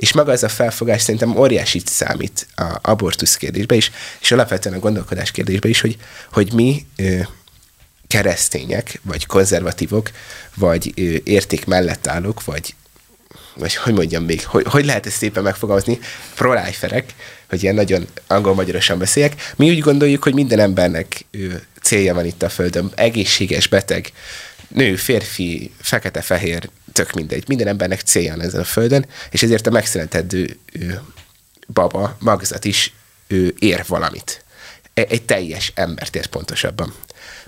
És 0.00 0.12
maga 0.12 0.32
ez 0.32 0.42
a 0.42 0.48
felfogás 0.48 1.02
szerintem 1.02 1.36
óriási 1.36 1.82
számít 1.84 2.46
a 2.54 2.78
abortusz 2.82 3.36
kérdésbe 3.36 3.74
is, 3.74 3.90
és 4.20 4.32
alapvetően 4.32 4.74
a 4.74 4.78
gondolkodás 4.78 5.30
kérdésbe 5.30 5.68
is, 5.68 5.80
hogy, 5.80 5.96
hogy 6.32 6.52
mi 6.52 6.86
keresztények, 8.06 9.00
vagy 9.02 9.26
konzervatívok, 9.26 10.10
vagy 10.54 10.92
érték 11.24 11.66
mellett 11.66 12.06
állók, 12.06 12.44
vagy 12.44 12.74
vagy 13.54 13.74
hogy 13.74 13.94
mondjam 13.94 14.24
még, 14.24 14.46
hogy, 14.46 14.64
hogy 14.66 14.84
lehet 14.84 15.06
ezt 15.06 15.16
szépen 15.16 15.42
megfogalmazni, 15.42 15.98
pro-liferek, 16.34 17.14
hogy 17.48 17.62
ilyen 17.62 17.74
nagyon 17.74 18.06
angol-magyarosan 18.26 18.98
beszéljek, 18.98 19.52
mi 19.56 19.70
úgy 19.70 19.78
gondoljuk, 19.78 20.22
hogy 20.22 20.34
minden 20.34 20.58
embernek 20.58 21.24
ö, 21.30 21.46
célja 21.82 22.14
van 22.14 22.26
itt 22.26 22.42
a 22.42 22.48
Földön. 22.48 22.92
Egészséges, 22.94 23.66
beteg, 23.66 24.12
nő, 24.68 24.96
férfi, 24.96 25.72
fekete-fehér, 25.80 26.70
tök 27.00 27.12
mindegy. 27.12 27.44
Minden 27.46 27.66
embernek 27.66 28.00
célja 28.00 28.36
van 28.36 28.44
ezen 28.44 28.60
a 28.60 28.64
Földön, 28.64 29.06
és 29.30 29.42
ezért 29.42 29.66
a 29.66 29.70
megszületedő 29.70 30.58
baba, 31.66 32.16
magzat 32.18 32.64
is 32.64 32.92
ő 33.26 33.54
ér 33.58 33.84
valamit. 33.86 34.44
E, 34.94 35.06
egy 35.08 35.22
teljes 35.22 35.72
embert 35.74 36.16
ér 36.16 36.26
pontosabban. 36.26 36.94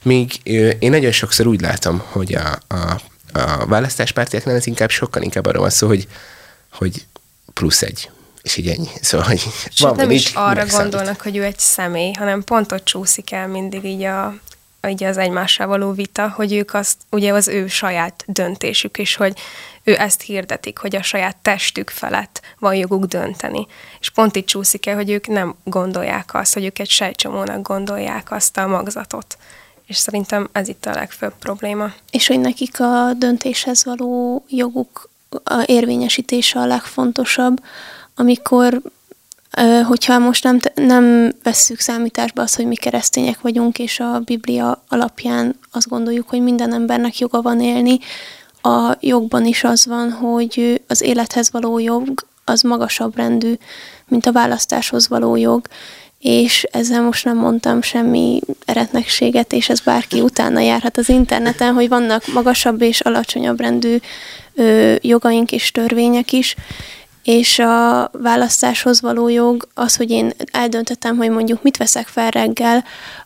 Míg 0.03 0.33
én 0.79 0.91
nagyon 0.91 1.13
sokszor 1.13 1.47
úgy 1.47 1.61
látom, 1.61 2.03
hogy 2.07 2.35
a, 2.35 2.59
a, 2.67 3.01
a 3.33 3.67
választáspártiaknál 3.67 4.55
ez 4.55 4.67
inkább 4.67 4.91
sokkal 4.91 5.23
inkább 5.23 5.47
arról 5.47 5.63
van 5.63 5.71
szó, 5.71 5.87
hogy, 5.87 6.09
hogy 6.73 7.07
plusz 7.53 7.83
egy, 7.83 8.11
és 8.43 8.57
így 8.57 8.69
ennyi. 8.69 8.89
Szóval, 9.01 9.27
hogy 9.27 9.41
Sőt, 9.71 9.79
van, 9.79 9.97
nem 9.97 10.11
is 10.11 10.33
arra 10.35 10.67
gondolnak, 10.67 11.05
számít. 11.05 11.23
hogy 11.23 11.37
ő 11.37 11.45
egy 11.45 11.59
személy, 11.59 12.13
hanem 12.13 12.45
pont 12.45 12.73
ott 12.73 12.85
csúszik 12.85 13.33
el 13.33 13.49
mindig 13.49 13.85
így 13.85 14.03
a, 14.03 14.35
így 14.89 15.05
az 15.05 15.17
egymással 15.17 15.67
való 15.67 15.93
vita, 15.93 16.29
hogy 16.29 16.53
ők 16.53 16.75
azt, 16.75 16.97
ugye 17.11 17.33
az 17.33 17.49
ő 17.49 17.67
saját 17.67 18.25
döntésük, 18.27 18.99
és 18.99 19.17
hogy 19.17 19.39
ő 19.85 19.95
ezt 19.99 20.23
hirdetik, 20.23 20.79
hogy 20.79 20.97
a 20.97 21.03
saját 21.03 21.37
testük 21.37 21.91
felett 21.91 22.41
van 22.59 22.75
joguk 22.75 23.05
dönteni. 23.05 23.67
És 24.01 24.11
pont 24.11 24.37
itt 24.37 24.47
csúszik 24.47 24.87
el, 24.87 24.95
hogy 24.95 25.11
ők 25.11 25.27
nem 25.27 25.55
gondolják 25.65 26.35
azt, 26.35 26.55
hogy 26.55 26.65
ők 26.65 26.79
egy 26.79 26.91
sejtsomónak 26.91 27.63
gondolják 27.63 28.31
azt 28.31 28.57
a 28.59 28.67
magzatot. 28.67 29.37
És 29.87 29.97
szerintem 29.97 30.49
ez 30.53 30.69
itt 30.69 30.87
a 30.87 30.95
legfőbb 30.95 31.35
probléma. 31.39 31.93
És 32.11 32.27
hogy 32.27 32.41
nekik 32.41 32.81
a 32.81 33.13
döntéshez 33.19 33.85
való 33.85 34.45
joguk 34.49 35.11
a 35.45 35.63
érvényesítése 35.67 36.59
a 36.59 36.67
legfontosabb, 36.67 37.63
amikor 38.15 38.81
hogyha 39.87 40.19
most 40.19 40.45
nem, 40.45 40.59
nem 40.75 41.33
vesszük 41.43 41.81
számításba 41.81 42.43
azt, 42.43 42.57
hogy 42.57 42.67
mi 42.67 42.75
keresztények 42.75 43.41
vagyunk, 43.41 43.79
és 43.79 44.01
a 44.01 44.21
Biblia 44.25 44.83
alapján 44.89 45.59
azt 45.71 45.89
gondoljuk, 45.89 46.29
hogy 46.29 46.43
minden 46.43 46.73
embernek 46.73 47.19
joga 47.19 47.43
van 47.43 47.61
élni, 47.61 47.99
a 48.63 48.97
jogban 49.01 49.47
is 49.47 49.65
az 49.65 49.87
van, 49.87 50.11
hogy 50.11 50.83
az 50.87 51.01
élethez 51.01 51.51
való 51.51 51.79
jog 51.79 52.27
az 52.45 52.63
magasabb 52.63 53.17
rendű, 53.17 53.55
mint 54.09 54.27
a 54.27 54.33
választáshoz 54.33 55.09
való 55.09 55.37
jog, 55.37 55.67
és 56.19 56.63
ezzel 56.71 57.03
most 57.03 57.25
nem 57.25 57.37
mondtam 57.37 57.83
semmi 57.83 58.41
eretnekséget, 58.65 59.53
és 59.53 59.69
ez 59.69 59.81
bárki 59.81 60.21
utána 60.21 60.61
járhat 60.61 60.99
az 60.99 61.09
interneten, 61.09 61.75
hogy 61.75 61.89
vannak 61.89 62.27
magasabb 62.27 62.83
és 62.83 63.01
alacsonyabb 63.01 63.61
rendű 63.61 63.97
ö, 64.55 64.95
jogaink 65.01 65.53
és 65.53 65.71
törvények 65.71 66.33
is, 66.33 66.55
és 67.25 67.59
a 67.59 68.11
választáshoz 68.13 69.01
való 69.01 69.29
jog, 69.29 69.69
az, 69.75 69.97
hogy 69.97 70.11
én 70.11 70.33
eldöntöttem, 70.53 71.17
hogy 71.17 71.31
mondjuk 71.31 71.63
mit 71.63 71.77
veszek 71.77 72.07
fel 72.07 72.31
reggel, 72.31 72.85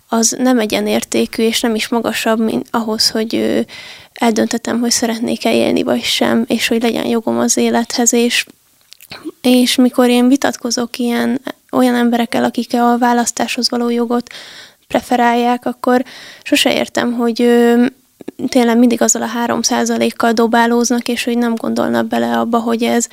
az 0.08 0.36
nem 0.38 0.58
egyenértékű, 0.58 1.42
és 1.42 1.60
nem 1.60 1.74
is 1.74 1.88
magasabb, 1.88 2.40
mint 2.40 2.68
ahhoz, 2.70 3.10
hogy 3.10 3.64
eldöntöttem, 4.12 4.80
hogy 4.80 4.90
szeretnék-e 4.90 5.54
élni, 5.54 5.82
vagy 5.82 6.02
sem, 6.02 6.44
és 6.46 6.68
hogy 6.68 6.82
legyen 6.82 7.06
jogom 7.06 7.38
az 7.38 7.56
élethez, 7.56 8.12
és, 8.12 8.46
és 9.42 9.74
mikor 9.74 10.08
én 10.08 10.28
vitatkozok 10.28 10.98
ilyen 10.98 11.40
olyan 11.70 11.94
emberekkel, 11.94 12.44
akik 12.44 12.74
a 12.74 12.98
választáshoz 12.98 13.70
való 13.70 13.88
jogot 13.88 14.32
preferálják, 14.88 15.66
akkor 15.66 16.04
sose 16.42 16.74
értem, 16.74 17.12
hogy 17.12 17.42
ö, 17.42 17.86
tényleg 18.48 18.78
mindig 18.78 19.02
azzal 19.02 19.22
a 19.22 19.26
három 19.26 19.62
százalékkal 19.62 20.32
dobálóznak, 20.32 21.08
és 21.08 21.24
hogy 21.24 21.38
nem 21.38 21.54
gondolnak 21.54 22.06
bele 22.06 22.38
abba, 22.38 22.58
hogy 22.58 22.82
ez 22.82 23.08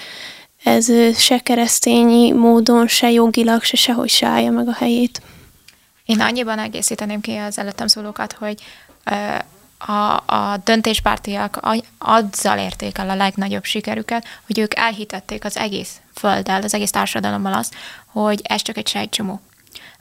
ez 0.63 1.17
se 1.17 1.39
keresztényi 1.39 2.32
módon, 2.32 2.88
se 2.88 3.12
jogilag, 3.12 3.63
se 3.63 3.78
sehogy 3.78 4.10
se 4.10 4.28
állja 4.28 4.52
meg 4.52 4.67
a 4.67 4.73
helyét. 4.73 5.21
Én 6.06 6.19
annyiban 6.19 6.60
egészíteném 6.60 7.21
ki 7.21 7.36
az 7.36 7.58
előttem 7.58 7.88
szólókat, 7.88 8.34
hogy 8.34 8.62
a, 9.78 10.23
a 10.26 10.58
döntéspártiak 10.63 11.60
azzal 11.97 12.58
érték 12.58 12.97
el 12.97 13.10
a 13.10 13.15
legnagyobb 13.15 13.63
sikerüket, 13.63 14.26
hogy 14.45 14.60
ők 14.60 14.76
elhitették 14.76 15.45
az 15.45 15.58
egész 15.58 16.02
földdel, 16.15 16.62
az 16.62 16.73
egész 16.73 16.91
társadalommal 16.91 17.54
azt, 17.54 17.76
hogy 18.06 18.41
ez 18.43 18.62
csak 18.62 18.78
egy 18.78 18.88
sejtcsomó. 18.88 19.41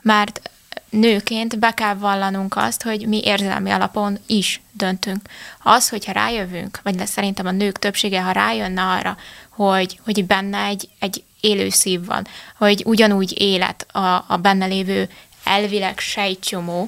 Mert 0.01 0.51
nőként 0.93 1.59
be 1.59 1.71
kell 1.71 1.93
vallanunk 1.93 2.55
azt, 2.55 2.83
hogy 2.83 3.07
mi 3.07 3.21
érzelmi 3.23 3.69
alapon 3.69 4.19
is 4.25 4.61
döntünk. 4.71 5.21
Az, 5.63 5.89
hogyha 5.89 6.11
rájövünk, 6.11 6.79
vagy 6.83 7.07
szerintem 7.07 7.45
a 7.45 7.51
nők 7.51 7.79
többsége, 7.79 8.21
ha 8.21 8.31
rájönne 8.31 8.81
arra, 8.81 9.17
hogy, 9.49 9.99
hogy 10.03 10.25
benne 10.25 10.63
egy, 10.63 10.89
egy 10.99 11.23
élő 11.39 11.69
szív 11.69 12.05
van, 12.05 12.27
hogy 12.57 12.83
ugyanúgy 12.85 13.41
élet 13.41 13.85
a, 13.91 14.25
a 14.27 14.37
benne 14.41 14.65
lévő 14.65 15.09
elvileg 15.43 15.99
sejtcsomó, 15.99 16.87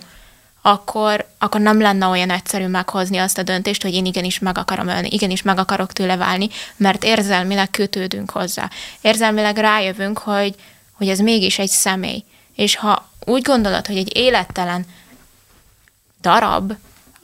akkor, 0.62 1.28
akkor 1.38 1.62
nem 1.62 1.82
lenne 1.82 2.06
olyan 2.08 2.30
egyszerű 2.30 2.65
meghozni 2.65 3.18
azt 3.18 3.38
a 3.38 3.44
döntést, 3.44 3.82
hogy 3.82 3.94
én 3.94 4.06
igenis 4.06 4.39
meg 4.39 4.58
akarom 4.58 4.88
ölni, 4.88 5.08
igenis 5.12 5.41
meg 5.41 5.58
akarok 5.58 5.94
tőle 5.94 6.15
válni, 6.18 6.50
mert 6.78 7.04
érzelmileg 7.04 7.70
kötődünk 7.70 8.30
hozzá. 8.30 8.70
Érzelmileg 9.02 9.58
rájövünk, 9.58 10.18
hogy, 10.18 10.56
hogy 10.91 11.10
ez 11.10 11.20
mégis 11.20 11.60
egy 11.60 11.70
személy. 11.70 12.24
És 12.56 12.76
ha 12.76 13.10
úgy 13.25 13.41
gondolod, 13.41 13.88
hogy 13.88 13.97
egy 13.97 14.15
élettelen 14.15 14.85
darab, 16.21 16.73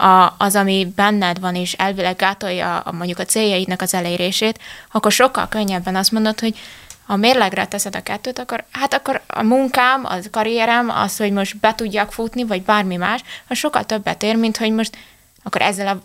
a, 0.02 0.36
az, 0.38 0.56
ami 0.56 0.94
benned 0.96 1.40
van, 1.40 1.56
és 1.56 1.74
elvileg 1.74 2.16
gátolja 2.16 2.80
a, 2.80 2.92
mondjuk 2.92 3.20
a 3.20 3.26
céljaidnak 3.26 3.82
az 3.82 3.94
elérését, 3.94 4.60
akkor 4.92 5.12
sokkal 5.12 5.48
könnyebben 5.48 5.96
azt 5.96 6.12
mondod, 6.12 6.40
hogy 6.40 6.60
ha 7.06 7.16
mérlegre 7.16 7.68
teszed 7.68 7.96
a 7.96 8.04
kettőt, 8.04 8.40
akkor 8.40 8.64
hát 8.72 8.94
akkor 8.94 9.22
a 9.28 9.42
munkám, 9.42 10.06
az 10.06 10.28
karrierem, 10.32 10.90
az, 10.90 11.18
hogy 11.18 11.32
most 11.32 11.58
be 11.58 11.76
tudjak 11.76 12.14
futni, 12.14 12.44
vagy 12.44 12.62
bármi 12.62 12.96
más, 12.96 13.22
az 13.48 13.58
sokkal 13.58 13.86
többet 13.86 14.24
ér, 14.24 14.36
mint 14.36 14.58
hogy 14.58 14.72
most 14.72 14.98
akkor 15.44 15.62
ezzel 15.62 15.88
a 15.88 16.02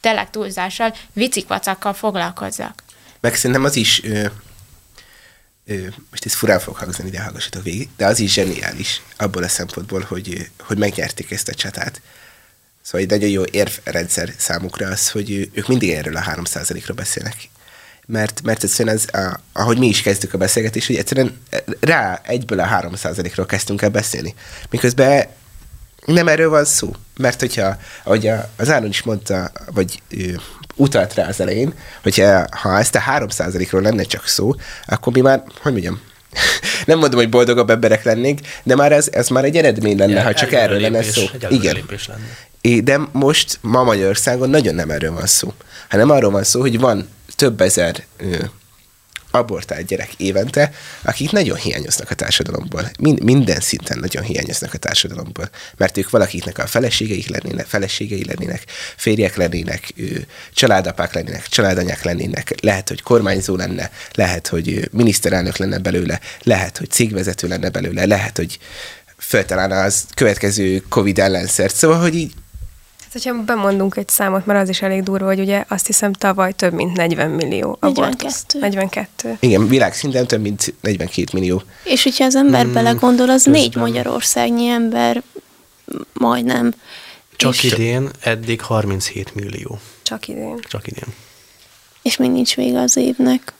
tényleg 0.00 0.30
túlzással, 0.30 0.94
vicikvacakkal 1.12 1.92
foglalkozzak. 1.92 2.82
Meg 3.20 3.34
szerintem 3.34 3.64
az 3.64 3.76
is, 3.76 4.02
most 6.10 6.24
ez 6.24 6.34
furán 6.34 6.60
fog 6.60 6.76
hangzani, 6.76 7.10
de 7.10 7.22
hallgassatok 7.22 7.62
végig, 7.62 7.88
de 7.96 8.06
az 8.06 8.18
is 8.18 8.32
zseniális 8.32 9.02
abból 9.16 9.42
a 9.42 9.48
szempontból, 9.48 10.04
hogy, 10.08 10.50
hogy 10.58 10.78
megnyerték 10.78 11.30
ezt 11.30 11.48
a 11.48 11.54
csatát. 11.54 12.00
Szóval 12.82 13.00
egy 13.00 13.10
nagyon 13.10 13.28
jó 13.28 13.42
érvrendszer 13.50 14.34
számukra 14.36 14.88
az, 14.88 15.10
hogy 15.10 15.50
ők 15.52 15.68
mindig 15.68 15.90
erről 15.90 16.16
a 16.16 16.22
3%-ról 16.22 16.96
beszélnek 16.96 17.48
mert, 18.10 18.42
mert 18.42 18.64
egyszerűen 18.64 18.94
ez, 18.94 19.20
a, 19.20 19.40
ahogy 19.52 19.78
mi 19.78 19.86
is 19.86 20.02
kezdtük 20.02 20.34
a 20.34 20.38
beszélgetést, 20.38 20.86
hogy 20.86 20.96
egyszerűen 20.96 21.40
rá 21.80 22.20
egyből 22.24 22.60
a 22.60 22.66
3%-ról 22.66 23.46
kezdtünk 23.46 23.82
el 23.82 23.90
beszélni. 23.90 24.34
Miközben 24.70 25.26
nem 26.04 26.28
erről 26.28 26.48
van 26.48 26.64
szó. 26.64 26.94
Mert 27.16 27.40
hogyha, 27.40 27.76
ahogy 28.04 28.30
az 28.56 28.70
Áron 28.70 28.88
is 28.88 29.02
mondta, 29.02 29.52
vagy 29.66 30.02
utalt 30.80 31.14
rá 31.14 31.28
az 31.28 31.40
elején, 31.40 31.72
hogyha 32.02 32.44
ha 32.50 32.78
ezt 32.78 32.94
a 32.94 33.02
3%-ról 33.18 33.82
lenne 33.82 34.02
csak 34.02 34.26
szó, 34.26 34.54
akkor 34.86 35.12
mi 35.12 35.20
már, 35.20 35.42
hogy 35.62 35.72
mondjam, 35.72 36.00
nem 36.86 36.98
mondom, 36.98 37.18
hogy 37.18 37.28
boldogabb 37.28 37.70
emberek 37.70 38.04
lennénk, 38.04 38.40
de 38.62 38.74
már 38.74 38.92
ez, 38.92 39.08
ez 39.12 39.28
már 39.28 39.44
egy 39.44 39.56
eredmény 39.56 39.98
lenne, 39.98 40.12
ja, 40.12 40.22
ha 40.22 40.34
csak 40.34 40.52
erről 40.52 40.80
lenne 40.80 41.02
szó. 41.02 41.22
Igen. 41.48 41.76
Lenne. 42.62 42.80
De 42.80 43.00
most 43.12 43.58
ma 43.60 43.82
Magyarországon 43.82 44.50
nagyon 44.50 44.74
nem 44.74 44.90
erről 44.90 45.12
van 45.12 45.26
szó, 45.26 45.52
hanem 45.88 46.10
arról 46.10 46.30
van 46.30 46.44
szó, 46.44 46.60
hogy 46.60 46.78
van 46.78 47.08
több 47.36 47.60
ezer 47.60 48.04
abortált 49.30 49.86
gyerek 49.86 50.14
évente, 50.16 50.72
akik 51.02 51.30
nagyon 51.30 51.56
hiányoznak 51.56 52.10
a 52.10 52.14
társadalomból. 52.14 52.90
Mind, 52.98 53.22
minden 53.22 53.60
szinten 53.60 53.98
nagyon 53.98 54.22
hiányoznak 54.22 54.74
a 54.74 54.78
társadalomból. 54.78 55.50
Mert 55.76 55.96
ők 55.96 56.10
valakiknek 56.10 56.58
a 56.58 56.66
feleségeik 56.66 57.28
lennének, 57.28 57.66
feleségei 57.66 58.24
lennének, 58.24 58.64
férjek 58.96 59.36
lennének, 59.36 59.94
családapák 60.54 61.14
lennének, 61.14 61.48
családanyák 61.48 62.04
lennének, 62.04 62.54
lehet, 62.60 62.88
hogy 62.88 63.02
kormányzó 63.02 63.56
lenne, 63.56 63.90
lehet, 64.12 64.46
hogy 64.46 64.88
miniszterelnök 64.92 65.56
lenne 65.56 65.78
belőle, 65.78 66.20
lehet, 66.42 66.78
hogy 66.78 66.90
cégvezető 66.90 67.48
lenne 67.48 67.68
belőle, 67.68 68.04
lehet, 68.04 68.36
hogy 68.36 68.58
föltalálna 69.18 69.82
az 69.82 70.04
következő 70.14 70.82
Covid 70.88 71.18
ellenszert. 71.18 71.74
Szóval, 71.74 72.00
hogy 72.00 72.14
így 72.14 72.32
Hát, 73.12 73.22
hogyha 73.22 73.42
bemondunk 73.42 73.96
egy 73.96 74.08
számot, 74.08 74.46
mert 74.46 74.60
az 74.60 74.68
is 74.68 74.82
elég 74.82 75.02
durva, 75.02 75.26
hogy 75.26 75.40
ugye 75.40 75.64
azt 75.68 75.86
hiszem 75.86 76.12
tavaly 76.12 76.52
több 76.52 76.72
mint 76.72 76.96
40 76.96 77.30
millió 77.30 77.76
abortusz. 77.80 78.44
42. 78.60 79.36
Igen, 79.40 79.68
világszinten 79.68 80.26
több 80.26 80.40
mint 80.40 80.74
42 80.80 81.26
millió. 81.32 81.62
És 81.84 82.02
hogyha 82.02 82.24
az 82.24 82.34
ember 82.36 82.62
hmm, 82.62 82.72
belegondol, 82.72 83.30
az 83.30 83.42
közben. 83.42 83.60
négy 83.60 83.76
magyarországnyi 83.76 84.68
ember 84.68 85.22
majdnem. 86.12 86.72
Csak 87.36 87.54
és 87.54 87.72
idén 87.72 88.10
eddig 88.20 88.60
37 88.60 89.34
millió. 89.34 89.78
Csak 90.02 90.28
idén. 90.28 90.58
Csak 90.68 90.86
idén. 90.86 91.14
És 92.02 92.16
még 92.16 92.30
nincs 92.30 92.54
vége 92.54 92.80
az 92.80 92.96
évnek. 92.96 93.52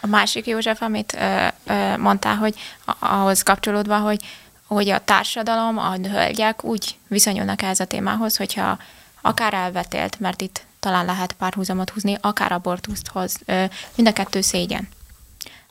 A 0.00 0.06
másik 0.06 0.46
József, 0.46 0.82
amit 0.82 1.16
ö, 1.20 1.46
ö, 1.72 1.96
mondtál, 1.96 2.36
hogy 2.36 2.54
ahhoz 2.98 3.42
kapcsolódva, 3.42 3.98
hogy 3.98 4.20
hogy 4.66 4.88
a 4.88 5.04
társadalom, 5.04 5.78
a 5.78 5.92
hölgyek 5.92 6.64
úgy 6.64 6.96
viszonyulnak 7.08 7.62
ehhez 7.62 7.80
a 7.80 7.84
témához, 7.84 8.36
hogyha 8.36 8.78
akár 9.20 9.54
elvetélt, 9.54 10.20
mert 10.20 10.40
itt 10.40 10.64
talán 10.80 11.04
lehet 11.04 11.32
párhuzamot 11.32 11.90
húzni, 11.90 12.18
akár 12.20 12.52
abortuszt 12.52 13.08
hoz, 13.08 13.38
mind 13.94 14.08
a 14.08 14.12
kettő 14.12 14.40
szégyen. 14.40 14.88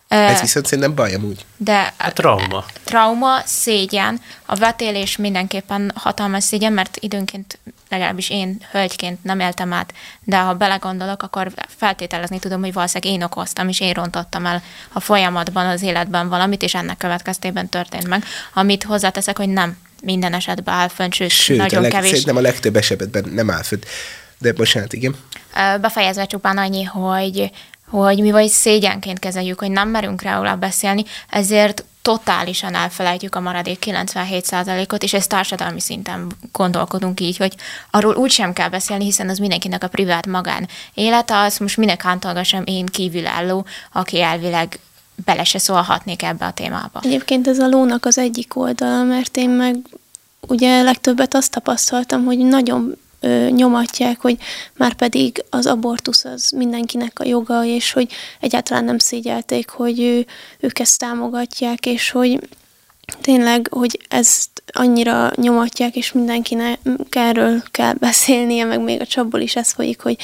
Ez 0.08 0.41
viszont 0.41 0.65
szerintem 0.65 0.96
baj 0.96 1.13
amúgy. 1.13 1.46
De 1.58 1.94
A 1.98 2.13
trauma. 2.13 2.65
trauma, 2.84 3.39
szégyen, 3.46 4.22
a 4.46 4.56
vetélés 4.56 5.18
mindenképpen 5.18 5.91
hatalmas 5.96 6.44
szégyen, 6.44 6.74
mert 6.74 6.98
időnként 7.00 7.60
legalábbis 7.89 8.30
én 8.30 8.62
hölgyként 8.72 9.24
nem 9.24 9.39
éltem 9.39 9.74
át, 9.74 9.94
de 10.24 10.38
ha 10.38 10.54
belegondolok, 10.54 11.24
akkor 11.24 11.52
feltételezni 11.78 12.39
tudom, 12.39 12.62
hogy 12.62 12.74
valószínűleg 12.74 13.13
én 13.13 13.24
okoztam, 13.24 13.68
és 13.68 13.80
én 13.80 13.94
rontottam 13.94 14.46
el 14.46 14.62
a 14.94 15.00
folyamatban, 15.00 15.65
az 15.68 15.82
életben 15.82 16.30
valamit, 16.30 16.62
és 16.62 16.74
ennek 16.76 16.98
következtében 16.98 17.70
történt 17.70 18.08
meg. 18.08 18.24
Amit 18.54 18.84
hozzáteszek, 18.84 19.38
hogy 19.38 19.50
nem 19.50 19.78
minden 20.02 20.34
esetben 20.34 20.74
áll 20.74 20.88
fönn, 20.88 21.10
sőt, 21.12 21.30
Sőt, 21.30 21.58
nagyon 21.58 21.80
a 21.80 21.82
leg, 21.82 21.91
kevés. 21.91 22.10
szerintem 22.10 22.36
a 22.38 22.41
legtöbb 22.41 22.76
esetben 22.76 23.26
nem 23.34 23.50
áll 23.52 23.63
fönt. 23.63 23.86
De 24.38 24.54
bocsánat, 24.54 24.94
igen. 24.94 25.15
Befejezve 25.82 26.26
csupán 26.26 26.58
annyi, 26.58 26.84
hogy, 26.84 27.52
hogy 27.89 28.19
mi 28.19 28.32
vagy 28.32 28.48
szégyenként 28.48 29.19
kezeljük, 29.19 29.60
hogy 29.60 29.71
nem 29.71 29.89
merünk 29.89 30.21
róla 30.21 30.56
beszélni, 30.56 31.04
ezért 31.30 31.84
totálisan 32.02 32.76
elfelejtjük 32.76 33.36
a 33.36 33.39
maradék 33.39 33.84
97%-ot, 33.86 35.04
és 35.04 35.13
ezt 35.13 35.30
társadalmi 35.30 35.80
szinten 35.80 36.32
gondolkodunk 36.52 37.19
így, 37.19 37.38
hogy 37.38 37.56
arról 37.91 38.15
úgy 38.15 38.32
sem 38.32 38.54
kell 38.54 38.69
beszélni, 38.69 39.04
hiszen 39.04 39.30
az 39.30 39.38
mindenkinek 39.38 39.84
a 39.84 39.88
privát 39.88 40.28
magán 40.28 40.67
élete, 40.93 41.38
az 41.38 41.58
most 41.58 41.78
minek 41.78 42.02
hántolgassam 42.02 42.63
én 42.65 42.86
kívülálló, 42.86 43.65
aki 43.91 44.21
elvileg 44.21 44.80
bele 45.26 45.43
se 45.43 45.58
szólhatnék 45.58 46.24
ebbe 46.24 46.45
a 46.45 46.52
témába. 46.52 47.00
Egyébként 47.04 47.48
ez 47.48 47.60
a 47.60 47.67
lónak 47.67 48.06
az 48.06 48.17
egyik 48.17 48.56
oldala, 48.56 49.04
mert 49.04 49.38
én 49.38 49.50
meg 49.50 49.76
ugye 50.48 50.82
legtöbbet 50.82 51.36
azt 51.36 51.52
tapasztaltam, 51.52 52.26
hogy 52.26 52.38
nagyon 52.38 52.98
ö, 53.26 53.50
nyomatják, 53.50 54.20
hogy 54.20 54.38
már 54.78 54.94
pedig 54.94 55.44
az 55.50 55.66
abortusz 55.66 56.26
az 56.26 56.52
mindenkinek 56.56 57.20
a 57.20 57.26
joga, 57.26 57.66
és 57.66 57.92
hogy 57.92 58.12
egyáltalán 58.40 58.84
nem 58.84 58.98
szégyelték, 58.98 59.70
hogy 59.70 60.00
ő, 60.00 60.26
ők 60.60 60.80
ezt 60.80 61.00
támogatják, 61.00 61.86
és 61.86 62.10
hogy 62.10 62.40
tényleg, 63.22 63.68
hogy 63.72 64.00
ezt 64.10 64.50
annyira 64.68 65.32
nyomatják, 65.36 65.96
és 65.96 66.12
mindenkinek 66.12 66.80
erről 67.10 67.64
kell 67.72 67.94
beszélnie, 67.94 68.66
meg 68.66 68.82
még 68.82 69.02
a 69.02 69.06
csapból 69.06 69.40
is 69.40 69.56
ez 69.56 69.72
folyik, 69.72 70.02
hogy 70.02 70.18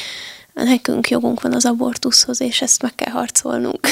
nekünk 0.54 1.10
jogunk 1.10 1.42
van 1.42 1.54
az 1.54 1.66
abortuszhoz, 1.66 2.42
és 2.42 2.62
ezt 2.62 2.82
meg 2.82 2.96
kell 2.96 3.12
harcolnunk. 3.12 3.88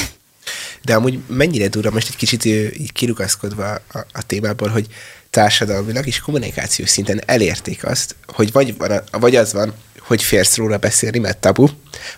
De 0.84 0.94
amúgy 0.94 1.18
mennyire 1.26 1.68
durva, 1.68 1.90
most 1.90 2.08
egy 2.08 2.16
kicsit 2.16 2.48
kirugaszkodva 2.92 3.70
a, 3.72 3.98
a 4.12 4.26
témából, 4.26 4.68
hogy 4.68 4.86
társadalmilag 5.30 6.06
és 6.06 6.20
kommunikációs 6.20 6.88
szinten 6.88 7.20
elérték 7.26 7.84
azt, 7.84 8.16
hogy 8.26 8.52
vagy, 8.52 8.76
van 8.76 9.02
vagy 9.10 9.36
az 9.36 9.52
van, 9.52 9.74
hogy 9.98 10.22
férsz 10.22 10.56
róla 10.56 10.76
beszélni, 10.76 11.18
mert 11.18 11.38
tabu, 11.38 11.66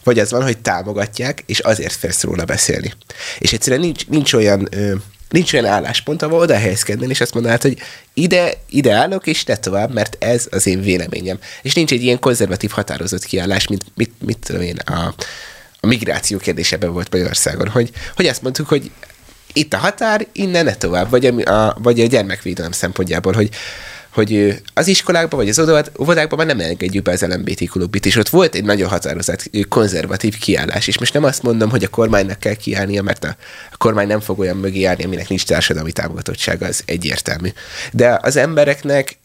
vagy 0.02 0.18
az 0.18 0.30
van, 0.30 0.42
hogy 0.42 0.58
támogatják, 0.58 1.42
és 1.46 1.58
azért 1.58 1.92
férsz 1.92 2.22
róla 2.22 2.44
beszélni. 2.44 2.92
És 3.38 3.52
egyszerűen 3.52 3.80
nincs, 3.80 4.06
nincs 4.06 4.32
olyan 4.32 4.68
nincs 5.32 5.52
olyan 5.52 5.66
álláspont, 5.66 6.22
ahol 6.22 6.38
oda 6.38 6.56
helyezkednél, 6.56 7.10
és 7.10 7.20
azt 7.20 7.34
mondanád, 7.34 7.62
hogy 7.62 7.78
ide, 8.14 8.52
ide 8.68 8.92
állok, 8.92 9.26
és 9.26 9.44
ne 9.44 9.56
tovább, 9.56 9.92
mert 9.92 10.24
ez 10.24 10.46
az 10.50 10.66
én 10.66 10.80
véleményem. 10.80 11.38
És 11.62 11.74
nincs 11.74 11.92
egy 11.92 12.02
ilyen 12.02 12.18
konzervatív 12.18 12.70
határozott 12.70 13.24
kiállás, 13.24 13.66
mint 13.66 13.84
mit, 13.94 14.12
mit 14.18 14.38
tudom 14.38 14.62
én, 14.62 14.76
a, 14.76 15.14
a 15.80 15.86
migráció 15.86 16.38
kérdésében 16.38 16.92
volt 16.92 17.12
Magyarországon, 17.12 17.68
hogy, 17.68 17.90
hogy 18.16 18.26
azt 18.26 18.42
mondtuk, 18.42 18.68
hogy 18.68 18.90
itt 19.52 19.74
a 19.74 19.76
határ, 19.76 20.26
innen 20.32 20.64
ne 20.64 20.74
tovább, 20.74 21.10
vagy 21.10 21.26
a, 21.26 21.50
a, 21.52 21.76
vagy 21.82 22.00
a 22.00 22.06
gyermekvédelem 22.06 22.72
szempontjából, 22.72 23.32
hogy, 23.32 23.50
hogy 24.12 24.62
az 24.74 24.86
iskolákban, 24.86 25.38
vagy 25.38 25.48
az 25.48 25.58
óvodákban 26.00 26.38
már 26.38 26.56
nem 26.56 26.60
engedjük 26.60 27.02
be 27.02 27.12
az 27.12 27.22
LMBT 27.22 27.70
klubit, 27.70 28.06
és 28.06 28.16
ott 28.16 28.28
volt 28.28 28.54
egy 28.54 28.64
nagyon 28.64 28.88
határozott 28.88 29.50
konzervatív 29.68 30.38
kiállás, 30.38 30.86
és 30.86 30.98
most 30.98 31.14
nem 31.14 31.24
azt 31.24 31.42
mondom, 31.42 31.70
hogy 31.70 31.84
a 31.84 31.88
kormánynak 31.88 32.38
kell 32.38 32.54
kiállnia, 32.54 33.02
mert 33.02 33.24
a, 33.24 33.36
kormány 33.78 34.06
nem 34.06 34.20
fog 34.20 34.38
olyan 34.38 34.56
mögé 34.56 34.84
állni, 34.84 35.04
aminek 35.04 35.28
nincs 35.28 35.44
társadalmi 35.44 35.92
támogatottsága, 35.92 36.66
az 36.66 36.82
egyértelmű. 36.86 37.48
De 37.92 38.18
az 38.22 38.36
embereknek, 38.36 39.18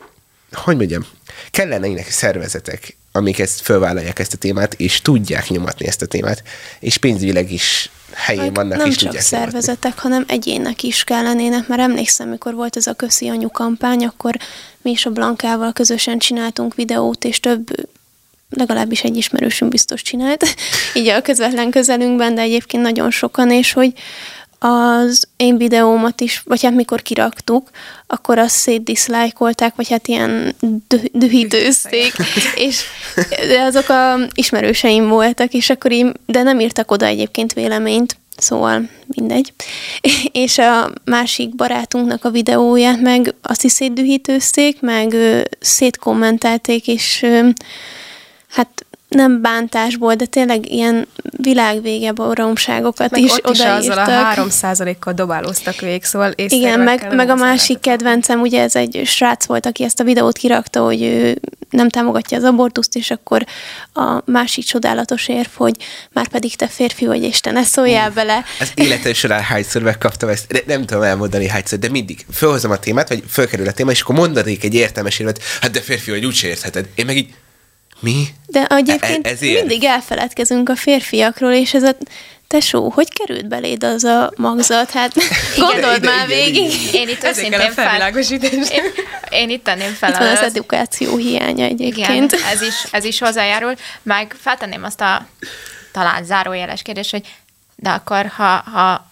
hogy 0.51 0.75
mondjam, 0.75 1.05
kellenének 1.51 2.09
szervezetek, 2.09 2.95
amik 3.11 3.39
ezt 3.39 3.61
fölvállalják 3.61 4.19
ezt 4.19 4.33
a 4.33 4.37
témát, 4.37 4.73
és 4.73 5.01
tudják 5.01 5.49
nyomatni 5.49 5.87
ezt 5.87 6.01
a 6.01 6.05
témát, 6.05 6.43
és 6.79 6.97
pénzügyileg 6.97 7.51
is 7.51 7.89
helyén 8.17 8.41
Meg 8.41 8.53
vannak, 8.53 8.77
nem 8.77 8.87
és 8.87 8.95
csak 8.95 9.17
szervezetek, 9.17 9.99
hanem 9.99 10.23
egyének 10.27 10.83
is 10.83 11.03
kellenének, 11.03 11.67
mert 11.67 11.81
emlékszem, 11.81 12.29
mikor 12.29 12.53
volt 12.53 12.75
ez 12.75 12.87
a 12.87 12.93
Köszi 12.93 13.27
Anyu 13.27 13.49
kampány, 13.49 14.05
akkor 14.05 14.35
mi 14.81 14.91
is 14.91 15.05
a 15.05 15.09
Blankával 15.09 15.73
közösen 15.73 16.17
csináltunk 16.17 16.75
videót, 16.75 17.25
és 17.25 17.39
több 17.39 17.69
legalábbis 18.49 19.03
egy 19.03 19.17
ismerősünk 19.17 19.71
biztos 19.71 20.01
csinált, 20.01 20.45
így 20.93 21.07
a 21.07 21.21
közvetlen 21.21 21.69
közelünkben, 21.69 22.35
de 22.35 22.41
egyébként 22.41 22.83
nagyon 22.83 23.11
sokan, 23.11 23.51
és 23.51 23.73
hogy 23.73 23.93
az 24.59 25.27
én 25.37 25.57
videómat 25.57 26.21
is, 26.21 26.41
vagy 26.45 26.63
hát 26.63 26.73
mikor 26.73 27.01
kiraktuk, 27.01 27.69
akkor 28.07 28.37
azt 28.37 28.55
szétdiszlájkolták, 28.55 29.75
vagy 29.75 29.89
hát 29.89 30.07
ilyen 30.07 30.55
dü- 30.87 31.11
dühítőzték, 31.13 32.13
és 32.55 32.83
de 33.47 33.61
azok 33.61 33.89
a 33.89 34.17
ismerőseim 34.33 35.07
voltak, 35.07 35.53
és 35.53 35.69
akkor 35.69 35.91
így, 35.91 36.11
de 36.25 36.43
nem 36.43 36.59
írtak 36.59 36.91
oda 36.91 37.05
egyébként 37.05 37.53
véleményt, 37.53 38.17
szóval 38.37 38.89
mindegy. 39.07 39.53
És 40.31 40.57
a 40.57 40.91
másik 41.05 41.55
barátunknak 41.55 42.25
a 42.25 42.29
videóját 42.29 43.01
meg 43.01 43.33
azt 43.41 43.63
is 43.63 43.71
szétdühítőzték, 43.71 44.81
meg 44.81 45.15
szétkommentelték, 45.59 46.87
és 46.87 47.25
hát 48.49 48.85
nem 49.17 49.41
bántásból, 49.41 50.15
de 50.15 50.25
tényleg 50.25 50.71
ilyen 50.71 51.07
világvége 51.37 52.11
baromságokat 52.11 53.11
Meg 53.11 53.21
is 53.21 53.31
ott 53.31 53.53
is 53.53 53.59
azzal 53.59 53.91
odaírtak. 53.91 54.37
a 54.37 54.47
3% 54.49 54.95
kal 54.99 55.13
dobálóztak 55.13 55.79
végig, 55.79 56.03
szóval 56.03 56.33
Igen, 56.35 56.79
meg, 56.79 57.15
meg 57.15 57.29
a 57.29 57.35
másik 57.35 57.79
kedvencem, 57.79 58.41
ugye 58.41 58.61
ez 58.61 58.75
egy 58.75 59.01
srác 59.05 59.45
volt, 59.45 59.65
aki 59.65 59.83
ezt 59.83 59.99
a 59.99 60.03
videót 60.03 60.37
kirakta, 60.37 60.83
hogy 60.83 61.01
ő 61.01 61.39
nem 61.69 61.89
támogatja 61.89 62.37
az 62.37 62.43
abortuszt, 62.43 62.95
és 62.95 63.11
akkor 63.11 63.45
a 63.93 64.21
másik 64.25 64.63
csodálatos 64.65 65.27
érv, 65.27 65.49
hogy 65.53 65.75
már 66.11 66.27
pedig 66.27 66.55
te 66.55 66.67
férfi 66.67 67.05
vagy, 67.05 67.23
és 67.23 67.39
te 67.39 67.51
ne 67.51 67.63
szóljál 67.63 68.09
bele. 68.09 68.43
Az 68.59 68.71
életem 68.75 69.13
során 69.13 69.41
hányszor 69.41 69.81
megkaptam 69.81 70.29
ezt, 70.29 70.47
de 70.47 70.61
nem 70.65 70.85
tudom 70.85 71.03
elmondani 71.03 71.47
hányszor, 71.47 71.79
de 71.79 71.89
mindig 71.89 72.25
fölhozom 72.33 72.71
a 72.71 72.77
témát, 72.77 73.09
vagy 73.09 73.23
fölkerül 73.29 73.67
a 73.67 73.71
téma, 73.71 73.91
és 73.91 74.01
akkor 74.01 74.15
mondanék 74.15 74.63
egy 74.63 74.73
értelmes 74.73 75.19
érvet, 75.19 75.43
hát 75.61 75.71
de 75.71 75.81
férfi 75.81 76.11
vagy, 76.11 76.25
úgyse 76.25 76.47
értheted. 76.47 76.87
Én 76.95 77.05
meg 77.05 77.17
így, 77.17 77.33
mi? 77.99 78.27
De 78.45 78.65
egyébként 78.65 79.27
E- 79.27 79.29
ezért? 79.29 79.59
mindig 79.59 79.83
elfeledkezünk 79.83 80.69
a 80.69 80.75
férfiakról, 80.75 81.51
és 81.51 81.73
ez 81.73 81.83
a 81.83 81.95
tesó, 82.47 82.89
hogy 82.89 83.07
került 83.13 83.47
beléd 83.47 83.83
az 83.83 84.03
a 84.03 84.31
magzat? 84.35 84.91
Hát 84.91 85.13
gondold 85.57 85.97
ide, 85.97 86.07
már 86.09 86.25
ide, 86.29 86.35
végig. 86.35 86.71
ide, 86.87 86.97
Én 86.97 87.07
itt 87.09 87.23
őszintén 87.23 87.71
fel, 87.71 88.11
én, 88.41 88.63
én 89.29 89.49
itt 89.49 89.63
tenném 89.63 89.93
fel 89.93 90.09
Itt 90.09 90.17
van 90.17 90.27
az 90.27 90.39
az- 90.39 90.43
edukáció 90.55 91.15
hiánya 91.17 91.65
Igen, 91.65 91.69
egyébként. 91.69 92.33
ez 92.33 92.61
is, 92.61 92.83
ez 92.91 93.03
is 93.03 93.19
hozzájárul. 93.19 93.73
Meg 94.03 94.35
feltenném 94.41 94.83
azt 94.83 95.01
a 95.01 95.27
talán 95.91 96.23
zárójeles 96.23 96.81
kérdést, 96.81 97.11
hogy 97.11 97.27
de 97.75 97.89
akkor, 97.89 98.25
ha, 98.35 98.43
ha 98.57 99.05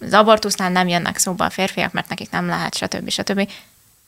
az 0.00 0.12
abortusznál 0.12 0.70
nem 0.70 0.88
jönnek 0.88 1.18
szóba 1.18 1.44
a 1.44 1.50
férfiak, 1.50 1.92
mert 1.92 2.08
nekik 2.08 2.30
nem 2.30 2.46
lehet, 2.46 2.76
stb. 2.76 3.10
stb. 3.10 3.50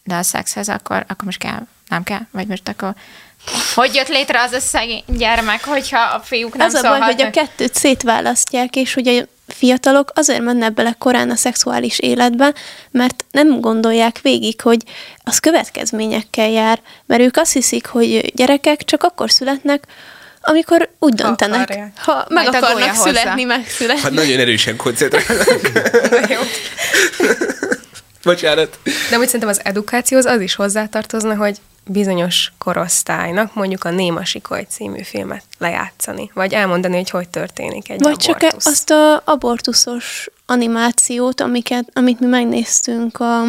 De 0.04 0.14
a 0.14 0.22
szexhez 0.22 0.68
akkor, 0.68 0.96
akkor 0.96 1.24
most 1.24 1.38
kell, 1.38 1.66
nem 1.88 2.02
kell? 2.02 2.20
Vagy 2.30 2.46
most 2.46 2.68
akkor 2.68 2.94
hogy 3.74 3.94
jött 3.94 4.08
létre 4.08 4.42
az 4.42 4.52
a 4.52 4.60
szegény 4.60 5.04
gyermek, 5.06 5.64
hogyha 5.64 6.00
a 6.00 6.20
fiúk 6.20 6.56
nem 6.56 6.66
az 6.66 6.74
a 6.74 6.88
baj, 6.88 7.00
hogy 7.00 7.22
a 7.22 7.30
kettőt 7.30 7.74
szétválasztják, 7.74 8.76
és 8.76 8.94
hogy 8.94 9.08
a 9.08 9.52
fiatalok 9.52 10.12
azért 10.14 10.42
mennek 10.42 10.74
bele 10.74 10.94
korán 10.98 11.30
a 11.30 11.36
szexuális 11.36 11.98
életbe, 11.98 12.54
mert 12.90 13.24
nem 13.30 13.60
gondolják 13.60 14.20
végig, 14.22 14.60
hogy 14.60 14.82
az 15.24 15.38
következményekkel 15.38 16.48
jár, 16.48 16.80
mert 17.06 17.20
ők 17.20 17.36
azt 17.36 17.52
hiszik, 17.52 17.86
hogy 17.86 18.32
gyerekek 18.34 18.84
csak 18.84 19.02
akkor 19.02 19.30
születnek, 19.30 19.84
amikor 20.42 20.90
úgy 20.98 21.14
döntenek. 21.14 21.60
akarják. 21.60 21.92
Ha 21.96 22.26
meg 22.28 22.44
Majd 22.44 22.46
a 22.46 22.56
akarnak 22.56 22.72
gólya 22.72 22.94
hozzá. 22.94 23.02
születni, 23.02 23.44
megszületni. 23.44 24.02
Hát 24.02 24.12
nagyon 24.12 24.38
erősen 24.38 24.76
koncentrálnak. 24.76 25.46
Bocsánat. 28.22 28.78
De 29.10 29.18
úgy 29.18 29.24
szerintem 29.24 29.48
az 29.48 29.60
edukációhoz 29.64 30.26
az 30.26 30.40
is 30.40 30.54
hozzátartozna, 30.54 31.34
hogy 31.36 31.56
bizonyos 31.92 32.52
korosztálynak 32.58 33.54
mondjuk 33.54 33.84
a 33.84 33.90
Néma 33.90 34.24
Sikoly 34.24 34.66
című 34.68 35.02
filmet 35.02 35.42
lejátszani, 35.58 36.30
vagy 36.34 36.52
elmondani, 36.52 36.96
hogy 36.96 37.10
hogy 37.10 37.28
történik 37.28 37.90
egy 37.90 38.02
Vagy 38.02 38.16
csak 38.16 38.36
abortusz. 38.36 38.66
e- 38.66 38.70
azt 38.70 38.90
a 38.90 39.22
abortuszos 39.24 40.28
animációt, 40.46 41.40
amiket, 41.40 41.90
amit 41.92 42.20
mi 42.20 42.26
megnéztünk 42.26 43.20
a, 43.20 43.42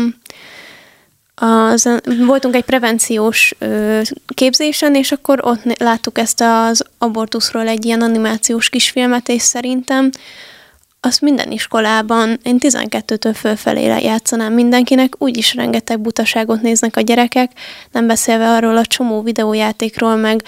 az, 1.46 1.90
voltunk 2.26 2.56
egy 2.56 2.64
prevenciós 2.64 3.56
ö, 3.58 4.02
képzésen, 4.28 4.96
és 4.96 5.12
akkor 5.12 5.40
ott 5.46 5.80
láttuk 5.80 6.18
ezt 6.18 6.42
az 6.42 6.84
abortuszról 6.98 7.68
egy 7.68 7.86
ilyen 7.86 8.02
animációs 8.02 8.70
kisfilmet, 8.70 9.30
és 9.30 9.42
szerintem 9.42 10.10
azt 11.04 11.22
minden 11.22 11.52
iskolában, 11.52 12.40
én 12.44 12.58
12-től 12.60 13.36
fölfelé 13.36 13.84
játszanám 13.84 14.54
mindenkinek, 14.54 15.14
úgyis 15.18 15.56
rengeteg 15.56 16.00
butaságot 16.00 16.62
néznek 16.62 16.98
a 16.98 17.02
gyerekek, 17.02 17.52
nem 17.92 18.08
beszélve 18.08 18.50
arról 18.50 18.78
a 18.78 18.86
csomó 18.86 19.22
videójátékról, 19.22 20.16
meg 20.16 20.44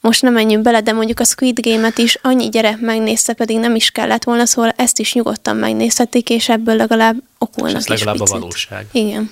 most 0.00 0.22
nem 0.22 0.32
menjünk 0.32 0.62
bele, 0.62 0.80
de 0.80 0.92
mondjuk 0.92 1.20
a 1.20 1.24
Squid 1.24 1.60
Game-et 1.60 1.98
is 1.98 2.18
annyi 2.22 2.48
gyerek 2.48 2.80
megnézte, 2.80 3.32
pedig 3.32 3.58
nem 3.58 3.74
is 3.74 3.90
kellett 3.90 4.24
volna, 4.24 4.46
szóval 4.46 4.72
ezt 4.76 4.98
is 4.98 5.14
nyugodtan 5.14 5.56
megnézhetik, 5.56 6.30
és 6.30 6.48
ebből 6.48 6.76
legalább 6.76 7.16
okulnak 7.38 7.72
És 7.72 7.76
ez 7.78 7.86
legalább 7.86 8.14
is 8.14 8.20
a 8.20 8.24
picit. 8.24 8.38
valóság. 8.38 8.86
Igen. 8.92 9.30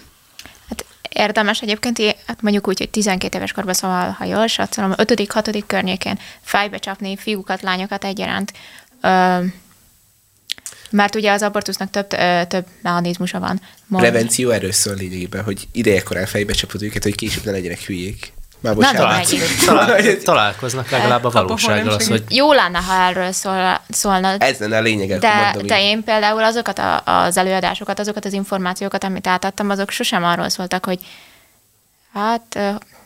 Hát 0.69 0.85
érdemes 1.09 1.61
egyébként, 1.61 2.17
hát 2.27 2.43
mondjuk 2.43 2.69
úgy, 2.69 2.79
hogy 2.79 2.91
12 2.91 3.37
éves 3.37 3.53
korban, 3.53 3.75
szóval, 3.75 4.11
ha 4.19 4.25
jól 4.25 4.47
satszolom, 4.47 4.93
5.-6. 4.97 5.63
környékén 5.67 6.19
fejbe 6.41 6.79
csapni 6.79 7.17
fiúkat, 7.17 7.63
lányokat 7.63 8.05
egyaránt. 8.05 8.53
Ö, 9.01 9.45
mert 10.93 11.15
ugye 11.15 11.33
az 11.33 11.43
abortusznak 11.43 11.91
több, 11.91 12.13
ö, 12.13 12.43
több 12.49 12.65
mechanizmusa 12.83 13.39
van. 13.41 13.61
Mond- 13.87 14.05
Prevenció 14.05 14.51
erről 14.51 14.73
szól 14.73 14.95
lényegében, 14.95 15.45
hogy 15.45 15.69
idejekorán 15.73 16.27
fejbe 16.27 16.53
csapod 16.53 16.83
őket, 16.83 17.03
hogy 17.03 17.15
később 17.15 17.45
ne 17.45 17.51
legyenek 17.51 17.81
hülyék. 17.81 18.33
Már 18.61 18.75
bocsánat. 18.75 19.01
talán- 19.01 19.27
Talál, 19.65 20.17
találkoznak 20.23 20.91
legalább 20.91 21.25
a 21.25 21.31
valósággal, 21.31 21.93
az, 21.95 22.09
hogy 22.09 22.25
Jó 22.29 22.53
lenne, 22.53 22.79
ha 22.79 23.09
erről 23.09 23.33
szól, 23.33 23.81
szólna, 23.89 24.37
Ez 24.37 24.59
lenne 24.59 24.77
a 24.77 24.81
lényeg, 24.81 25.19
de, 25.19 25.35
mondom 25.45 25.67
de 25.67 25.81
én 25.81 26.05
például 26.05 26.45
azokat 26.45 26.79
a, 26.79 27.03
az 27.05 27.37
előadásokat, 27.37 27.99
azokat 27.99 28.25
az 28.25 28.33
információkat, 28.33 29.05
amit 29.05 29.27
átadtam, 29.27 29.71
azok 29.71 29.91
sosem 29.91 30.25
arról 30.25 30.49
szóltak, 30.49 30.85
hogy 30.85 30.99
hát 32.13 32.59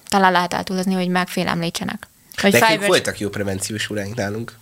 talán 0.09 0.33
lehet 0.33 0.55
eltúlozni, 0.55 0.95
hogy 0.95 1.09
megfélemlítsenek. 1.09 2.07
Hogy 2.41 2.53
Nekünk 2.53 2.87
voltak 2.87 3.19
jó 3.21 3.29
prevenciós 3.29 3.91
óráink 3.91 4.15
nálunk. 4.15 4.53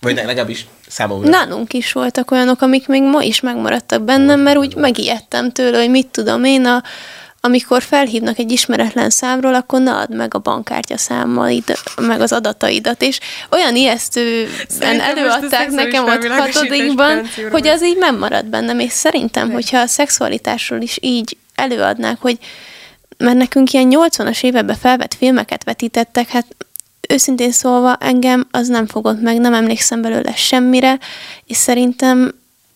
Vagy 0.00 0.14
legalábbis 0.14 0.66
számomra. 0.88 1.28
Nálunk 1.28 1.72
is 1.72 1.92
voltak 1.92 2.30
olyanok, 2.30 2.62
amik 2.62 2.86
még 2.86 3.02
ma 3.02 3.22
is 3.22 3.40
megmaradtak 3.40 4.02
bennem, 4.02 4.40
mert 4.40 4.56
úgy 4.56 4.74
megijedtem 4.74 5.52
tőle, 5.52 5.78
hogy 5.78 5.90
mit 5.90 6.06
tudom 6.06 6.44
én, 6.44 6.64
a, 6.64 6.82
amikor 7.40 7.82
felhívnak 7.82 8.38
egy 8.38 8.52
ismeretlen 8.52 9.10
számról, 9.10 9.54
akkor 9.54 9.80
ne 9.80 9.92
add 9.94 10.14
meg 10.14 10.34
a 10.34 10.38
bankkártya 10.38 10.98
számmal, 10.98 11.62
meg 12.00 12.20
az 12.20 12.32
adataidat, 12.32 13.02
és 13.02 13.20
olyan 13.50 13.76
ijesztően 13.76 15.00
előadták 15.00 15.70
nekem 15.70 16.04
ott 16.04 16.26
hatodikban, 16.26 17.26
hogy 17.50 17.66
az 17.66 17.84
így 17.84 17.96
megmarad 17.96 18.46
bennem, 18.46 18.78
és 18.78 18.92
szerintem, 18.92 19.50
hogyha 19.50 19.78
a 19.78 19.86
szexualitásról 19.86 20.80
is 20.80 20.98
így 21.00 21.36
előadnák, 21.54 22.20
hogy 22.20 22.38
mert 23.18 23.36
nekünk 23.36 23.72
ilyen 23.72 23.88
80-as 23.90 24.44
években 24.44 24.76
felvett 24.76 25.14
filmeket 25.14 25.64
vetítettek, 25.64 26.28
hát 26.28 26.46
őszintén 27.08 27.52
szólva 27.52 27.96
engem 27.96 28.48
az 28.50 28.68
nem 28.68 28.86
fogott 28.86 29.20
meg, 29.20 29.38
nem 29.38 29.54
emlékszem 29.54 30.02
belőle 30.02 30.34
semmire, 30.34 30.98
és 31.46 31.56
szerintem 31.56 32.34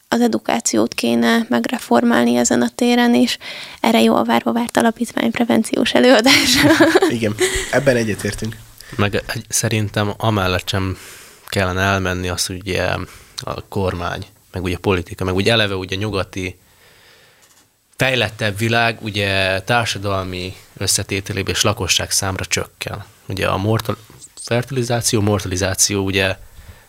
az 0.08 0.20
edukációt 0.20 0.94
kéne 0.94 1.46
megreformálni 1.48 2.36
ezen 2.36 2.62
a 2.62 2.68
téren, 2.74 3.14
és 3.14 3.38
erre 3.80 4.02
jó 4.02 4.14
a 4.14 4.24
Várva 4.24 4.52
Várt 4.52 4.76
Alapítvány 4.76 5.30
prevenciós 5.30 5.92
előadás. 5.92 6.56
Igen, 7.08 7.34
ebben 7.70 7.96
egyetértünk. 7.96 8.56
meg 8.96 9.22
szerintem 9.48 10.12
amellett 10.16 10.68
sem 10.68 10.96
kellene 11.46 11.80
elmenni 11.80 12.28
az, 12.28 12.46
hogy 12.46 12.58
ugye 12.60 12.82
a 13.36 13.68
kormány, 13.68 14.26
meg 14.52 14.62
ugye 14.62 14.76
a 14.76 14.78
politika, 14.78 15.24
meg 15.24 15.34
ugye 15.34 15.52
eleve 15.52 15.74
ugye 15.74 15.96
nyugati 15.96 16.58
fejlettebb 17.96 18.58
világ 18.58 18.98
ugye 19.00 19.60
társadalmi 19.60 20.54
összetételében 20.76 21.54
és 21.54 21.62
lakosság 21.62 22.10
számra 22.10 22.44
csökken. 22.44 23.04
Ugye 23.28 23.48
a 23.48 23.56
mortal, 23.56 23.96
fertilizáció, 24.52 25.20
mortalizáció 25.20 26.04
ugye 26.04 26.36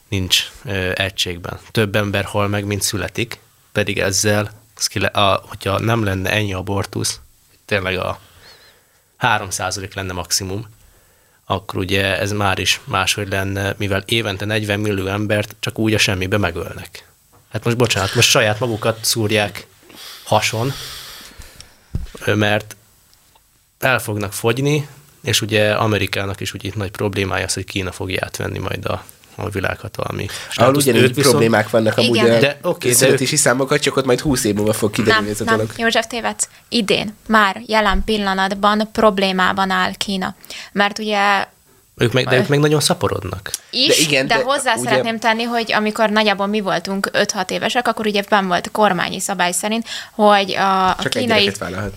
nincs 0.07 0.51
ö, 0.65 0.91
egységben. 0.95 1.59
Több 1.71 1.95
ember 1.95 2.23
hal 2.23 2.47
meg, 2.47 2.65
mint 2.65 2.81
születik, 2.81 3.39
pedig 3.71 3.99
ezzel, 3.99 4.51
a, 5.11 5.19
hogyha 5.19 5.79
nem 5.79 6.03
lenne 6.03 6.31
ennyi 6.31 6.53
abortusz, 6.53 7.19
tényleg 7.65 7.97
a 7.97 8.19
3% 9.19 9.93
lenne 9.93 10.13
maximum, 10.13 10.67
akkor 11.45 11.79
ugye 11.79 12.19
ez 12.19 12.31
már 12.31 12.59
is 12.59 12.81
máshogy 12.83 13.27
lenne, 13.27 13.75
mivel 13.77 14.03
évente 14.05 14.45
40 14.45 14.79
millió 14.79 15.07
embert 15.07 15.55
csak 15.59 15.79
úgy 15.79 15.93
a 15.93 15.97
semmibe 15.97 16.37
megölnek. 16.37 17.07
Hát 17.51 17.63
most 17.63 17.77
bocsánat, 17.77 18.15
most 18.15 18.29
saját 18.29 18.59
magukat 18.59 19.05
szúrják 19.05 19.67
hason, 20.23 20.71
mert 22.25 22.75
el 23.79 23.99
fognak 23.99 24.33
fogyni, 24.33 24.87
és 25.23 25.41
ugye 25.41 25.71
Amerikának 25.71 26.39
is 26.39 26.53
úgy 26.53 26.65
itt 26.65 26.75
nagy 26.75 26.91
problémája 26.91 27.45
az, 27.45 27.53
hogy 27.53 27.65
Kína 27.65 27.91
fogja 27.91 28.19
átvenni 28.23 28.59
majd 28.59 28.85
a, 28.85 29.03
a 29.35 29.49
világhatalmi. 29.49 30.27
Ahol 30.53 30.75
ugyanúgy 30.75 31.01
Ők 31.01 31.07
viszont- 31.15 31.29
problémák 31.29 31.69
vannak 31.69 31.97
amúgy 31.97 32.15
Igen. 32.15 32.35
a 32.35 32.39
De 32.39 32.57
oké, 32.61 32.89
de 32.89 32.95
születési 32.95 33.35
számokat, 33.35 33.81
csak 33.81 33.95
ott 33.95 34.05
majd 34.05 34.19
20 34.19 34.43
év 34.43 34.55
múlva 34.55 34.73
fog 34.73 34.91
kiderülni 34.91 35.21
Nem, 35.23 35.31
ez 35.33 35.41
a 35.41 35.43
nem, 35.43 35.55
dolog. 35.55 35.71
József 35.77 36.07
tévedsz. 36.07 36.49
Idén, 36.69 37.13
már 37.27 37.61
jelen 37.65 38.01
pillanatban 38.05 38.89
problémában 38.91 39.69
áll 39.69 39.93
Kína. 39.93 40.35
Mert 40.71 40.99
ugye 40.99 41.45
Ők 41.97 42.13
meg, 42.13 42.27
de 42.27 42.37
ők 42.37 42.47
meg 42.47 42.59
nagyon 42.59 42.79
szaporodnak. 42.79 43.51
is, 43.69 43.87
De 43.97 44.03
igen, 44.03 44.27
de, 44.27 44.37
de 44.37 44.43
hozzá 44.43 44.73
ugye- 44.75 44.89
szeretném 44.89 45.19
tenni, 45.19 45.43
hogy 45.43 45.73
amikor 45.73 46.09
nagyjából 46.09 46.45
mi 46.47 46.61
voltunk 46.61 47.09
5-6 47.13 47.49
évesek, 47.51 47.87
akkor 47.87 48.05
ugye 48.07 48.23
benn 48.29 48.47
volt 48.47 48.71
kormányi 48.71 49.19
szabály 49.19 49.51
szerint, 49.51 49.87
hogy 50.11 50.51
a, 50.55 50.89
a, 50.89 50.95
Csak 51.01 51.15
egy 51.15 51.21
kínai, 51.21 51.51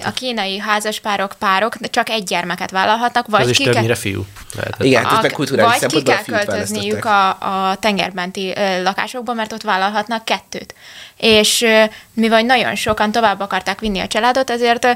a 0.05 0.11
kínai 0.15 0.59
házaspárok, 0.59 1.33
párok 1.39 1.75
csak 1.91 2.09
egy 2.09 2.25
gyermeket 2.25 2.71
vállalhatnak, 2.71 3.27
vagy 3.27 3.43
Az 3.43 3.49
is 3.49 3.57
ki 3.57 3.63
kell- 3.65 3.73
többnyire 3.73 3.95
fiú. 3.95 4.25
Lehetett. 4.57 4.85
Igen, 4.85 5.05
a- 5.05 5.21
meg 5.23 5.31
kulturális 5.33 5.81
vagy 5.81 5.93
ki 5.93 6.03
kell 6.03 6.23
költözniük 6.25 7.05
a, 7.05 7.29
a 7.71 7.77
tengermenti 7.81 8.53
ö, 8.57 8.83
lakásokba, 8.83 9.33
mert 9.33 9.53
ott 9.53 9.63
vállalhatnak 9.63 10.25
kettőt. 10.25 10.75
És 11.17 11.65
mivel 12.13 12.43
nagyon 12.43 12.75
sokan 12.75 13.13
tovább 13.13 13.41
akarták 13.41 13.81
vinni 13.81 14.01
a 14.01 14.07
családot, 14.07 14.51
ezért 14.51 14.87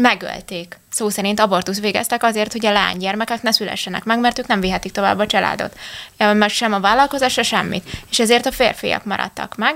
megölték. 0.00 0.78
Szó 0.90 1.08
szerint 1.08 1.40
abortusz 1.40 1.80
végeztek 1.80 2.22
azért, 2.22 2.52
hogy 2.52 2.66
a 2.66 2.72
lánygyermekek 2.72 3.42
ne 3.42 3.52
szülessenek 3.52 4.04
meg, 4.04 4.18
mert 4.18 4.38
ők 4.38 4.46
nem 4.46 4.60
vihetik 4.60 4.92
tovább 4.92 5.18
a 5.18 5.26
családot. 5.26 5.78
Meg 6.16 6.48
sem 6.48 6.72
a 6.72 6.80
vállalkozásra, 6.80 7.42
semmit. 7.42 7.90
És 8.10 8.18
ezért 8.18 8.46
a 8.46 8.52
férfiak 8.52 9.04
maradtak 9.04 9.56
meg. 9.56 9.74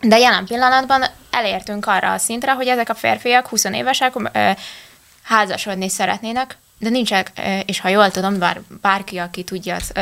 De 0.00 0.18
jelen 0.18 0.46
pillanatban 0.46 1.04
elértünk 1.30 1.86
arra 1.86 2.12
a 2.12 2.18
szintre, 2.18 2.52
hogy 2.52 2.66
ezek 2.66 2.88
a 2.88 2.94
férfiak 2.94 3.48
20 3.48 3.64
évesek 3.64 4.14
házasodni 5.22 5.88
szeretnének, 5.88 6.56
de 6.78 6.88
nincsenek, 6.88 7.32
és 7.66 7.80
ha 7.80 7.88
jól 7.88 8.10
tudom, 8.10 8.38
bár 8.38 8.60
bárki, 8.80 9.18
aki 9.18 9.42
tudja, 9.42 9.74
az, 9.74 9.92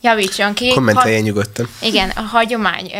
javítson 0.00 0.54
ki. 0.54 0.68
Kommenteljen 0.68 1.22
nyugodtan. 1.22 1.68
Igen, 1.80 2.10
a 2.10 2.20
hagyomány 2.20 2.92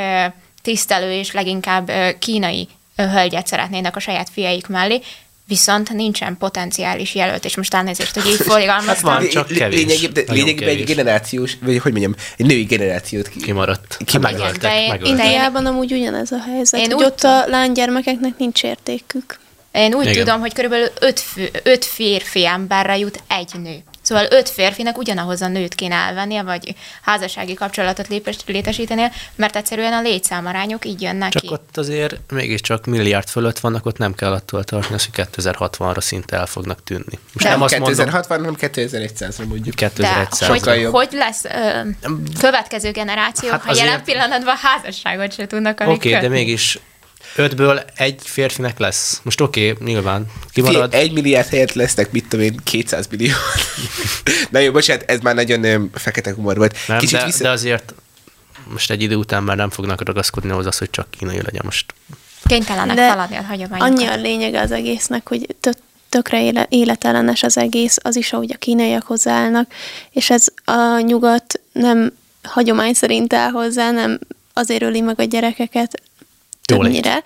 tisztelő 0.62 1.12
és 1.12 1.32
leginkább 1.32 1.90
kínai 2.18 2.68
hölgyet 2.96 3.46
szeretnének 3.46 3.96
a 3.96 4.00
saját 4.00 4.28
fiaik 4.32 4.66
mellé, 4.66 5.00
viszont 5.46 5.90
nincsen 5.92 6.36
potenciális 6.38 7.14
jelölt, 7.14 7.44
és 7.44 7.56
most 7.56 7.74
elnézést, 7.74 8.14
hogy 8.14 8.26
így 8.32 8.36
fogalmaztam. 8.36 9.10
Hát 9.10 9.20
van, 9.20 9.28
csak 9.28 9.48
Lé- 9.48 9.58
kevés. 9.58 9.78
Lényegében, 9.78 10.24
lényegében 10.28 10.68
egy 10.68 10.84
generációs, 10.84 11.56
vagy 11.62 11.78
hogy 11.78 11.90
mondjam, 11.92 12.14
egy 12.36 12.46
női 12.46 12.62
generációt 12.64 13.28
ki. 13.28 13.40
Kimaradt. 13.40 13.96
Kimaradt. 14.04 14.58
De 14.58 14.80
én- 14.84 15.00
Indiában 15.04 15.66
amúgy 15.66 15.92
ugyanez 15.92 16.32
a 16.32 16.40
helyzet, 16.40 16.80
Én 16.80 16.86
Én 16.90 16.92
úgy 16.96 17.02
hogy 17.02 17.12
ott 17.12 17.22
a 17.22 17.44
lánygyermekeknek 17.46 18.38
nincs 18.38 18.62
értékük. 18.62 19.38
Én 19.72 19.94
úgy. 19.94 20.06
Igen. 20.06 20.24
tudom, 20.24 20.40
hogy 20.40 20.52
körülbelül 20.52 20.88
öt, 21.00 21.20
fő, 21.20 21.50
öt 21.62 21.84
férfi 21.84 22.46
emberre 22.46 22.98
jut 22.98 23.22
egy 23.28 23.50
nő. 23.62 23.76
Szóval 24.02 24.26
öt 24.30 24.48
férfinek 24.48 24.98
ugyanahoz 24.98 25.42
a 25.42 25.48
nőt 25.48 25.74
kéne 25.74 25.94
elvennie, 25.94 26.42
vagy 26.42 26.74
házassági 27.02 27.54
kapcsolatot 27.54 28.08
lépes, 28.08 28.36
létesítenie, 28.46 29.12
mert 29.34 29.56
egyszerűen 29.56 29.92
a 29.92 30.00
létszámarányok 30.00 30.84
így 30.86 31.02
jönnek 31.02 31.30
Csak 31.30 31.42
ki. 31.42 31.48
ott 31.50 31.76
azért 31.76 32.32
mégiscsak 32.32 32.86
milliárd 32.86 33.28
fölött 33.28 33.58
vannak, 33.58 33.86
ott 33.86 33.98
nem 33.98 34.14
kell 34.14 34.32
attól 34.32 34.64
tartani, 34.64 35.00
hogy 35.12 35.26
2060-ra 35.36 36.00
szinte 36.00 36.36
el 36.36 36.46
fognak 36.46 36.84
tűnni. 36.84 37.18
Most 37.32 37.46
De 37.46 37.48
nem 37.48 37.62
azt 37.62 37.74
2060, 37.74 38.38
hanem 38.38 38.54
2100-ra 38.60 39.46
mondjuk. 39.46 39.74
De 39.76 39.88
2100 39.88 40.48
hogy, 40.48 40.58
Sokkal 40.58 40.76
jobb. 40.76 40.92
hogy 40.92 41.08
lesz 41.12 41.44
ö, 41.44 41.80
következő 42.40 42.90
generáció, 42.90 43.50
Hát 43.50 43.62
ha 43.62 43.74
jelen 43.74 43.86
azért- 43.88 44.04
pillanatban 44.04 44.56
házasságot 44.56 45.32
se 45.34 45.46
tudnak 45.46 45.80
Oké, 45.80 46.08
okay, 46.08 46.20
de 46.20 46.28
mégis 46.28 46.78
ötből 47.36 47.82
egy 47.94 48.20
férfinek 48.22 48.78
lesz. 48.78 49.20
Most 49.22 49.40
oké, 49.40 49.70
okay, 49.70 49.86
nyilván 49.86 50.26
kimarad. 50.52 50.76
Marad. 50.76 50.94
Egy 50.94 51.12
milliárd 51.12 51.48
helyett 51.48 51.72
lesznek, 51.72 52.12
mit 52.12 52.28
tudom 52.28 52.44
én, 52.44 52.56
200 52.64 53.06
millió. 53.10 53.34
Na 54.50 54.58
jó, 54.58 54.72
bocsánat, 54.72 55.10
ez 55.10 55.20
már 55.20 55.34
nagyon 55.34 55.64
ö, 55.64 55.84
fekete 55.94 56.34
humor 56.34 56.56
volt. 56.56 56.76
Nem, 56.86 56.98
Kicsit 56.98 57.18
de, 57.18 57.24
vissza... 57.24 57.42
de 57.42 57.50
azért 57.50 57.94
most 58.72 58.90
egy 58.90 59.02
idő 59.02 59.14
után 59.14 59.42
már 59.42 59.56
nem 59.56 59.70
fognak 59.70 60.04
ragaszkodni 60.04 60.50
hozzá, 60.50 60.70
hogy 60.78 60.90
csak 60.90 61.10
kínai 61.10 61.42
legyen 61.42 61.62
most. 61.64 61.94
Kénytelenek 62.44 62.96
De 62.96 63.08
feladni 63.08 63.36
a 63.36 63.42
hagyományokat. 63.42 63.90
Annyi 63.90 64.06
a 64.06 64.16
lényege 64.16 64.60
az 64.60 64.70
egésznek, 64.70 65.28
hogy 65.28 65.46
tök, 65.60 65.74
tökre 66.08 66.42
éle, 66.42 66.66
életellenes 66.68 67.42
az 67.42 67.56
egész, 67.56 67.96
az 68.02 68.16
is, 68.16 68.32
ahogy 68.32 68.52
a 68.52 68.58
kínaiak 68.58 69.02
hozzáállnak, 69.02 69.72
és 70.10 70.30
ez 70.30 70.46
a 70.64 71.00
nyugat 71.00 71.60
nem 71.72 72.12
hagyomány 72.42 72.94
szerint 72.94 73.32
áll 73.32 73.50
hozzá, 73.50 73.90
nem 73.90 74.18
azért 74.52 74.82
öli 74.82 75.00
meg 75.00 75.20
a 75.20 75.24
gyerekeket. 75.24 76.02
Többnyire, 76.64 77.22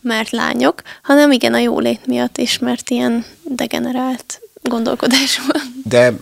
mert 0.00 0.30
lányok, 0.30 0.82
hanem 1.02 1.32
igen 1.32 1.54
a 1.54 1.58
jólét 1.58 2.06
miatt 2.06 2.38
is, 2.38 2.58
mert 2.58 2.90
ilyen 2.90 3.24
degenerált 3.44 4.40
gondolkodás 4.62 5.38
van. 5.38 5.62
De 5.84 6.12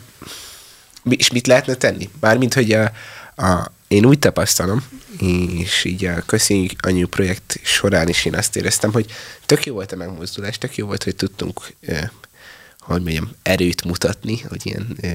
és 1.08 1.30
mit 1.30 1.46
lehetne 1.46 1.74
tenni? 1.74 2.10
Mármint, 2.20 2.54
hogy 2.54 2.72
a, 2.72 2.90
a, 3.36 3.72
én 3.88 4.06
úgy 4.06 4.18
tapasztalom, 4.18 4.84
és 5.58 5.84
így 5.84 6.04
a 6.04 6.22
Köszi 6.26 6.70
Anyu 6.80 7.06
projekt 7.06 7.60
során 7.62 8.08
is 8.08 8.24
én 8.24 8.34
azt 8.34 8.56
éreztem, 8.56 8.92
hogy 8.92 9.06
tök 9.46 9.66
jó 9.66 9.74
volt 9.74 9.92
a 9.92 9.96
megmozdulás, 9.96 10.58
tök 10.58 10.76
jó 10.76 10.86
volt, 10.86 11.04
hogy 11.04 11.16
tudtunk 11.16 11.60
ö, 11.80 11.98
hogy 12.78 13.02
mondjam, 13.02 13.30
erőt 13.42 13.84
mutatni, 13.84 14.40
hogy 14.48 14.60
ilyen 14.66 14.96
ö, 15.00 15.08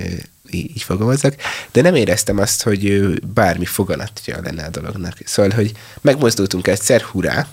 így 0.51 0.81
fogalmazzak, 0.81 1.35
de 1.71 1.81
nem 1.81 1.95
éreztem 1.95 2.37
azt, 2.37 2.63
hogy 2.63 3.13
bármi 3.33 3.65
foganatja 3.65 4.41
lenne 4.41 4.63
a 4.63 4.69
dolognak. 4.69 5.17
Szóval, 5.25 5.51
hogy 5.51 5.71
megmozdultunk 6.01 6.67
egyszer, 6.67 7.01
hurrá, 7.01 7.47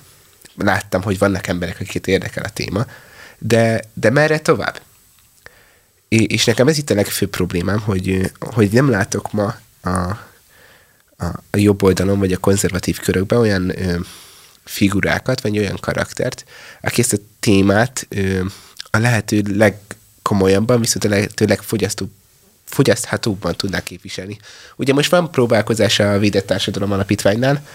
láttam, 0.57 1.03
hogy 1.03 1.19
vannak 1.19 1.47
emberek, 1.47 1.81
akiket 1.81 2.07
érdekel 2.07 2.45
a 2.45 2.49
téma, 2.51 2.87
de, 3.39 3.85
de 3.95 4.11
merre 4.11 4.39
tovább? 4.39 4.81
És 6.09 6.45
nekem 6.45 6.69
ez 6.69 6.79
itt 6.79 6.91
a 6.91 6.95
legfőbb 6.95 7.31
problémám, 7.31 7.81
hogy, 7.81 8.33
hogy 8.41 8.71
nem 8.71 8.91
látok 8.91 9.33
ma 9.33 9.57
a, 9.81 9.89
a, 9.89 11.27
a 11.51 11.57
jobb 11.57 11.83
oldalon, 11.83 12.19
vagy 12.19 12.33
a 12.33 12.39
konzervatív 12.39 12.99
körökben 12.99 13.39
olyan 13.39 13.83
ö, 13.83 13.99
figurákat, 14.65 15.41
vagy 15.41 15.59
olyan 15.59 15.79
karaktert, 15.81 16.45
aki 16.81 17.01
ezt 17.01 17.13
a 17.13 17.19
témát 17.41 18.07
ö, 18.09 18.45
a 18.91 18.99
lehető 18.99 19.43
legkomolyabban, 19.47 20.81
viszont 20.81 21.05
a 21.05 21.09
lehető 21.09 21.45
legfogyasztóbb 21.45 22.11
fogyaszthatóbban 22.77 23.57
tudná 23.57 23.83
képviselni. 23.83 24.39
Ugye 24.77 24.93
most 24.93 25.11
van 25.11 25.31
próbálkozása 25.31 26.13
a 26.13 26.19
Védett 26.19 26.47
Társadalom 26.47 26.93
Alapítványnál, 26.93 27.67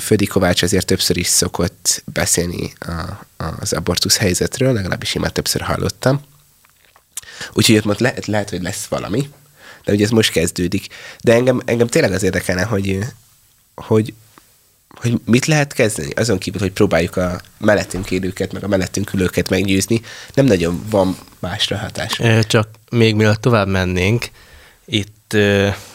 Födi 0.00 0.26
Kovács 0.26 0.62
azért 0.62 0.86
többször 0.86 1.16
is 1.16 1.26
szokott 1.26 2.02
beszélni 2.12 2.72
a, 2.78 3.44
az 3.60 3.72
abortusz 3.72 4.16
helyzetről, 4.16 4.72
legalábbis 4.72 5.14
én 5.14 5.22
már 5.22 5.30
többször 5.30 5.60
hallottam. 5.60 6.20
Úgyhogy 7.52 7.76
ott 7.76 7.84
most 7.84 8.00
lehet, 8.00 8.26
lehet, 8.26 8.50
hogy 8.50 8.62
lesz 8.62 8.84
valami, 8.84 9.28
de 9.84 9.92
ugye 9.92 10.04
ez 10.04 10.10
most 10.10 10.30
kezdődik. 10.30 10.86
De 11.20 11.32
engem, 11.32 11.62
engem 11.64 11.86
tényleg 11.86 12.12
az 12.12 12.22
érdekelne, 12.22 12.62
hogy, 12.62 12.98
hogy, 13.74 14.14
hogy 14.88 15.20
mit 15.24 15.46
lehet 15.46 15.72
kezdeni, 15.72 16.10
azon 16.10 16.38
kívül, 16.38 16.60
hogy 16.60 16.72
próbáljuk 16.72 17.16
a 17.16 17.40
mellettünk 17.58 18.10
élőket, 18.10 18.52
meg 18.52 18.64
a 18.64 18.68
mellettünk 18.68 19.12
ülőket 19.12 19.50
meggyőzni, 19.50 20.00
nem 20.34 20.44
nagyon 20.44 20.84
van 20.90 21.16
másra 21.38 21.76
hatás. 21.76 22.20
Csak 22.46 22.68
még 22.90 23.14
mielőtt 23.14 23.40
tovább 23.40 23.68
mennénk, 23.68 24.30
itt 24.84 25.36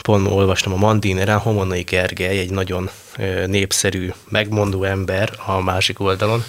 pont 0.02 0.28
olvastam 0.28 0.74
a 0.74 0.76
Mandineren, 0.76 1.38
Homonai 1.38 1.82
Gergely, 1.82 2.40
egy 2.40 2.50
nagyon 2.50 2.90
népszerű, 3.46 4.12
megmondó 4.30 4.84
ember 4.84 5.34
a 5.46 5.62
másik 5.62 6.00
oldalon. 6.00 6.44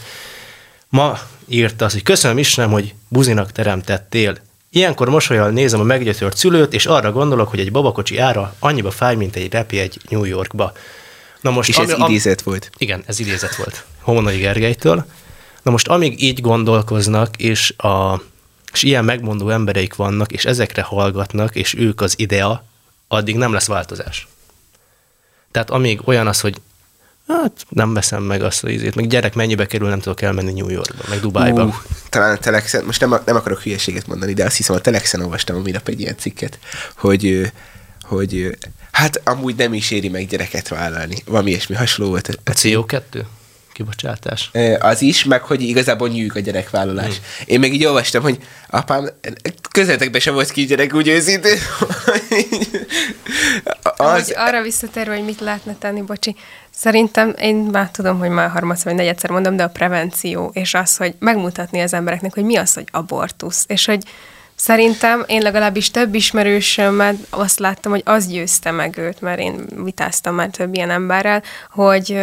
Ma 0.88 1.18
írta 1.48 1.84
azt, 1.84 1.94
hogy 1.94 2.02
köszönöm 2.02 2.38
Istenem, 2.38 2.70
hogy 2.70 2.94
buzinak 3.08 3.52
teremtettél. 3.52 4.36
Ilyenkor 4.70 5.08
mosolyal 5.08 5.50
nézem 5.50 5.80
a 5.80 5.82
meggyötört 5.82 6.36
szülőt, 6.36 6.74
és 6.74 6.86
arra 6.86 7.12
gondolok, 7.12 7.48
hogy 7.48 7.60
egy 7.60 7.72
babakocsi 7.72 8.18
ára 8.18 8.54
annyiba 8.58 8.90
fáj, 8.90 9.14
mint 9.14 9.36
egy 9.36 9.54
egy 9.70 10.00
New 10.08 10.24
Yorkba. 10.24 10.72
Na 11.40 11.50
most, 11.50 11.68
és 11.68 11.76
ami, 11.76 11.92
ez 11.92 11.98
idézet 11.98 12.42
volt. 12.42 12.70
Igen, 12.78 13.02
ez 13.06 13.20
idézet 13.20 13.56
volt. 13.56 13.84
Homonai 14.00 14.38
Gergelytől. 14.38 15.04
Na 15.62 15.70
most 15.70 15.88
amíg 15.88 16.22
így 16.22 16.40
gondolkoznak, 16.40 17.36
és, 17.36 17.74
a, 17.76 18.22
és 18.72 18.82
ilyen 18.82 19.04
megmondó 19.04 19.48
embereik 19.48 19.94
vannak, 19.94 20.32
és 20.32 20.44
ezekre 20.44 20.82
hallgatnak, 20.82 21.54
és 21.54 21.74
ők 21.74 22.00
az 22.00 22.14
idea, 22.16 22.64
addig 23.08 23.36
nem 23.36 23.52
lesz 23.52 23.66
változás. 23.66 24.28
Tehát 25.50 25.70
amíg 25.70 26.00
olyan 26.04 26.26
az, 26.26 26.40
hogy 26.40 26.60
hát 27.26 27.66
nem 27.68 27.94
veszem 27.94 28.22
meg 28.22 28.42
azt 28.42 28.64
a 28.64 28.70
ízét, 28.70 28.94
meg 28.94 29.06
gyerek 29.06 29.34
mennyibe 29.34 29.66
kerül, 29.66 29.88
nem 29.88 30.00
tudok 30.00 30.22
elmenni 30.22 30.52
New 30.52 30.68
Yorkba, 30.68 31.02
meg 31.08 31.20
Dubájba. 31.20 31.64
Uh, 31.64 31.74
talán 32.08 32.34
a 32.34 32.38
Telexen, 32.38 32.84
most 32.84 33.00
nem, 33.00 33.20
nem 33.26 33.36
akarok 33.36 33.62
hülyeséget 33.62 34.06
mondani, 34.06 34.32
de 34.32 34.44
azt 34.44 34.56
hiszem 34.56 34.76
a 34.76 34.78
Telexen 34.78 35.20
olvastam 35.20 35.56
a 35.56 35.60
minap 35.60 35.88
egy 35.88 36.00
ilyen 36.00 36.16
cikket, 36.18 36.58
hogy, 36.96 37.52
hogy 38.02 38.58
hát 38.90 39.20
amúgy 39.24 39.56
nem 39.56 39.74
is 39.74 39.90
éri 39.90 40.08
meg 40.08 40.26
gyereket 40.26 40.68
vállalni. 40.68 41.16
Valami 41.26 41.50
ilyesmi 41.50 41.74
hasonló 41.74 42.10
volt. 42.10 42.38
A 42.44 42.50
CO2? 42.50 43.24
Kibocsátás. 43.72 44.50
Az 44.78 45.02
is, 45.02 45.24
meg 45.24 45.42
hogy 45.42 45.62
igazából 45.62 46.08
nyűg 46.08 46.36
a 46.36 46.40
gyerekvállalás. 46.40 47.18
Mm. 47.18 47.42
Én 47.44 47.60
meg 47.60 47.72
így 47.72 47.84
olvastam, 47.84 48.22
hogy 48.22 48.38
apám, 48.68 49.08
közeletekben 49.70 50.20
sem 50.20 50.34
volt 50.34 50.50
ki 50.50 50.64
gyerek, 50.64 50.94
úgy 50.94 51.08
őszintén. 51.08 51.58
az... 53.96 54.32
arra 54.36 54.62
visszatérve, 54.62 55.14
hogy 55.14 55.24
mit 55.24 55.40
lehetne 55.40 55.76
tenni, 55.78 56.00
bocsi. 56.00 56.36
Szerintem 56.74 57.34
én 57.38 57.56
már 57.56 57.90
tudom, 57.90 58.18
hogy 58.18 58.30
már 58.30 58.50
harmadszor 58.50 58.84
vagy 58.84 58.94
negyedszer 58.94 59.30
mondom, 59.30 59.56
de 59.56 59.62
a 59.62 59.68
prevenció, 59.68 60.50
és 60.54 60.74
az, 60.74 60.96
hogy 60.96 61.14
megmutatni 61.18 61.80
az 61.80 61.92
embereknek, 61.92 62.34
hogy 62.34 62.44
mi 62.44 62.56
az, 62.56 62.74
hogy 62.74 62.88
abortusz, 62.90 63.64
és 63.68 63.84
hogy 63.84 64.02
Szerintem 64.62 65.24
én 65.26 65.42
legalábbis 65.42 65.90
több 65.90 66.14
ismerősömmel 66.14 67.14
azt 67.30 67.58
láttam, 67.58 67.92
hogy 67.92 68.02
az 68.04 68.26
győzte 68.26 68.70
meg 68.70 68.98
őt, 68.98 69.20
mert 69.20 69.38
én 69.38 69.66
vitáztam 69.84 70.34
már 70.34 70.48
több 70.48 70.74
ilyen 70.74 70.90
emberrel, 70.90 71.42
hogy, 71.70 72.18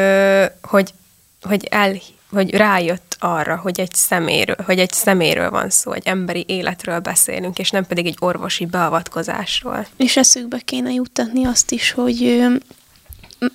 hogy 0.62 0.94
hogy 1.42 1.66
el, 1.70 1.96
hogy 2.32 2.54
rájött 2.54 3.16
arra, 3.20 3.58
hogy 3.58 3.80
egy 3.80 3.94
szeméről, 3.94 4.58
hogy 4.66 4.80
egy 4.80 4.92
szeméről 4.92 5.50
van 5.50 5.70
szó, 5.70 5.92
egy 5.92 6.08
emberi 6.08 6.44
életről 6.48 7.00
beszélünk, 7.00 7.60
és 7.60 7.70
nem 7.70 7.86
pedig 7.86 8.06
egy 8.06 8.18
orvosi 8.20 8.66
beavatkozásról. 8.66 9.88
És 9.98 10.18
eszükbe 10.18 10.60
kéne 10.66 10.92
juttatni 10.92 11.46
azt 11.46 11.72
is, 11.72 11.92
hogy 11.92 12.48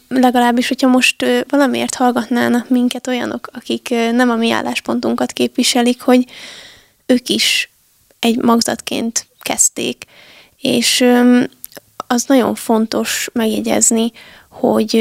legalábbis, 0.08 0.68
hogyha 0.68 0.88
most 0.88 1.24
valamiért 1.48 1.94
hallgatnának 1.94 2.68
minket 2.68 3.06
olyanok, 3.06 3.48
akik 3.52 3.88
nem 3.88 4.30
a 4.30 4.36
mi 4.36 4.50
álláspontunkat 4.50 5.32
képviselik, 5.32 6.00
hogy 6.00 6.24
ők 7.06 7.28
is 7.28 7.70
egy 8.18 8.36
magzatként 8.36 9.26
kezdték, 9.40 10.04
és 10.60 11.04
az 12.06 12.24
nagyon 12.24 12.54
fontos 12.54 13.28
megjegyezni, 13.32 14.12
hogy 14.48 14.96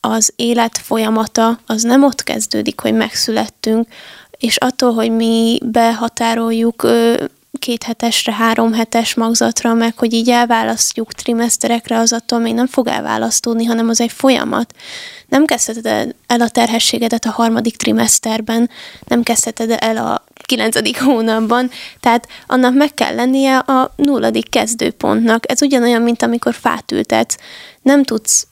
az 0.00 0.32
élet 0.36 0.78
folyamata 0.78 1.58
az 1.66 1.82
nem 1.82 2.04
ott 2.04 2.22
kezdődik, 2.22 2.80
hogy 2.80 2.94
megszülettünk, 2.94 3.88
és 4.38 4.56
attól, 4.56 4.94
hogy 4.94 5.10
mi 5.10 5.58
behatároljuk 5.64 6.86
két 7.58 7.82
hetesre, 7.82 8.32
három 8.32 8.72
hetes 8.72 9.14
magzatra, 9.14 9.74
meg 9.74 9.98
hogy 9.98 10.12
így 10.12 10.30
elválasztjuk 10.30 11.12
trimeszterekre, 11.12 11.98
az 11.98 12.12
attól 12.12 12.38
még 12.38 12.54
nem 12.54 12.66
fog 12.66 12.86
elválasztódni, 12.86 13.64
hanem 13.64 13.88
az 13.88 14.00
egy 14.00 14.12
folyamat. 14.12 14.74
Nem 15.28 15.44
kezdheted 15.44 16.14
el 16.26 16.40
a 16.40 16.48
terhességedet 16.48 17.24
a 17.24 17.30
harmadik 17.30 17.76
trimeszterben, 17.76 18.70
nem 19.06 19.22
kezdheted 19.22 19.76
el 19.78 19.96
a 19.96 20.24
kilencedik 20.42 21.00
hónapban, 21.00 21.70
tehát 22.00 22.28
annak 22.46 22.74
meg 22.74 22.94
kell 22.94 23.14
lennie 23.14 23.56
a 23.56 23.92
nulladik 23.96 24.50
kezdőpontnak. 24.50 25.50
Ez 25.50 25.62
ugyanolyan, 25.62 26.02
mint 26.02 26.22
amikor 26.22 26.54
fát 26.54 26.92
ültetsz. 26.92 27.36
Nem 27.82 28.02
tudsz 28.02 28.46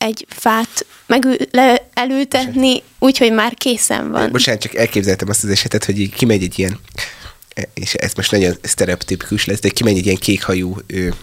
egy 0.00 0.26
fát 0.28 0.86
meg 1.06 1.48
elültetni, 1.94 2.82
úgyhogy 2.98 3.32
már 3.32 3.54
készen 3.54 4.10
van. 4.10 4.30
Bocsánat, 4.30 4.60
csak 4.60 4.74
elképzeltem 4.74 5.28
azt 5.28 5.44
az 5.44 5.50
esetet, 5.50 5.84
hogy 5.84 6.00
így 6.00 6.14
kimegy 6.14 6.42
egy 6.42 6.58
ilyen 6.58 6.78
és 7.74 7.94
ez 7.94 8.12
most 8.14 8.30
nagyon 8.30 8.56
sztereotipikus 8.62 9.44
lesz, 9.44 9.60
de 9.60 9.68
kimegy 9.68 9.96
egy 9.96 10.04
ilyen 10.04 10.16
kékhajú 10.16 10.76
ő, 10.86 11.14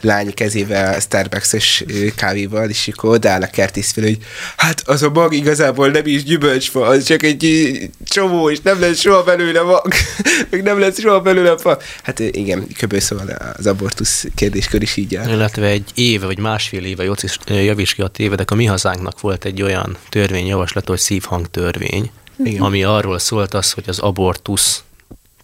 lány 0.00 0.34
kezével 0.34 0.94
a 0.94 1.00
Starbucks-os 1.00 1.84
kávéval, 2.16 2.68
és 2.68 2.90
akkor 2.92 3.10
odáll 3.10 3.42
a 3.42 3.46
kertész 3.46 3.92
fel, 3.92 4.04
hogy 4.04 4.18
hát 4.56 4.82
az 4.86 5.02
a 5.02 5.10
mag 5.10 5.32
igazából 5.34 5.88
nem 5.88 6.06
is 6.06 6.24
gyümölcsfa, 6.24 6.86
az 6.86 7.04
csak 7.04 7.22
egy 7.22 7.90
csomó, 8.04 8.50
és 8.50 8.58
nem 8.62 8.80
lesz 8.80 9.00
soha 9.00 9.22
belőle 9.22 9.62
mag, 9.62 9.92
meg 10.50 10.62
nem 10.62 10.78
lesz 10.78 11.00
soha 11.00 11.20
belőle 11.20 11.58
fa. 11.58 11.78
Hát 12.02 12.18
igen, 12.18 12.66
kb. 12.80 12.98
szóval 12.98 13.28
az 13.56 13.66
abortusz 13.66 14.26
kérdéskör 14.34 14.82
is 14.82 14.96
így 14.96 15.16
áll. 15.16 15.28
Illetve 15.28 15.66
egy 15.66 15.90
éve, 15.94 16.26
vagy 16.26 16.38
másfél 16.38 16.84
éve, 16.84 17.04
Jóci 17.04 17.26
javíts 17.46 17.94
ki 17.94 18.02
a 18.02 18.08
tévedek, 18.08 18.50
a 18.50 18.54
mi 18.54 18.64
hazánknak 18.64 19.20
volt 19.20 19.44
egy 19.44 19.62
olyan 19.62 19.96
törvényjavaslat, 20.08 20.88
hogy 20.88 20.98
szívhang 20.98 21.50
törvény, 21.50 22.10
igen. 22.44 22.62
ami 22.62 22.84
arról 22.84 23.18
szólt 23.18 23.54
az, 23.54 23.72
hogy 23.72 23.84
az 23.86 23.98
abortusz 23.98 24.82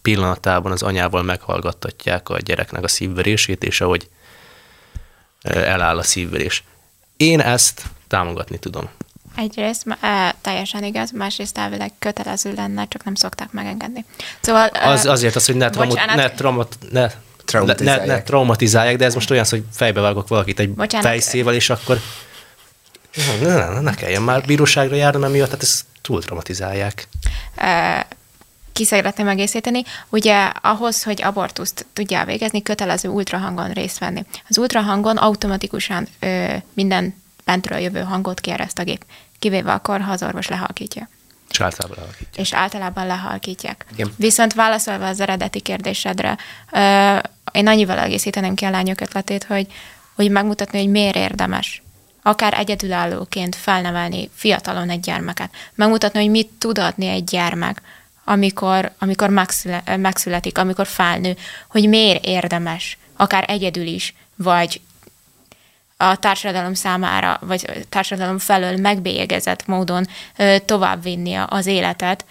pillanatában 0.05 0.71
az 0.71 0.81
anyával 0.81 1.23
meghallgattatják 1.23 2.29
a 2.29 2.39
gyereknek 2.39 2.83
a 2.83 2.87
szívverését, 2.87 3.63
és 3.63 3.81
ahogy 3.81 4.09
eláll 5.41 5.97
a 5.97 6.03
szívverés. 6.03 6.63
Én 7.17 7.39
ezt 7.39 7.81
támogatni 8.07 8.57
tudom. 8.57 8.89
Egyrészt 9.35 9.85
e, 10.01 10.35
teljesen 10.41 10.83
igaz, 10.83 11.11
másrészt 11.11 11.57
elvileg 11.57 11.91
kötelező 11.99 12.53
lenne, 12.53 12.87
csak 12.87 13.03
nem 13.03 13.15
szokták 13.15 13.51
megengedni. 13.51 14.05
Szóval, 14.39 14.67
az, 14.67 15.05
azért 15.05 15.35
az, 15.35 15.45
hogy 15.45 15.55
ne, 15.55 15.69
traumot, 15.69 16.05
ne, 16.15 16.29
traumot, 16.29 16.77
ne, 16.91 17.07
traumatizálják. 17.45 18.07
Ne, 18.07 18.13
ne 18.13 18.21
traumatizálják, 18.21 18.97
de 18.97 19.05
ez 19.05 19.13
most 19.13 19.31
olyan, 19.31 19.45
hogy 19.49 19.63
fejbe 19.71 20.01
vágok 20.01 20.27
valakit 20.27 20.59
egy 20.59 20.69
bocsánat. 20.69 21.07
fejszével, 21.07 21.53
és 21.53 21.69
akkor 21.69 21.99
ne, 23.41 23.47
ne, 23.47 23.69
ne, 23.69 23.79
ne 23.79 23.93
kelljen 23.93 24.21
már 24.21 24.45
bíróságra 24.45 24.95
járnom 24.95 25.23
emiatt, 25.23 25.47
tehát 25.47 25.63
ezt 25.63 25.85
túl 26.01 26.21
traumatizálják. 26.21 27.07
Ki 28.75 28.83
szeretném 28.85 29.27
egészíteni, 29.27 29.83
ugye 30.09 30.51
ahhoz, 30.61 31.03
hogy 31.03 31.21
abortuszt 31.21 31.85
tudjál 31.93 32.25
végezni, 32.25 32.61
kötelező 32.61 33.09
ultrahangon 33.09 33.71
részt 33.71 33.97
venni. 33.97 34.25
Az 34.49 34.57
ultrahangon 34.57 35.17
automatikusan 35.17 36.07
ö, 36.19 36.53
minden 36.73 37.15
bentről 37.45 37.77
jövő 37.77 37.99
hangot 37.99 38.39
kérezt 38.39 38.79
a 38.79 38.83
gép, 38.83 39.05
kivéve 39.39 39.73
akkor, 39.73 40.01
ha 40.01 40.11
az 40.11 40.23
orvos 40.23 40.47
lehalkítja. 40.47 41.09
És 41.49 41.61
általában 41.61 41.97
lehalkítják. 41.97 42.45
És 42.45 42.53
általában 42.53 43.07
lehalkítják. 43.07 43.85
Igen. 43.93 44.13
Viszont 44.17 44.53
válaszolva 44.53 45.07
az 45.07 45.19
eredeti 45.19 45.59
kérdésedre, 45.59 46.37
ö, 46.71 47.17
én 47.51 47.67
annyival 47.67 47.99
egészíteném 47.99 48.55
ki 48.55 48.65
a 48.65 48.69
lányok 48.69 49.01
ötletét, 49.01 49.43
hogy, 49.43 49.67
hogy 50.15 50.31
megmutatni, 50.31 50.79
hogy 50.79 50.89
miért 50.89 51.15
érdemes 51.15 51.83
akár 52.21 52.53
egyedülállóként 52.53 53.55
felnevelni 53.55 54.29
fiatalon 54.33 54.89
egy 54.89 54.99
gyermeket. 54.99 55.49
Megmutatni, 55.75 56.19
hogy 56.19 56.29
mit 56.29 56.49
tud 56.57 56.77
adni 56.77 57.07
egy 57.07 57.23
gyermek 57.23 57.81
amikor, 58.25 58.91
amikor 58.99 59.29
megszüle, 59.29 59.83
megszületik, 59.97 60.57
amikor 60.57 60.87
felnő, 60.87 61.35
hogy 61.67 61.87
miért 61.87 62.25
érdemes, 62.25 62.97
akár 63.17 63.45
egyedül 63.47 63.85
is, 63.85 64.13
vagy 64.35 64.81
a 65.97 66.15
társadalom 66.15 66.73
számára, 66.73 67.39
vagy 67.41 67.85
társadalom 67.89 68.37
felől 68.37 68.77
megbélyegezett 68.77 69.65
módon 69.65 70.07
továbbvinni 70.65 71.33
az 71.33 71.65
életet, 71.65 72.25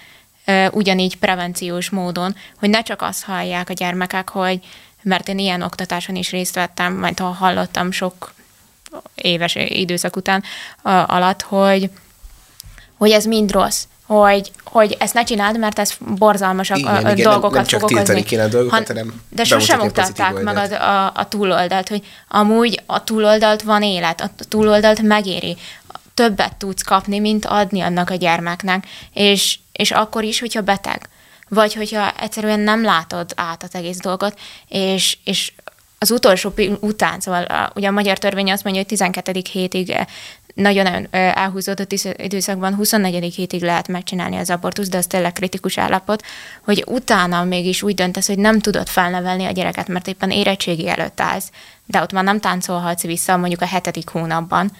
ugyanígy 0.71 1.17
prevenciós 1.17 1.91
módon, 1.91 2.37
hogy 2.59 2.71
ne 2.71 2.83
csak 2.83 3.03
azt 3.03 3.25
hallják 3.25 3.69
a 3.69 3.73
gyermekek, 3.73 4.29
hogy 4.29 4.61
mert 5.03 5.29
én 5.29 5.39
ilyen 5.39 5.63
oktatáson 5.63 6.17
is 6.17 6.31
részt 6.31 6.55
vettem, 6.55 6.99
majd 6.99 7.19
ha 7.19 7.27
hallottam 7.27 7.91
sok 7.91 8.33
éves 9.15 9.55
időszak 9.55 10.17
után 10.17 10.43
alatt, 10.83 11.43
hogy, 11.43 11.91
hogy 12.97 13.11
ez 13.11 13.25
mind 13.25 13.51
rossz, 13.51 13.85
hogy, 14.07 14.51
hogy 14.65 14.97
ezt 14.99 15.15
ne 15.15 15.25
csináld, 15.25 15.59
mert 15.59 15.79
ez 15.79 15.93
borzalmasak 15.99 16.79
igen, 16.79 16.95
a, 16.95 16.99
igen, 16.99 17.15
dolgokat 17.15 17.51
nem, 17.51 17.53
nem 17.53 17.65
csak 17.65 17.81
fog 17.81 17.93
okozni. 17.93 18.23
kéne 18.23 18.43
a 18.43 18.49
dolgokat, 18.49 18.87
han, 18.87 18.97
hanem 18.97 19.23
De 19.29 19.45
sosem 19.45 19.79
mutatták 19.79 20.43
meg 20.43 20.57
a, 20.57 20.91
a, 20.91 21.13
a 21.15 21.29
túloldalt, 21.29 21.89
hogy 21.89 22.07
amúgy 22.29 22.83
a 22.87 23.05
túloldalt 23.05 23.63
van 23.63 23.83
élet, 23.83 24.21
a 24.21 24.31
túloldalt 24.49 25.03
megéri. 25.03 25.57
Többet 26.15 26.57
tudsz 26.57 26.83
kapni, 26.83 27.19
mint 27.19 27.45
adni 27.45 27.81
annak 27.81 28.11
a 28.11 28.15
gyermeknek, 28.15 28.87
és, 29.13 29.59
és 29.73 29.91
akkor 29.91 30.25
is, 30.25 30.41
hogyha 30.41 30.61
beteg. 30.61 31.09
Vagy 31.49 31.75
hogyha 31.75 32.13
egyszerűen 32.21 32.61
nem 32.61 32.85
látod 32.85 33.31
át 33.37 33.63
az 33.63 33.75
egész 33.75 33.99
dolgot, 33.99 34.39
és, 34.69 35.19
és 35.25 35.53
az 35.99 36.11
utolsó 36.11 36.53
után, 36.81 37.21
szóval 37.21 37.43
a, 37.43 37.71
ugye 37.75 37.89
a 37.89 37.91
magyar 37.91 38.19
törvény 38.19 38.53
azt 38.53 38.65
mondja, 38.65 38.83
hogy 38.83 38.91
12. 38.91 39.43
hétig 39.53 39.95
nagyon 40.55 41.09
elhúzódott 41.11 41.93
időszakban 42.17 42.75
24. 42.75 43.35
hétig 43.35 43.63
lehet 43.63 43.89
megcsinálni 43.89 44.37
az 44.37 44.51
abortusz, 44.51 44.89
de 44.89 44.97
az 44.97 45.07
tényleg 45.07 45.33
kritikus 45.33 45.79
állapot, 45.79 46.23
hogy 46.65 46.85
utána 46.87 47.45
mégis 47.45 47.83
úgy 47.83 47.95
döntesz, 47.95 48.27
hogy 48.27 48.39
nem 48.39 48.59
tudod 48.59 48.89
felnevelni 48.89 49.45
a 49.45 49.51
gyereket, 49.51 49.89
mert 49.89 50.09
éppen 50.09 50.31
érettségi 50.31 50.89
előtt 50.89 51.21
állsz, 51.21 51.51
de 51.87 52.03
ott 52.03 52.13
már 52.13 52.25
nem 52.25 52.41
táncolhatsz 52.41 53.03
vissza 53.03 53.37
mondjuk 53.37 53.61
a 53.61 53.67
hetedik 53.67 54.09
hónapban, 54.09 54.71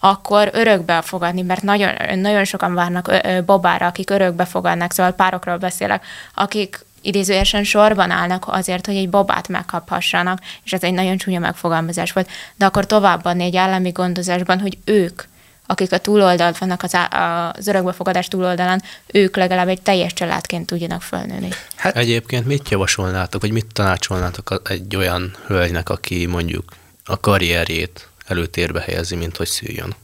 akkor 0.00 0.50
örökbe 0.52 1.02
fogadni, 1.02 1.42
mert 1.42 1.62
nagyon, 1.62 2.18
nagyon 2.18 2.44
sokan 2.44 2.74
várnak 2.74 3.10
babára, 3.46 3.86
akik 3.86 4.10
örökbe 4.10 4.44
fogadnak, 4.44 4.92
szóval 4.92 5.12
párokról 5.12 5.56
beszélek, 5.56 6.04
akik 6.34 6.86
idézőjesen 7.00 7.64
sorban 7.64 8.10
állnak 8.10 8.44
azért, 8.46 8.86
hogy 8.86 8.96
egy 8.96 9.10
babát 9.10 9.48
megkaphassanak, 9.48 10.40
és 10.64 10.72
ez 10.72 10.82
egy 10.82 10.92
nagyon 10.92 11.16
csúnya 11.16 11.38
megfogalmazás 11.38 12.12
volt, 12.12 12.28
de 12.56 12.64
akkor 12.64 12.86
továbbadni 12.86 13.44
egy 13.44 13.56
állami 13.56 13.90
gondozásban, 13.90 14.60
hogy 14.60 14.78
ők, 14.84 15.22
akik 15.66 15.92
a 15.92 15.98
túloldalt 15.98 16.58
vannak 16.58 16.82
az, 16.82 16.96
az 17.56 17.66
örökbefogadás 17.66 18.28
túloldalán, 18.28 18.82
ők 19.06 19.36
legalább 19.36 19.68
egy 19.68 19.82
teljes 19.82 20.12
családként 20.12 20.66
tudjanak 20.66 21.02
fölnőni. 21.02 21.48
Hát 21.76 21.96
egyébként 21.96 22.46
mit 22.46 22.68
javasolnátok, 22.68 23.40
vagy 23.40 23.52
mit 23.52 23.66
tanácsolnátok 23.72 24.62
egy 24.68 24.96
olyan 24.96 25.36
hölgynek, 25.46 25.88
aki 25.88 26.26
mondjuk 26.26 26.72
a 27.04 27.20
karrierjét 27.20 28.08
előtérbe 28.26 28.80
helyezi, 28.80 29.16
mint 29.16 29.36
hogy 29.36 29.46
szüljön? 29.46 29.94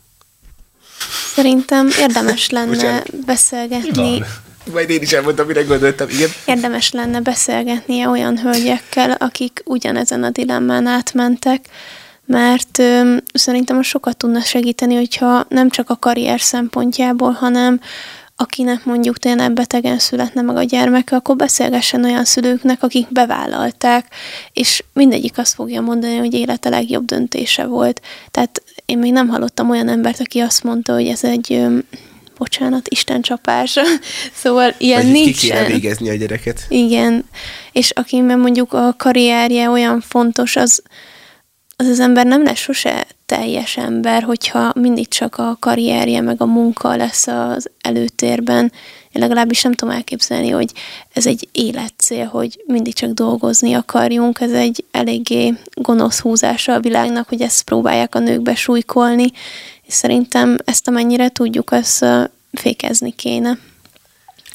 Szerintem 1.34 1.88
érdemes 1.98 2.50
lenne 2.50 3.02
beszélgetni 3.26 4.22
majd 4.72 4.90
én 4.90 5.02
is 5.02 5.12
elmondtam, 5.12 5.46
mire 5.46 5.62
gondoltam, 5.62 6.08
igen. 6.08 6.28
Érdemes 6.46 6.92
lenne 6.92 7.20
beszélgetnie 7.20 8.08
olyan 8.08 8.38
hölgyekkel, 8.38 9.10
akik 9.10 9.62
ugyanezen 9.64 10.22
a 10.22 10.30
dilemmán 10.30 10.86
átmentek, 10.86 11.64
mert 12.26 12.78
ö, 12.78 13.16
szerintem 13.32 13.78
az 13.78 13.86
sokat 13.86 14.16
tudna 14.16 14.40
segíteni, 14.40 14.94
hogyha 14.94 15.46
nem 15.48 15.70
csak 15.70 15.90
a 15.90 15.96
karrier 15.96 16.40
szempontjából, 16.40 17.30
hanem 17.30 17.80
akinek 18.36 18.84
mondjuk 18.84 19.18
tényleg 19.18 19.52
betegen 19.52 19.98
születne 19.98 20.42
meg 20.42 20.56
a 20.56 20.62
gyermeke, 20.62 21.16
akkor 21.16 21.36
beszélgessen 21.36 22.04
olyan 22.04 22.24
szülőknek, 22.24 22.82
akik 22.82 23.12
bevállalták, 23.12 24.06
és 24.52 24.84
mindegyik 24.92 25.38
azt 25.38 25.54
fogja 25.54 25.80
mondani, 25.80 26.16
hogy 26.16 26.34
élete 26.34 26.68
legjobb 26.68 27.04
döntése 27.04 27.64
volt. 27.64 28.00
Tehát 28.30 28.62
én 28.84 28.98
még 28.98 29.12
nem 29.12 29.28
hallottam 29.28 29.70
olyan 29.70 29.88
embert, 29.88 30.20
aki 30.20 30.38
azt 30.38 30.62
mondta, 30.62 30.92
hogy 30.92 31.06
ez 31.06 31.24
egy 31.24 31.66
bocsánat, 32.36 32.88
Isten 32.88 33.22
csapása. 33.22 33.82
szóval 34.42 34.74
ilyen 34.78 35.02
Vagy 35.02 35.12
nincs. 35.12 35.40
Ki 35.40 35.46
kéne 35.46 35.64
végezni 35.64 36.08
a 36.08 36.14
gyereket. 36.14 36.64
Igen, 36.68 37.24
és 37.72 37.90
akiben 37.90 38.38
mondjuk 38.38 38.72
a 38.72 38.94
karrierje 38.98 39.68
olyan 39.68 40.00
fontos, 40.00 40.56
az, 40.56 40.82
az 41.76 41.86
az 41.86 42.00
ember 42.00 42.26
nem 42.26 42.44
lesz 42.44 42.58
sose 42.58 43.06
teljes 43.26 43.76
ember, 43.76 44.22
hogyha 44.22 44.72
mindig 44.74 45.08
csak 45.08 45.36
a 45.36 45.56
karrierje 45.60 46.20
meg 46.20 46.40
a 46.40 46.46
munka 46.46 46.96
lesz 46.96 47.26
az 47.26 47.70
előtérben. 47.80 48.72
Én 49.12 49.22
legalábbis 49.22 49.62
nem 49.62 49.72
tudom 49.72 49.94
elképzelni, 49.94 50.48
hogy 50.48 50.72
ez 51.12 51.26
egy 51.26 51.48
életcél, 51.52 52.26
hogy 52.26 52.62
mindig 52.66 52.94
csak 52.94 53.10
dolgozni 53.10 53.72
akarjunk. 53.72 54.40
Ez 54.40 54.52
egy 54.52 54.84
eléggé 54.90 55.54
gonosz 55.74 56.20
húzása 56.20 56.72
a 56.72 56.80
világnak, 56.80 57.28
hogy 57.28 57.40
ezt 57.40 57.62
próbálják 57.62 58.14
a 58.14 58.18
nőkbe 58.18 58.54
súlykolni, 58.54 59.26
szerintem 59.94 60.56
ezt 60.64 60.88
amennyire 60.88 61.28
tudjuk, 61.28 61.70
azt 61.70 62.04
fékezni 62.52 63.14
kéne. 63.14 63.58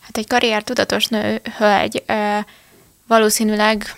Hát 0.02 0.18
egy 0.18 0.28
karrier 0.28 0.64
tudatos 0.64 1.06
nő, 1.06 1.42
hölgy 1.58 2.04
valószínűleg 3.08 3.96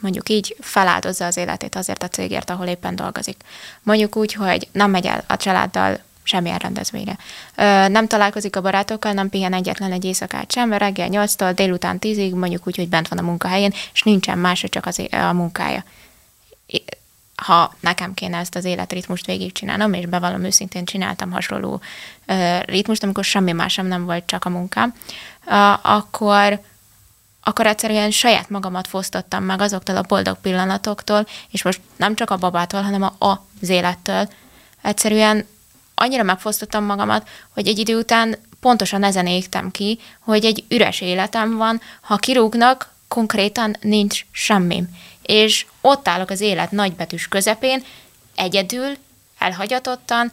mondjuk 0.00 0.28
így 0.28 0.56
feláldozza 0.60 1.26
az 1.26 1.36
életét 1.36 1.74
azért 1.74 2.02
a 2.02 2.08
cégért, 2.08 2.50
ahol 2.50 2.66
éppen 2.66 2.96
dolgozik. 2.96 3.36
Mondjuk 3.82 4.16
úgy, 4.16 4.32
hogy 4.32 4.68
nem 4.72 4.90
megy 4.90 5.06
el 5.06 5.24
a 5.26 5.36
családdal 5.36 5.98
semmilyen 6.22 6.58
rendezvényre. 6.58 7.18
Nem 7.88 8.06
találkozik 8.06 8.56
a 8.56 8.60
barátokkal, 8.60 9.12
nem 9.12 9.28
pihen 9.28 9.52
egyetlen 9.52 9.92
egy 9.92 10.04
éjszakát 10.04 10.52
sem, 10.52 10.72
reggel 10.72 11.08
8-tól 11.10 11.52
délután 11.54 11.98
10-ig, 12.00 12.34
mondjuk 12.34 12.66
úgy, 12.66 12.76
hogy 12.76 12.88
bent 12.88 13.08
van 13.08 13.18
a 13.18 13.22
munkahelyén, 13.22 13.74
és 13.92 14.02
nincsen 14.02 14.38
más, 14.38 14.64
csak 14.68 14.86
az, 14.86 15.02
a 15.10 15.32
munkája 15.32 15.84
ha 17.42 17.74
nekem 17.80 18.14
kéne 18.14 18.38
ezt 18.38 18.54
az 18.54 18.64
életritmust 18.64 19.26
végigcsinálnom, 19.26 19.92
és 19.92 20.06
bevallom 20.06 20.44
őszintén 20.44 20.84
csináltam 20.84 21.30
hasonló 21.30 21.80
ritmust, 22.64 23.02
amikor 23.02 23.24
semmi 23.24 23.52
másem 23.52 23.86
nem 23.86 24.04
volt, 24.04 24.26
csak 24.26 24.44
a 24.44 24.48
munkám, 24.48 24.94
akkor, 25.82 26.60
akkor 27.42 27.66
egyszerűen 27.66 28.10
saját 28.10 28.50
magamat 28.50 28.86
fosztottam 28.86 29.44
meg 29.44 29.60
azoktól 29.60 29.96
a 29.96 30.02
boldog 30.02 30.36
pillanatoktól, 30.40 31.26
és 31.50 31.62
most 31.62 31.80
nem 31.96 32.14
csak 32.14 32.30
a 32.30 32.36
babától, 32.36 32.82
hanem 32.82 33.02
a, 33.02 33.44
az 33.60 33.68
élettől. 33.68 34.28
Egyszerűen 34.82 35.46
annyira 35.94 36.22
megfosztottam 36.22 36.84
magamat, 36.84 37.28
hogy 37.54 37.66
egy 37.68 37.78
idő 37.78 37.98
után 37.98 38.36
pontosan 38.60 39.02
ezen 39.02 39.26
égtem 39.26 39.70
ki, 39.70 39.98
hogy 40.20 40.44
egy 40.44 40.64
üres 40.68 41.00
életem 41.00 41.56
van, 41.56 41.80
ha 42.00 42.16
kirúgnak, 42.16 42.94
konkrétan 43.08 43.76
nincs 43.80 44.24
semmim 44.30 44.88
és 45.26 45.66
ott 45.80 46.08
állok 46.08 46.30
az 46.30 46.40
élet 46.40 46.70
nagybetűs 46.70 47.28
közepén, 47.28 47.82
egyedül, 48.34 48.96
elhagyatottan, 49.38 50.32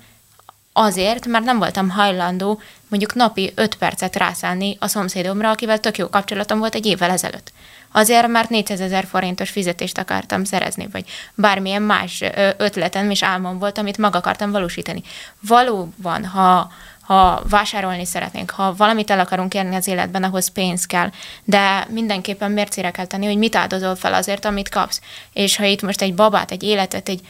azért, 0.73 1.25
mert 1.25 1.45
nem 1.45 1.57
voltam 1.57 1.89
hajlandó 1.89 2.61
mondjuk 2.87 3.13
napi 3.13 3.51
5 3.55 3.75
percet 3.75 4.15
rászállni 4.15 4.77
a 4.79 4.87
szomszédomra, 4.87 5.49
akivel 5.49 5.79
tök 5.79 5.97
jó 5.97 6.09
kapcsolatom 6.09 6.59
volt 6.59 6.75
egy 6.75 6.85
évvel 6.85 7.11
ezelőtt. 7.11 7.51
Azért, 7.91 8.27
mert 8.27 8.49
400 8.49 8.79
ezer 8.79 9.05
forintos 9.05 9.49
fizetést 9.49 9.97
akartam 9.97 10.43
szerezni, 10.43 10.87
vagy 10.91 11.05
bármilyen 11.35 11.81
más 11.81 12.23
ötletem 12.57 13.09
és 13.09 13.23
álmom 13.23 13.59
volt, 13.59 13.77
amit 13.77 13.97
meg 13.97 14.15
akartam 14.15 14.51
valósítani. 14.51 15.03
Valóban, 15.39 16.25
ha, 16.25 16.71
ha 17.03 17.43
vásárolni 17.49 18.05
szeretnénk, 18.05 18.49
ha 18.49 18.75
valamit 18.75 19.09
el 19.09 19.19
akarunk 19.19 19.53
érni 19.53 19.75
az 19.75 19.87
életben, 19.87 20.23
ahhoz 20.23 20.47
pénz 20.47 20.85
kell, 20.85 21.09
de 21.43 21.87
mindenképpen 21.89 22.51
mércére 22.51 22.91
kell 22.91 23.05
tenni, 23.05 23.25
hogy 23.25 23.37
mit 23.37 23.55
áldozol 23.55 23.95
fel 23.95 24.13
azért, 24.13 24.45
amit 24.45 24.69
kapsz. 24.69 25.01
És 25.33 25.55
ha 25.55 25.63
itt 25.63 25.81
most 25.81 26.01
egy 26.01 26.13
babát, 26.13 26.51
egy 26.51 26.63
életet, 26.63 27.09
egy 27.09 27.21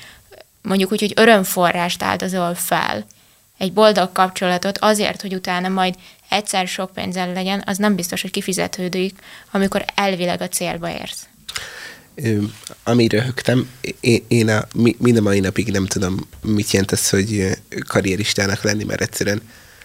mondjuk 0.62 0.92
úgy, 0.92 1.00
hogy 1.00 1.14
örömforrást 1.16 2.04
áldozol 2.04 2.56
fel, 2.56 3.06
egy 3.58 3.74
boldog 3.74 4.12
kapcsolatot 4.12 4.78
azért, 4.78 5.22
hogy 5.22 5.34
utána 5.34 5.70
majd 5.70 5.96
egyszer 6.30 6.68
sok 6.68 6.92
pénzzel 6.94 7.34
legyen, 7.34 7.64
az 7.66 7.78
nem 7.78 7.96
biztos, 7.96 8.22
hogy 8.22 8.32
kifizetődik, 8.32 9.20
amikor 9.52 9.86
elvileg 9.96 10.42
a 10.42 10.48
célba 10.48 10.90
érsz. 10.90 11.28
Ami 12.84 13.08
röhögtem, 13.08 13.70
én, 14.00 14.24
én 14.28 14.50
a, 14.50 14.68
minden 14.98 15.24
mai 15.24 15.40
napig 15.40 15.72
nem 15.72 15.86
tudom, 15.86 16.28
mit 16.42 16.72
jelent 16.72 16.92
ez, 16.92 17.10
hogy 17.10 17.58
karrieristának 17.88 18.64
lenni, 18.64 18.84
mert 18.84 19.02
egyszerűen 19.02 19.42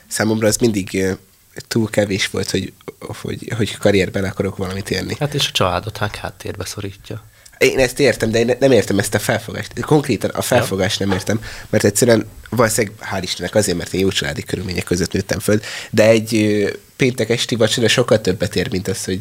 számomra 0.09 0.47
az 0.47 0.57
mindig 0.57 1.17
túl 1.69 1.91
kevés 1.91 2.27
volt, 2.31 2.51
hogy, 2.51 2.73
hogy, 2.99 3.53
hogy 3.57 3.77
karrierben 3.77 4.25
akarok 4.25 4.57
valamit 4.57 4.91
élni. 4.91 5.17
Hát 5.19 5.35
és 5.35 5.49
a 5.49 5.53
családot 5.53 5.97
hát 5.97 6.17
háttérbe 6.17 6.65
szorítja. 6.65 7.25
Én 7.59 7.79
ezt 7.79 8.01
értem, 8.01 8.31
de 8.31 8.39
én 8.39 8.57
nem 8.61 8.73
értem 8.73 8.99
ezt 8.99 9.15
a 9.15 9.19
felfogást. 9.19 9.81
Konkrétan 9.81 10.31
a 10.31 10.43
felfogást 10.43 10.99
nem 10.99 11.13
értem, 11.13 11.41
mert 11.71 11.85
egyszerűen 11.85 12.27
valószínűleg, 12.51 12.97
hál' 13.13 13.23
Istennek 13.23 13.55
azért, 13.55 13.77
mert 13.77 13.93
én 13.93 14.01
jó 14.01 14.09
családi 14.09 14.43
körülmények 14.43 14.85
között 14.85 15.13
nőttem 15.13 15.39
föl, 15.39 15.61
de 15.91 16.09
egy 16.09 16.65
péntek 16.97 17.31
esti 17.31 17.57
vacsora 17.57 17.89
sokkal 17.89 18.21
többet 18.21 18.57
ér, 18.57 18.71
mint 18.71 18.89
az, 18.89 19.05
hogy 19.05 19.21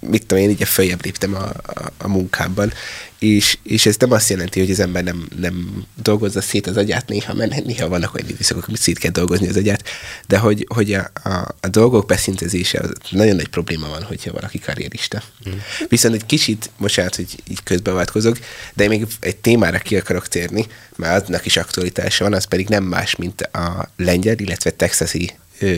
mit 0.00 0.26
tudom 0.26 0.42
én, 0.42 0.50
így 0.50 0.64
följebb 0.64 1.04
léptem 1.04 1.34
a, 1.34 1.44
a, 1.62 1.92
a 1.98 2.08
munkámban, 2.08 2.72
és, 3.18 3.58
és 3.62 3.86
ez 3.86 3.96
nem 3.96 4.12
azt 4.12 4.30
jelenti, 4.30 4.60
hogy 4.60 4.70
az 4.70 4.80
ember 4.80 5.04
nem, 5.04 5.28
nem 5.40 5.84
dolgozza 6.02 6.40
szét 6.40 6.66
az 6.66 6.76
agyát 6.76 7.08
néha, 7.08 7.34
mert 7.34 7.64
néha 7.64 7.88
vannak 7.88 8.14
olyan 8.14 8.28
időszakok, 8.28 8.66
amit 8.68 8.80
szét 8.80 8.98
kell 8.98 9.10
dolgozni 9.10 9.48
az 9.48 9.56
agyát, 9.56 9.88
de 10.26 10.38
hogy, 10.38 10.66
hogy 10.74 10.92
a, 10.92 11.10
a, 11.22 11.54
a 11.60 11.68
dolgok 11.68 12.06
beszintezése 12.06 12.78
az 12.78 12.92
nagyon 13.10 13.36
nagy 13.36 13.48
probléma 13.48 13.88
van, 13.88 14.02
hogyha 14.02 14.32
valaki 14.32 14.58
karrierista. 14.58 15.22
Mm. 15.48 15.52
Viszont 15.88 16.14
egy 16.14 16.26
kicsit, 16.26 16.70
most 16.76 17.00
hogy 17.00 17.42
így 17.48 17.62
közbeavatkozok, 17.62 18.38
de 18.74 18.88
még 18.88 19.06
egy 19.20 19.36
témára 19.36 19.78
ki 19.78 19.96
akarok 19.96 20.28
térni, 20.28 20.66
mert 20.96 21.22
aznak 21.22 21.46
is 21.46 21.56
aktualitása 21.56 22.24
van, 22.24 22.34
az 22.34 22.44
pedig 22.44 22.68
nem 22.68 22.84
más, 22.84 23.16
mint 23.16 23.40
a 23.40 23.90
lengyel, 23.96 24.38
illetve 24.38 24.70
texasi 24.70 25.30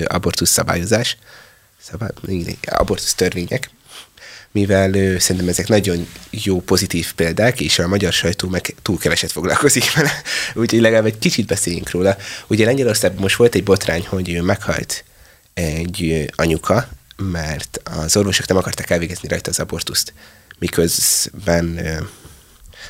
abortusz 0.05 0.51
szabályozás, 0.51 1.17
szabály, 1.91 2.11
abortusz 2.67 3.15
törvények, 3.15 3.71
mivel 4.53 4.95
ő, 4.95 5.19
szerintem 5.19 5.49
ezek 5.49 5.69
nagyon 5.69 6.09
jó, 6.31 6.61
pozitív 6.61 7.15
példák, 7.15 7.61
és 7.61 7.79
a 7.79 7.89
magyar 7.89 8.13
sajtó 8.13 8.49
meg 8.49 8.75
túl 8.83 8.99
keveset 8.99 9.33
foglalkozik 9.33 9.93
vele, 9.93 10.11
úgyhogy 10.55 10.81
legalább 10.81 11.07
egy 11.07 11.19
kicsit 11.19 11.47
beszéljünk 11.47 11.91
róla. 11.91 12.17
Ugye 12.47 12.65
Lengyelországban 12.65 13.23
most 13.23 13.37
volt 13.37 13.55
egy 13.55 13.63
botrány, 13.63 14.07
hogy 14.07 14.43
meghalt 14.43 15.05
egy 15.55 16.31
anyuka, 16.35 16.89
mert 17.17 17.81
az 17.85 18.17
orvosok 18.17 18.47
nem 18.47 18.57
akarták 18.57 18.91
elvégezni 18.91 19.29
rajta 19.29 19.51
az 19.51 19.61
abortuszt, 19.61 20.13
miközben 20.59 21.81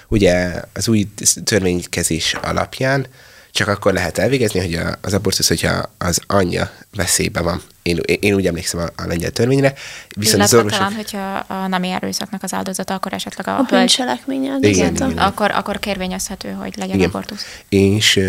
ugye 0.09 0.62
az 0.72 0.88
új 0.88 1.09
törvénykezés 1.45 2.34
alapján 2.34 3.07
csak 3.55 3.68
akkor 3.68 3.92
lehet 3.92 4.18
elvégezni, 4.18 4.61
hogy 4.61 4.74
a, 4.74 4.98
az 5.00 5.14
abortusz, 5.14 5.48
hogyha 5.48 5.90
az 5.98 6.20
anyja 6.26 6.70
veszélyben 6.96 7.44
van. 7.44 7.62
Én, 7.82 8.00
én 8.05 8.34
úgy 8.34 8.46
emlékszem 8.46 8.80
a, 8.80 9.02
a 9.02 9.07
lengyel 9.07 9.30
törvényre. 9.30 9.74
Viszont 10.16 10.42
az 10.42 10.55
orvosok... 10.55 10.78
talán, 10.78 10.94
hogyha 10.94 11.36
a 11.36 11.66
nemi 11.66 11.90
erőszaknak 11.90 12.42
az 12.42 12.52
áldozata, 12.52 12.94
akkor 12.94 13.12
esetleg 13.12 13.48
a, 13.48 13.59
a 13.59 13.62
bűncselekmény 13.62 14.46
áldozata. 14.46 14.86
Igen, 14.86 14.94
igen. 14.94 15.18
Akkor, 15.18 15.50
akkor 15.50 15.78
kérvényezhető, 15.78 16.50
hogy 16.50 16.76
legyen 16.76 16.96
igen. 16.96 17.09
abortusz. 17.09 17.44
És 17.68 18.20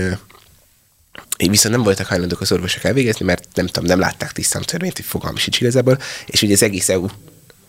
viszont 1.37 1.75
nem 1.75 1.83
voltak 1.83 2.05
hajlandók 2.05 2.41
az 2.41 2.51
orvosok 2.51 2.83
elvégezni, 2.83 3.25
mert 3.25 3.47
nem 3.53 3.67
tudom, 3.67 3.89
nem 3.89 3.99
látták 3.99 4.31
tisztán 4.31 4.61
a 4.61 4.65
törvényt, 4.65 4.95
hogy 4.95 5.05
fogalmi 5.05 5.39
sincs 5.39 5.61
igazából, 5.61 5.97
és 6.25 6.41
ugye 6.41 6.53
az 6.53 6.63
egész 6.63 6.89
EU 6.89 7.07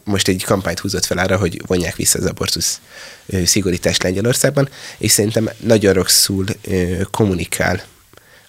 most 0.06 0.28
egy 0.28 0.44
kampányt 0.44 0.80
húzott 0.80 1.04
fel 1.04 1.18
arra, 1.18 1.36
hogy 1.36 1.62
vonják 1.66 1.96
vissza 1.96 2.18
az 2.18 2.24
abortusz 2.24 2.80
szigorítást 3.44 4.02
Lengyelországban, 4.02 4.68
és 4.98 5.10
szerintem 5.10 5.50
nagyon 5.60 5.92
rosszul 5.92 6.44
kommunikál 7.10 7.84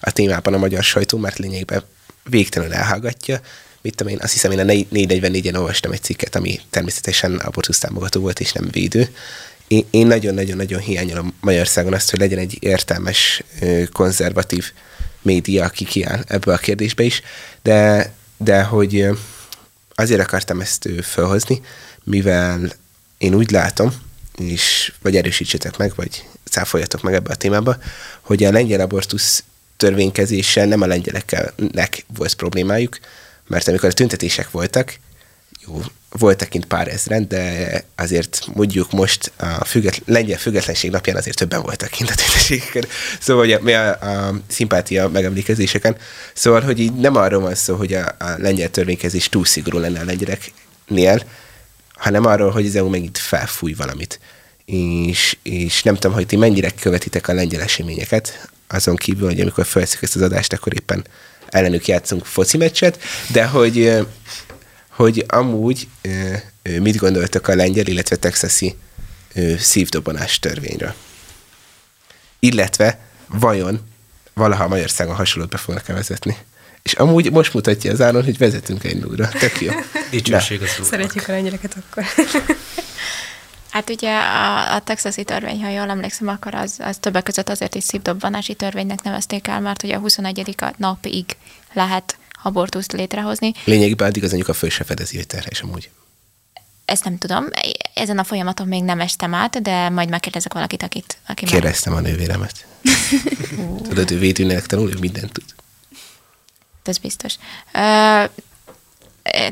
a 0.00 0.10
témában 0.10 0.54
a 0.54 0.58
magyar 0.58 0.82
sajtó, 0.82 1.18
mert 1.18 1.38
lényegében 1.38 1.82
végtelenül 2.24 2.74
elhallgatja. 2.74 3.40
Mit 3.82 3.94
tudom 3.94 4.12
én, 4.12 4.18
azt 4.22 4.32
hiszem, 4.32 4.50
én 4.50 4.58
a 4.58 4.62
444-en 4.62 5.56
olvastam 5.56 5.92
egy 5.92 6.02
cikket, 6.02 6.34
ami 6.34 6.60
természetesen 6.70 7.36
abortusz 7.36 7.78
támogató 7.78 8.20
volt, 8.20 8.40
és 8.40 8.52
nem 8.52 8.68
védő. 8.70 9.08
Én 9.90 10.06
nagyon-nagyon-nagyon 10.06 10.80
hiányolom 10.80 11.34
Magyarországon 11.40 11.92
azt, 11.92 12.10
hogy 12.10 12.18
legyen 12.18 12.38
egy 12.38 12.56
értelmes, 12.60 13.42
konzervatív 13.92 14.72
média, 15.22 15.64
aki 15.64 15.84
kiáll 15.84 16.24
ebbe 16.26 16.52
a 16.52 16.56
kérdésbe 16.56 17.02
is, 17.02 17.22
de, 17.62 18.12
de 18.36 18.62
hogy 18.62 19.08
azért 19.98 20.20
akartam 20.20 20.60
ezt 20.60 20.88
felhozni, 21.02 21.60
mivel 22.04 22.72
én 23.18 23.34
úgy 23.34 23.50
látom, 23.50 23.92
és 24.36 24.92
vagy 25.02 25.16
erősítsetek 25.16 25.76
meg, 25.76 25.92
vagy 25.94 26.24
cáfoljatok 26.44 27.02
meg 27.02 27.14
ebbe 27.14 27.30
a 27.30 27.36
témába, 27.36 27.76
hogy 28.20 28.44
a 28.44 28.50
lengyel 28.50 28.80
abortusz 28.80 29.44
törvénykezéssel 29.76 30.66
nem 30.66 30.80
a 30.80 30.86
lengyeleknek 30.86 32.04
volt 32.16 32.34
problémájuk, 32.34 32.98
mert 33.46 33.68
amikor 33.68 33.88
a 33.88 33.92
tüntetések 33.92 34.50
voltak, 34.50 34.98
jó, 35.66 35.82
voltak 36.10 36.48
kint 36.48 36.64
pár 36.64 36.88
ezren, 36.88 37.28
de 37.28 37.84
azért 37.96 38.46
mondjuk 38.54 38.92
most 38.92 39.32
a 39.36 39.64
független, 39.64 40.02
lengyel 40.06 40.38
függetlenség 40.38 40.90
napján 40.90 41.16
azért 41.16 41.36
többen 41.36 41.62
voltak 41.62 41.88
kint 41.88 42.10
a 42.10 42.14
tüntetéseken. 42.14 42.84
Szóval 43.20 43.42
hogy 43.42 43.52
a, 43.52 43.58
mi 43.60 43.72
a, 43.72 43.88
a 43.88 44.34
szimpátia 44.46 45.08
megemlékezéseken. 45.08 45.96
Szóval, 46.34 46.60
hogy 46.60 46.80
így 46.80 46.94
nem 46.94 47.16
arról 47.16 47.40
van 47.40 47.54
szó, 47.54 47.76
hogy 47.76 47.92
a, 47.92 48.06
a 48.18 48.34
lengyel 48.36 48.70
törvénykezés 48.70 49.28
túl 49.28 49.44
szigorú 49.44 49.78
lenne 49.78 50.00
a 50.00 50.04
lengyeleknél, 50.04 51.22
hanem 51.92 52.24
arról, 52.24 52.50
hogy 52.50 52.66
az 52.66 52.76
EU 52.76 52.88
megint 52.88 53.18
felfúj 53.18 53.72
valamit. 53.72 54.20
És, 54.64 55.36
és 55.42 55.82
nem 55.82 55.94
tudom, 55.94 56.12
hogy 56.12 56.26
ti 56.26 56.36
mennyire 56.36 56.70
követitek 56.80 57.28
a 57.28 57.32
lengyel 57.32 57.60
eseményeket, 57.62 58.48
azon 58.68 58.96
kívül, 58.96 59.28
hogy 59.28 59.40
amikor 59.40 59.66
felszük 59.66 60.02
ezt 60.02 60.16
az 60.16 60.22
adást, 60.22 60.52
akkor 60.52 60.74
éppen 60.74 61.04
ellenük 61.48 61.86
játszunk 61.86 62.24
foci 62.24 62.56
meccset, 62.56 62.98
de 63.32 63.44
hogy 63.44 64.06
hogy 64.98 65.24
amúgy 65.28 65.88
mit 66.64 66.96
gondoltak 66.96 67.48
a 67.48 67.54
lengyel, 67.54 67.86
illetve 67.86 68.16
texasi 68.16 68.76
szívdobonás 69.58 70.38
törvényről. 70.38 70.94
Illetve 72.38 72.98
vajon 73.26 73.80
valaha 74.34 74.68
Magyarországon 74.68 75.14
hasonlót 75.14 75.50
be 75.50 75.56
fognak 75.56 75.86
vezetni. 75.86 76.36
És 76.82 76.92
amúgy 76.92 77.30
most 77.30 77.54
mutatja 77.54 77.92
az 77.92 78.00
állon, 78.00 78.24
hogy 78.24 78.38
vezetünk 78.38 78.84
egy 78.84 79.00
núra. 79.00 79.28
Tök 79.28 79.60
jó. 79.60 79.72
Dicsőség 80.10 80.62
az 80.62 80.86
Szeretjük 80.86 81.28
a 81.28 81.32
lengyeleket 81.32 81.76
akkor. 81.76 82.04
Hát 83.70 83.90
ugye 83.90 84.18
a, 84.18 84.74
a 84.74 84.80
texasi 84.80 85.24
törvény, 85.24 85.62
ha 85.62 85.70
jól 85.70 85.90
emlékszem, 85.90 86.28
akkor 86.28 86.54
az, 86.54 86.76
az 86.78 86.96
többek 87.00 87.22
között 87.22 87.48
azért 87.48 87.74
is 87.74 87.84
szívdobbanási 87.84 88.54
törvénynek 88.54 89.02
nevezték 89.02 89.46
el, 89.46 89.60
mert 89.60 89.82
ugye 89.82 89.94
a 89.94 89.98
21. 89.98 90.54
napig 90.76 91.24
lehet 91.72 92.18
abortuszt 92.42 92.92
létrehozni. 92.92 93.52
Lényegében 93.64 94.08
addig 94.08 94.24
az 94.24 94.32
anyuka 94.32 94.52
föl 94.52 94.70
se 94.70 94.84
fedezi, 94.84 95.16
hogy 95.16 95.26
terhes 95.26 95.60
amúgy. 95.60 95.90
Ezt 96.84 97.04
nem 97.04 97.18
tudom. 97.18 97.44
Ezen 97.94 98.18
a 98.18 98.24
folyamaton 98.24 98.68
még 98.68 98.82
nem 98.82 99.00
estem 99.00 99.34
át, 99.34 99.62
de 99.62 99.88
majd 99.88 100.08
megkérdezek 100.08 100.52
valakit, 100.52 100.82
akit, 100.82 101.18
aki 101.26 101.44
Kérdeztem 101.44 101.92
már... 101.92 102.02
a 102.02 102.06
nővéremet. 102.06 102.66
Tudod, 103.88 104.10
ő 104.10 104.18
védőnek 104.18 104.66
tanul, 104.66 104.90
ő 104.90 104.96
mindent 105.00 105.32
tud. 105.32 105.44
Ez 106.84 106.98
biztos. 106.98 107.34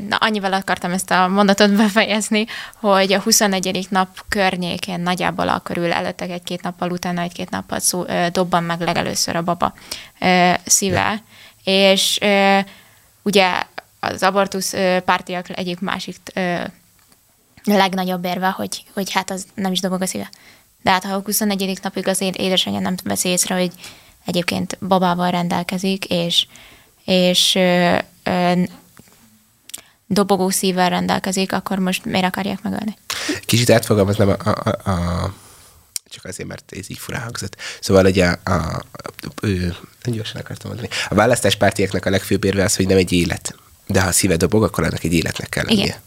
Na, 0.07 0.15
annyival 0.15 0.53
akartam 0.53 0.91
ezt 0.91 1.11
a 1.11 1.27
mondatot 1.27 1.75
befejezni, 1.75 2.45
hogy 2.75 3.13
a 3.13 3.19
21. 3.19 3.87
nap 3.89 4.23
környékén 4.29 4.99
nagyjából 4.99 5.49
a 5.49 5.59
körül 5.59 5.91
előtte 5.91 6.25
egy-két 6.25 6.61
nappal, 6.61 6.91
utána 6.91 7.21
egy-két 7.21 7.49
nappal 7.49 7.79
szó, 7.79 8.05
dobban 8.31 8.63
meg 8.63 8.81
legelőször 8.81 9.35
a 9.35 9.41
baba 9.41 9.73
szíve, 10.65 11.09
ja 11.09 11.21
és 11.67 12.19
ugye 13.21 13.63
az 13.99 14.23
abortusz 14.23 14.73
pártiak 15.05 15.57
egyik 15.57 15.79
másik 15.79 16.17
legnagyobb 17.63 18.25
érve, 18.25 18.47
hogy, 18.47 18.83
hogy 18.93 19.11
hát 19.11 19.31
az 19.31 19.45
nem 19.53 19.71
is 19.71 19.79
dobog 19.79 20.01
a 20.01 20.05
szíve. 20.05 20.29
De 20.81 20.91
hát 20.91 21.03
ha 21.03 21.13
a 21.13 21.21
21. 21.25 21.79
napig 21.81 22.07
az 22.07 22.21
édesanyja 22.21 22.79
nem 22.79 22.95
veszi 23.03 23.29
észre, 23.29 23.55
hogy 23.55 23.71
egyébként 24.25 24.77
babával 24.87 25.31
rendelkezik, 25.31 26.05
és, 26.05 26.47
és 27.05 27.55
ö, 27.55 27.97
ö, 28.23 28.61
dobogó 30.05 30.49
szívvel 30.49 30.89
rendelkezik, 30.89 31.53
akkor 31.53 31.79
most 31.79 32.05
miért 32.05 32.25
akarják 32.25 32.61
megölni? 32.61 32.97
Kicsit 33.45 33.69
átfogalmaznám 33.69 34.29
a, 34.29 34.49
a, 34.49 34.89
a 34.91 35.33
csak 36.17 36.25
azért, 36.25 36.49
mert 36.49 36.71
ez 36.77 36.89
így 36.89 36.97
furán 36.97 37.21
hangzott. 37.21 37.55
Szóval 37.79 38.05
ugye 38.05 38.25
a, 38.25 38.51
a, 38.53 38.83
gyorsan 40.03 40.41
akartam 40.41 40.69
mondani. 40.69 40.89
A 41.09 41.15
választáspártiaknak 41.15 42.05
a 42.05 42.09
legfőbb 42.09 42.43
érve 42.43 42.63
az, 42.63 42.75
hogy 42.75 42.87
nem 42.87 42.97
egy 42.97 43.11
élet. 43.11 43.55
De 43.87 44.01
ha 44.01 44.07
a 44.07 44.11
szíve 44.11 44.35
dobog, 44.35 44.63
akkor 44.63 44.83
annak 44.83 45.03
egy 45.03 45.13
életnek 45.13 45.49
kell 45.49 45.63
lennie. 45.65 45.83
Igen. 45.83 45.97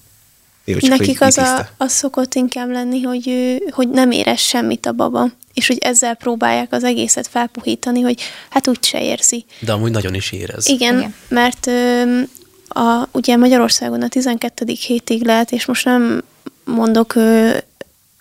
Jó, 0.64 0.78
csak 0.78 0.98
Nekik 0.98 1.20
az, 1.20 1.38
a, 1.38 1.68
az 1.76 1.92
szokott 1.92 2.34
inkább 2.34 2.70
lenni, 2.70 3.02
hogy, 3.02 3.28
ő, 3.28 3.62
hogy 3.70 3.88
nem 3.88 4.10
érez 4.10 4.40
semmit 4.40 4.86
a 4.86 4.92
baba, 4.92 5.26
és 5.54 5.66
hogy 5.66 5.78
ezzel 5.78 6.14
próbálják 6.14 6.72
az 6.72 6.84
egészet 6.84 7.26
felpuhítani, 7.26 8.00
hogy 8.00 8.20
hát 8.50 8.68
úgy 8.68 8.84
se 8.84 9.02
érzi. 9.02 9.44
De 9.58 9.72
amúgy 9.72 9.90
nagyon 9.90 10.14
is 10.14 10.32
érez. 10.32 10.68
Igen, 10.68 10.98
Igen. 10.98 11.14
mert 11.28 11.66
ö, 11.66 12.20
a, 12.68 13.08
ugye 13.12 13.36
Magyarországon 13.36 14.02
a 14.02 14.08
12. 14.08 14.64
hétig 14.86 15.24
lehet, 15.24 15.52
és 15.52 15.66
most 15.66 15.84
nem 15.84 16.22
mondok 16.64 17.14
ö, 17.14 17.56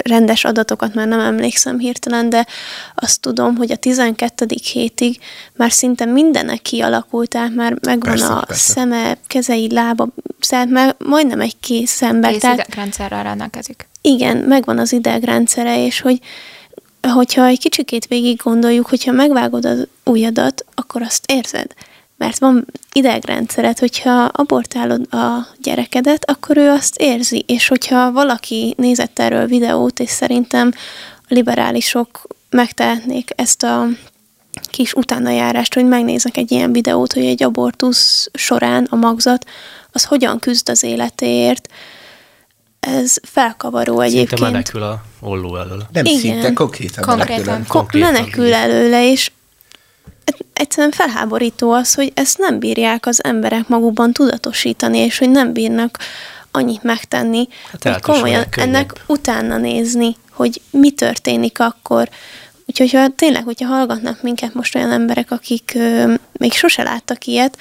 rendes 0.03 0.45
adatokat 0.45 0.93
már 0.93 1.07
nem 1.07 1.19
emlékszem 1.19 1.79
hirtelen, 1.79 2.29
de 2.29 2.45
azt 2.95 3.21
tudom, 3.21 3.55
hogy 3.55 3.71
a 3.71 3.75
12. 3.75 4.45
hétig 4.71 5.19
már 5.55 5.71
szinte 5.71 6.05
mindenek 6.05 6.61
kialakult, 6.61 7.29
tehát 7.29 7.55
már 7.55 7.77
megvan 7.81 7.99
persze, 7.99 8.33
a 8.33 8.43
persze. 8.45 8.71
szeme, 8.73 9.17
kezei, 9.27 9.71
lába, 9.71 10.07
szóval 10.39 10.65
már 10.65 10.95
majdnem 10.97 11.41
egy 11.41 11.59
kész 11.59 12.01
ember. 12.01 12.31
Kész 12.31 12.41
tehát, 12.41 12.57
idegrendszerrel 12.57 13.23
rendelkezik. 13.23 13.87
Igen, 14.01 14.37
megvan 14.37 14.77
az 14.77 14.91
idegrendszere, 14.91 15.85
és 15.85 16.01
hogy 16.01 16.19
hogyha 17.01 17.45
egy 17.45 17.59
kicsikét 17.59 18.05
végig 18.05 18.41
gondoljuk, 18.43 18.85
hogyha 18.85 19.11
megvágod 19.11 19.65
az 19.65 19.87
ujjadat, 20.03 20.65
akkor 20.75 21.01
azt 21.01 21.31
érzed 21.31 21.73
mert 22.19 22.39
van 22.39 22.65
idegrendszeret, 22.93 23.79
hogyha 23.79 24.23
abortálod 24.23 25.13
a 25.13 25.47
gyerekedet, 25.61 26.29
akkor 26.29 26.57
ő 26.57 26.69
azt 26.69 26.97
érzi, 26.97 27.43
és 27.47 27.67
hogyha 27.67 28.11
valaki 28.11 28.73
nézett 28.77 29.19
erről 29.19 29.45
videót, 29.45 29.99
és 29.99 30.09
szerintem 30.09 30.71
a 31.17 31.33
liberálisok 31.33 32.27
megtehetnék 32.49 33.29
ezt 33.35 33.63
a 33.63 33.85
kis 34.61 34.93
utánajárást, 34.93 35.73
hogy 35.73 35.85
megnézek 35.85 36.37
egy 36.37 36.51
ilyen 36.51 36.71
videót, 36.71 37.13
hogy 37.13 37.25
egy 37.25 37.43
abortusz 37.43 38.29
során 38.33 38.87
a 38.89 38.95
magzat 38.95 39.45
az 39.91 40.03
hogyan 40.03 40.39
küzd 40.39 40.69
az 40.69 40.83
életéért, 40.83 41.67
ez 42.79 43.15
felkavaró 43.23 43.93
Szinte 43.99 44.05
egyébként. 44.17 44.41
menekül 44.41 44.83
a 44.83 45.03
olló 45.21 45.57
elől. 45.57 45.83
Nem 45.91 46.05
Igen. 46.05 46.19
szinte, 46.19 46.53
konkrétan, 46.53 47.03
Konkrétan. 47.03 47.45
menekülöm. 47.45 47.65
Ko- 47.67 47.93
menekül 47.93 48.53
előle, 48.53 49.11
és 49.11 49.31
egyszerűen 50.59 50.91
felháborító 50.91 51.71
az, 51.71 51.93
hogy 51.93 52.11
ezt 52.13 52.37
nem 52.37 52.59
bírják 52.59 53.05
az 53.05 53.23
emberek 53.23 53.67
magukban 53.67 54.13
tudatosítani, 54.13 54.97
és 54.97 55.17
hogy 55.17 55.29
nem 55.29 55.53
bírnak 55.53 55.97
annyit 56.51 56.83
megtenni, 56.83 57.47
Hát 57.71 57.83
hogy 57.83 58.01
komolyan 58.01 58.45
ennek 58.51 58.93
utána 59.07 59.57
nézni, 59.57 60.15
hogy 60.31 60.61
mi 60.71 60.91
történik 60.91 61.59
akkor. 61.59 62.09
Úgyhogy 62.65 62.91
ha 62.91 63.07
tényleg, 63.07 63.43
hogyha 63.43 63.67
hallgatnak 63.67 64.21
minket 64.21 64.53
most 64.53 64.75
olyan 64.75 64.91
emberek, 64.91 65.31
akik 65.31 65.71
ö, 65.75 66.13
még 66.31 66.53
sose 66.53 66.83
láttak 66.83 67.25
ilyet, 67.25 67.57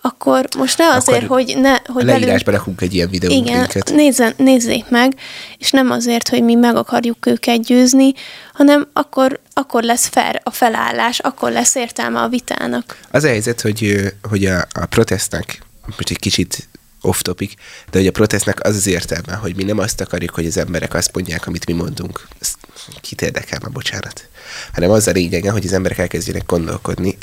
akkor 0.00 0.48
most 0.58 0.78
ne 0.78 0.86
azért, 0.94 1.22
Akkor 1.22 1.36
hogy 1.36 1.56
ne, 1.56 1.72
A 1.72 1.80
hogy 1.86 2.04
velünk 2.04 2.20
leírásba 2.20 2.50
rakunk 2.50 2.80
egy 2.80 2.94
ilyen 2.94 3.08
videó 3.08 3.30
igen, 3.30 3.58
linket. 3.58 3.90
nézzen, 3.90 4.34
nézzék 4.36 4.88
meg, 4.88 5.14
és 5.58 5.70
nem 5.70 5.90
azért, 5.90 6.28
hogy 6.28 6.42
mi 6.42 6.54
meg 6.54 6.76
akarjuk 6.76 7.26
őket 7.26 7.62
győzni, 7.62 8.12
hanem 8.52 8.88
akkor, 8.92 9.40
akkor 9.52 9.82
lesz 9.82 10.06
fair 10.06 10.40
a 10.44 10.50
felállás, 10.50 11.18
akkor 11.18 11.50
lesz 11.50 11.74
értelme 11.74 12.20
a 12.20 12.28
vitának. 12.28 13.00
Az 13.10 13.24
a 13.24 13.28
helyzet, 13.28 13.60
hogy, 13.60 14.12
hogy 14.28 14.44
a, 14.44 14.66
a 14.72 14.86
protestnek, 14.86 15.62
most 15.86 16.10
egy 16.10 16.18
kicsit 16.18 16.68
off 17.02 17.20
topic, 17.20 17.52
de 17.90 17.98
hogy 17.98 18.06
a 18.06 18.10
protestnek 18.12 18.64
az 18.64 18.76
az 18.76 18.86
értelme, 18.86 19.34
hogy 19.34 19.56
mi 19.56 19.62
nem 19.62 19.78
azt 19.78 20.00
akarjuk, 20.00 20.34
hogy 20.34 20.46
az 20.46 20.56
emberek 20.56 20.94
azt 20.94 21.14
mondják, 21.14 21.46
amit 21.46 21.66
mi 21.66 21.72
mondunk. 21.72 22.26
Ezt 22.40 22.56
kit 23.00 23.22
érdekel 23.22 23.58
már, 23.62 23.72
bocsánat. 23.72 24.28
Hanem 24.72 24.90
az 24.90 25.06
a 25.06 25.10
lényege, 25.10 25.50
hogy 25.50 25.64
az 25.64 25.72
emberek 25.72 25.98
elkezdjenek 25.98 26.46
gondolkodni 26.46 27.18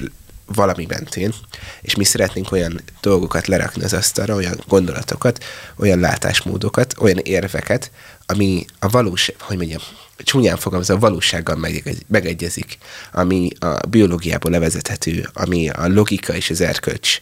valami 0.53 0.85
mentén, 0.89 1.33
és 1.81 1.95
mi 1.95 2.03
szeretnénk 2.03 2.51
olyan 2.51 2.81
dolgokat 3.01 3.47
lerakni 3.47 3.83
az 3.83 3.93
asztalra, 3.93 4.35
olyan 4.35 4.63
gondolatokat, 4.67 5.43
olyan 5.75 5.99
látásmódokat, 5.99 6.93
olyan 6.99 7.17
érveket, 7.17 7.91
ami 8.25 8.65
a 8.79 8.87
valós, 8.87 9.31
hogy 9.39 9.57
mondjam, 9.57 9.81
csúnyán 10.17 10.57
fogalmazva, 10.57 10.93
a 10.93 10.99
valósággal 10.99 11.55
megegy- 11.55 12.05
megegyezik, 12.07 12.77
ami 13.11 13.49
a 13.59 13.87
biológiából 13.89 14.51
levezethető, 14.51 15.29
ami 15.33 15.69
a 15.69 15.87
logika 15.87 16.33
és 16.33 16.49
az 16.49 16.61
erkölcs, 16.61 17.21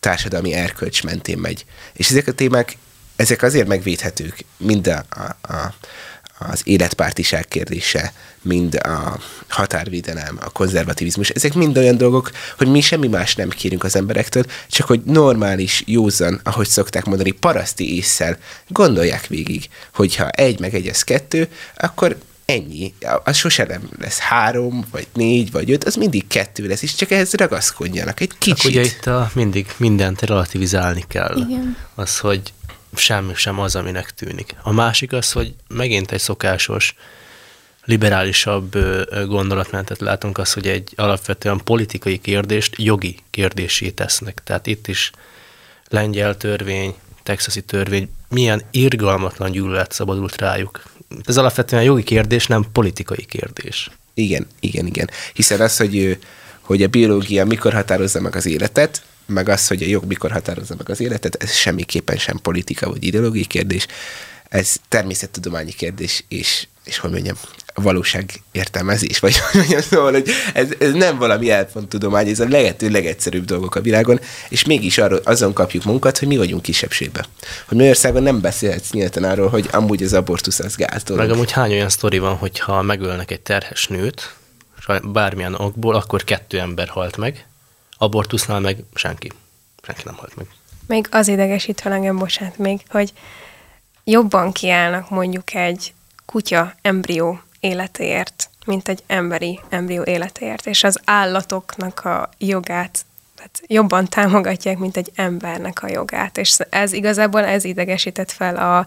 társadalmi 0.00 0.52
erkölcs 0.52 1.02
mentén 1.02 1.38
megy. 1.38 1.64
És 1.92 2.10
ezek 2.10 2.26
a 2.26 2.32
témák, 2.32 2.76
ezek 3.16 3.42
azért 3.42 3.68
megvédhetők, 3.68 4.44
mind 4.56 4.86
a, 4.86 5.04
a, 5.10 5.52
a, 5.52 5.74
az 6.50 6.60
életpártiság 6.64 7.48
kérdése, 7.48 8.12
mind 8.42 8.74
a 8.74 9.18
határvédelem, 9.48 10.38
a 10.40 10.50
konzervativizmus, 10.50 11.28
ezek 11.28 11.54
mind 11.54 11.78
olyan 11.78 11.96
dolgok, 11.96 12.30
hogy 12.58 12.68
mi 12.68 12.80
semmi 12.80 13.08
más 13.08 13.34
nem 13.34 13.48
kérünk 13.48 13.84
az 13.84 13.96
emberektől, 13.96 14.44
csak 14.68 14.86
hogy 14.86 15.00
normális, 15.04 15.82
józan, 15.86 16.40
ahogy 16.44 16.68
szokták 16.68 17.04
mondani, 17.04 17.30
paraszti 17.30 17.96
észsel 17.96 18.38
gondolják 18.68 19.26
végig, 19.26 19.68
hogyha 19.94 20.28
egy 20.28 20.60
meg 20.60 20.74
egy 20.74 20.86
az 20.86 21.02
kettő, 21.02 21.48
akkor 21.76 22.16
ennyi. 22.44 22.94
Az 23.24 23.36
sosem 23.36 23.66
nem 23.68 23.88
lesz 23.98 24.18
három, 24.18 24.84
vagy 24.90 25.06
négy, 25.12 25.50
vagy 25.50 25.70
öt, 25.70 25.84
az 25.84 25.94
mindig 25.94 26.26
kettő 26.26 26.66
lesz, 26.66 26.82
és 26.82 26.94
csak 26.94 27.10
ehhez 27.10 27.32
ragaszkodjanak 27.32 28.20
egy 28.20 28.32
kicsit. 28.38 28.56
Csak 28.56 28.70
ugye 28.70 28.82
itt 28.82 29.06
a, 29.06 29.30
mindig 29.34 29.66
mindent 29.76 30.20
relativizálni 30.20 31.04
kell. 31.08 31.36
Igen. 31.36 31.76
Az, 31.94 32.18
hogy 32.18 32.52
semmi 32.94 33.34
sem 33.34 33.58
az, 33.58 33.76
aminek 33.76 34.10
tűnik. 34.10 34.54
A 34.62 34.72
másik 34.72 35.12
az, 35.12 35.32
hogy 35.32 35.54
megint 35.68 36.12
egy 36.12 36.20
szokásos, 36.20 36.94
liberálisabb 37.84 38.76
gondolatmenetet 39.26 40.00
látunk, 40.00 40.38
az, 40.38 40.52
hogy 40.52 40.66
egy 40.66 40.92
alapvetően 40.96 41.60
politikai 41.64 42.18
kérdést 42.18 42.74
jogi 42.78 43.16
kérdésé 43.30 43.90
tesznek. 43.90 44.40
Tehát 44.44 44.66
itt 44.66 44.88
is 44.88 45.10
lengyel 45.88 46.36
törvény, 46.36 46.94
texasi 47.22 47.62
törvény, 47.62 48.10
milyen 48.28 48.62
irgalmatlan 48.70 49.50
gyűlölet 49.50 49.92
szabadult 49.92 50.36
rájuk. 50.36 50.82
Ez 51.24 51.36
alapvetően 51.36 51.82
jogi 51.82 52.02
kérdés, 52.02 52.46
nem 52.46 52.66
politikai 52.72 53.24
kérdés. 53.24 53.90
Igen, 54.14 54.46
igen, 54.60 54.86
igen. 54.86 55.10
Hiszen 55.32 55.60
az, 55.60 55.76
hogy, 55.76 56.18
hogy 56.60 56.82
a 56.82 56.88
biológia 56.88 57.44
mikor 57.44 57.72
határozza 57.72 58.20
meg 58.20 58.36
az 58.36 58.46
életet, 58.46 59.02
meg 59.26 59.48
az, 59.48 59.66
hogy 59.66 59.82
a 59.82 59.86
jog 59.86 60.04
mikor 60.04 60.30
határozza 60.30 60.74
meg 60.78 60.90
az 60.90 61.00
életet, 61.00 61.42
ez 61.42 61.52
semmiképpen 61.52 62.16
sem 62.16 62.38
politika 62.42 62.88
vagy 62.88 63.04
ideológiai 63.04 63.46
kérdés, 63.46 63.86
ez 64.48 64.76
természettudományi 64.88 65.72
kérdés, 65.72 66.24
és, 66.28 66.66
és 66.84 66.98
hogy 66.98 67.10
mondjam, 67.10 67.36
valóság 67.74 68.42
értelmezés, 68.52 69.18
vagy 69.18 69.36
hogy 69.38 69.54
mondjam, 69.54 69.80
szóval, 69.80 70.12
hogy 70.12 70.30
ez, 70.54 70.68
ez 70.78 70.92
nem 70.92 71.18
valami 71.18 71.50
elfont 71.50 71.88
tudomány, 71.88 72.28
ez 72.28 72.40
a 72.40 72.48
lehető 72.48 72.90
legegyszerűbb 72.90 73.44
dolgok 73.44 73.74
a 73.74 73.80
világon, 73.80 74.20
és 74.48 74.64
mégis 74.64 74.98
arról, 74.98 75.20
azon 75.24 75.52
kapjuk 75.52 75.84
munkat, 75.84 76.18
hogy 76.18 76.28
mi 76.28 76.36
vagyunk 76.36 76.62
kisebbségben. 76.62 77.24
Hogy 77.66 77.76
Magyarországon 77.76 78.22
nem 78.22 78.40
beszélhetsz 78.40 78.90
nyíltan 78.90 79.24
arról, 79.24 79.48
hogy 79.48 79.68
amúgy 79.72 80.02
az 80.02 80.12
abortusz 80.12 80.58
az 80.58 80.76
gáz 80.76 81.02
dolog. 81.02 81.22
Meg 81.22 81.32
amúgy 81.32 81.52
hány 81.52 81.72
olyan 81.72 81.88
sztori 81.88 82.18
van, 82.18 82.36
hogyha 82.36 82.82
megölnek 82.82 83.30
egy 83.30 83.40
terhes 83.40 83.86
nőt, 83.86 84.34
bármilyen 85.02 85.54
okból, 85.54 85.94
akkor 85.94 86.24
kettő 86.24 86.58
ember 86.58 86.88
halt 86.88 87.16
meg, 87.16 87.46
abortusznál 88.02 88.60
meg 88.60 88.84
senki. 88.94 89.32
Senki 89.82 90.02
nem 90.04 90.14
halt 90.14 90.36
meg. 90.36 90.46
Még 90.86 91.08
az 91.10 91.28
idegesít 91.28 91.80
fel 91.80 91.92
engem, 91.92 92.18
bocsánat, 92.18 92.58
még, 92.58 92.80
hogy 92.88 93.12
jobban 94.04 94.52
kiállnak 94.52 95.10
mondjuk 95.10 95.54
egy 95.54 95.94
kutya 96.26 96.74
embrió 96.82 97.40
életéért, 97.60 98.50
mint 98.66 98.88
egy 98.88 99.02
emberi 99.06 99.60
embrió 99.68 100.02
életéért, 100.02 100.66
és 100.66 100.84
az 100.84 101.00
állatoknak 101.04 102.04
a 102.04 102.28
jogát 102.38 103.04
tehát 103.34 103.62
jobban 103.66 104.08
támogatják, 104.08 104.78
mint 104.78 104.96
egy 104.96 105.10
embernek 105.14 105.82
a 105.82 105.88
jogát. 105.88 106.38
És 106.38 106.56
ez 106.70 106.92
igazából 106.92 107.44
ez 107.44 107.64
idegesített 107.64 108.30
fel, 108.30 108.56
a, 108.56 108.86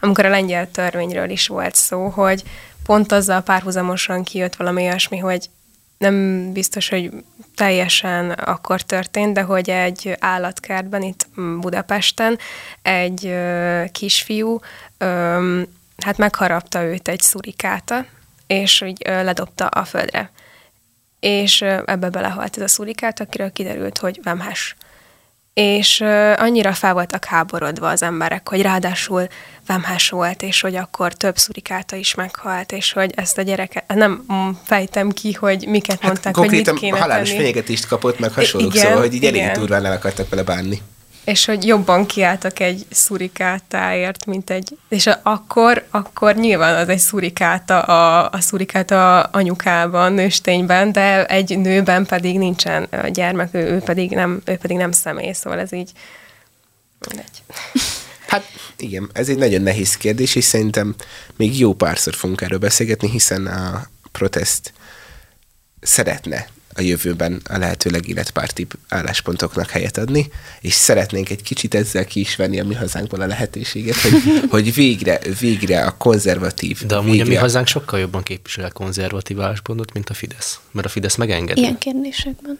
amikor 0.00 0.24
a 0.24 0.28
lengyel 0.28 0.70
törvényről 0.70 1.30
is 1.30 1.46
volt 1.46 1.74
szó, 1.74 2.08
hogy 2.08 2.42
pont 2.84 3.12
azzal 3.12 3.40
párhuzamosan 3.40 4.24
kijött 4.24 4.56
valami 4.56 4.82
olyasmi, 4.82 5.18
hogy 5.18 5.48
nem 5.98 6.52
biztos, 6.52 6.88
hogy 6.88 7.10
teljesen 7.54 8.30
akkor 8.30 8.80
történt, 8.80 9.34
de 9.34 9.42
hogy 9.42 9.70
egy 9.70 10.16
állatkertben 10.18 11.02
itt 11.02 11.26
Budapesten 11.60 12.38
egy 12.82 13.34
kisfiú 13.92 14.60
hát 15.96 16.16
megharapta 16.16 16.82
őt 16.82 17.08
egy 17.08 17.20
szurikáta, 17.20 18.06
és 18.46 18.82
úgy 18.82 19.02
ö, 19.04 19.22
ledobta 19.22 19.66
a 19.66 19.84
földre. 19.84 20.30
És 21.20 21.62
ebbe 21.62 22.10
belehalt 22.10 22.56
ez 22.56 22.62
a 22.62 22.68
szurikát, 22.68 23.20
akiről 23.20 23.52
kiderült, 23.52 23.98
hogy 23.98 24.20
vemhes. 24.22 24.76
És 25.60 26.00
annyira 26.36 26.72
fel 26.72 26.92
voltak 26.92 27.24
háborodva 27.24 27.88
az 27.88 28.02
emberek, 28.02 28.48
hogy 28.48 28.62
ráadásul 28.62 29.26
vemhes 29.66 30.08
volt, 30.08 30.42
és 30.42 30.60
hogy 30.60 30.74
akkor 30.74 31.12
több 31.12 31.36
szurikáta 31.36 31.96
is 31.96 32.14
meghalt, 32.14 32.72
és 32.72 32.92
hogy 32.92 33.12
ezt 33.14 33.38
a 33.38 33.42
gyereket, 33.42 33.94
nem 33.94 34.24
fejtem 34.64 35.10
ki, 35.10 35.32
hogy 35.32 35.66
miket 35.68 36.02
mondták, 36.02 36.36
hogy 36.36 36.50
mit 36.50 36.66
Hát 36.66 36.78
kéne 36.78 36.98
halálos 36.98 37.28
tenni. 37.28 37.40
fenyegetést 37.40 37.86
kapott, 37.86 38.18
meg 38.18 38.32
hasonlók, 38.32 38.74
Igen, 38.74 38.86
szóval, 38.86 39.00
hogy 39.00 39.14
így 39.14 39.24
elég 39.24 39.50
durván 39.50 39.82
le 39.82 39.90
akartak 39.90 40.28
vele 40.28 40.42
bánni. 40.42 40.82
És 41.26 41.44
hogy 41.44 41.66
jobban 41.66 42.06
kiálltak 42.06 42.60
egy 42.60 42.86
szurikátáért, 42.90 44.26
mint 44.26 44.50
egy... 44.50 44.78
És 44.88 45.08
akkor, 45.22 45.86
akkor 45.90 46.34
nyilván 46.34 46.76
az 46.76 46.88
egy 46.88 46.98
szurikáta 46.98 47.80
a, 47.82 48.30
a 48.32 48.40
szurikáta 48.40 49.22
anyukában, 49.22 50.12
nőstényben, 50.12 50.92
de 50.92 51.26
egy 51.26 51.58
nőben 51.58 52.06
pedig 52.06 52.38
nincsen 52.38 52.88
gyermek, 53.12 53.54
ő, 53.54 53.58
ő, 53.58 53.78
pedig 53.78 54.10
nem, 54.10 54.40
ő 54.44 54.56
pedig 54.56 54.76
nem 54.76 54.92
személy, 54.92 55.32
szóval 55.32 55.58
ez 55.58 55.72
így... 55.72 55.90
Mindegy. 57.08 57.42
Hát 58.26 58.44
igen, 58.76 59.10
ez 59.12 59.28
egy 59.28 59.38
nagyon 59.38 59.62
nehéz 59.62 59.96
kérdés, 59.96 60.34
és 60.34 60.44
szerintem 60.44 60.94
még 61.36 61.58
jó 61.58 61.74
párszor 61.74 62.14
fogunk 62.14 62.40
erről 62.40 62.58
beszélgetni, 62.58 63.10
hiszen 63.10 63.46
a 63.46 63.86
protest 64.12 64.72
szeretne 65.80 66.46
a 66.76 66.80
jövőben 66.80 67.40
a 67.48 67.58
lehető 67.58 67.90
legéletpártibb 67.90 68.72
álláspontoknak 68.88 69.70
helyet 69.70 69.96
adni, 69.98 70.28
és 70.60 70.72
szeretnénk 70.74 71.30
egy 71.30 71.42
kicsit 71.42 71.74
ezzel 71.74 72.04
ki 72.04 72.20
is 72.20 72.36
venni 72.36 72.60
a 72.60 72.64
mi 72.64 72.74
hazánkból 72.74 73.20
a 73.20 73.26
lehetőséget, 73.26 73.96
hogy, 73.96 74.12
hogy 74.50 74.74
végre, 74.74 75.18
végre 75.40 75.84
a 75.84 75.96
konzervatív, 75.96 76.86
De 76.86 76.96
amúgy 76.96 77.08
a 77.20 77.22
mi 77.22 77.28
végre, 77.28 77.40
hazánk 77.40 77.66
sokkal 77.66 77.98
jobban 77.98 78.22
képvisel 78.22 78.64
a 78.64 78.70
konzervatív 78.70 79.40
álláspontot, 79.40 79.92
mint 79.92 80.10
a 80.10 80.14
Fidesz. 80.14 80.60
Mert 80.70 80.86
a 80.86 80.90
Fidesz 80.90 81.14
megengedi. 81.14 81.60
Ilyen 81.60 81.78
kérdésekben. 81.78 82.58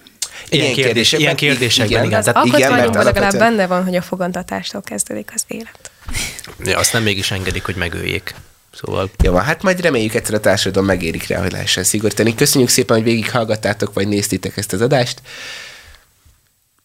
Ilyen, 0.48 0.66
kérdés, 0.66 0.84
kérdésekben- 0.84 1.20
ilyen 1.20 1.36
kérdésekben, 1.36 1.88
igen. 1.88 2.04
igen. 2.04 2.22
Tehát, 2.22 2.44
igen, 2.46 2.58
mert 2.72 2.84
legalább 2.94 2.96
alapvetően- 3.06 3.38
benne 3.38 3.66
van, 3.66 3.84
hogy 3.84 3.96
a 3.96 4.02
fogantatástól 4.02 4.80
kezdődik 4.82 5.30
az 5.34 5.44
élet. 5.46 5.90
ja, 6.64 6.78
azt 6.78 6.92
nem 6.92 7.02
mégis 7.02 7.30
engedik, 7.30 7.64
hogy 7.64 7.74
megöljék. 7.76 8.34
Szóval 8.80 9.10
Jó, 9.22 9.32
van, 9.32 9.42
hát 9.42 9.62
majd 9.62 9.80
reméljük 9.80 10.14
egyszer 10.14 10.34
a 10.34 10.40
társadalom 10.40 10.86
megérik 10.86 11.26
rá, 11.26 11.40
hogy 11.40 11.52
lehessen 11.52 11.84
szigorítani. 11.84 12.34
Köszönjük 12.34 12.70
szépen, 12.70 12.96
hogy 12.96 13.04
végighallgattátok, 13.04 13.94
vagy 13.94 14.08
néztétek 14.08 14.56
ezt 14.56 14.72
az 14.72 14.80
adást. 14.80 15.22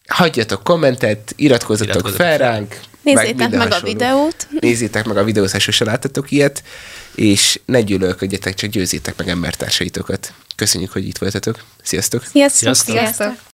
Hagyjatok 0.08 0.64
kommentet, 0.64 1.34
iratkozzatok 1.36 1.94
Iratkozzatok 1.94 2.26
fel 2.26 2.38
ránk. 2.38 2.80
Nézzétek 3.02 3.36
minden 3.36 3.58
meg 3.60 3.72
a 3.72 3.80
videót. 3.80 4.48
Nézzétek 4.60 5.06
meg 5.06 5.18
a 5.18 5.24
videót, 5.24 5.52
ha 5.52 5.60
sose 5.60 5.86
láttatok 5.86 6.32
ilyet, 6.32 6.64
és 7.16 7.60
ne 7.66 7.82
gyűlölködjetek, 7.82 8.54
csak 8.54 8.70
győzzétek 8.70 9.18
meg 9.18 9.30
embertársaitokat. 9.30 10.34
Köszönjük, 10.56 10.92
hogy 10.92 11.08
itt 11.08 11.18
voltatok. 11.18 11.64
Sziasztok! 11.84 12.24
Sziasztok! 12.26 12.60
Sziasztok. 12.60 12.96
Sziasztok! 12.96 13.50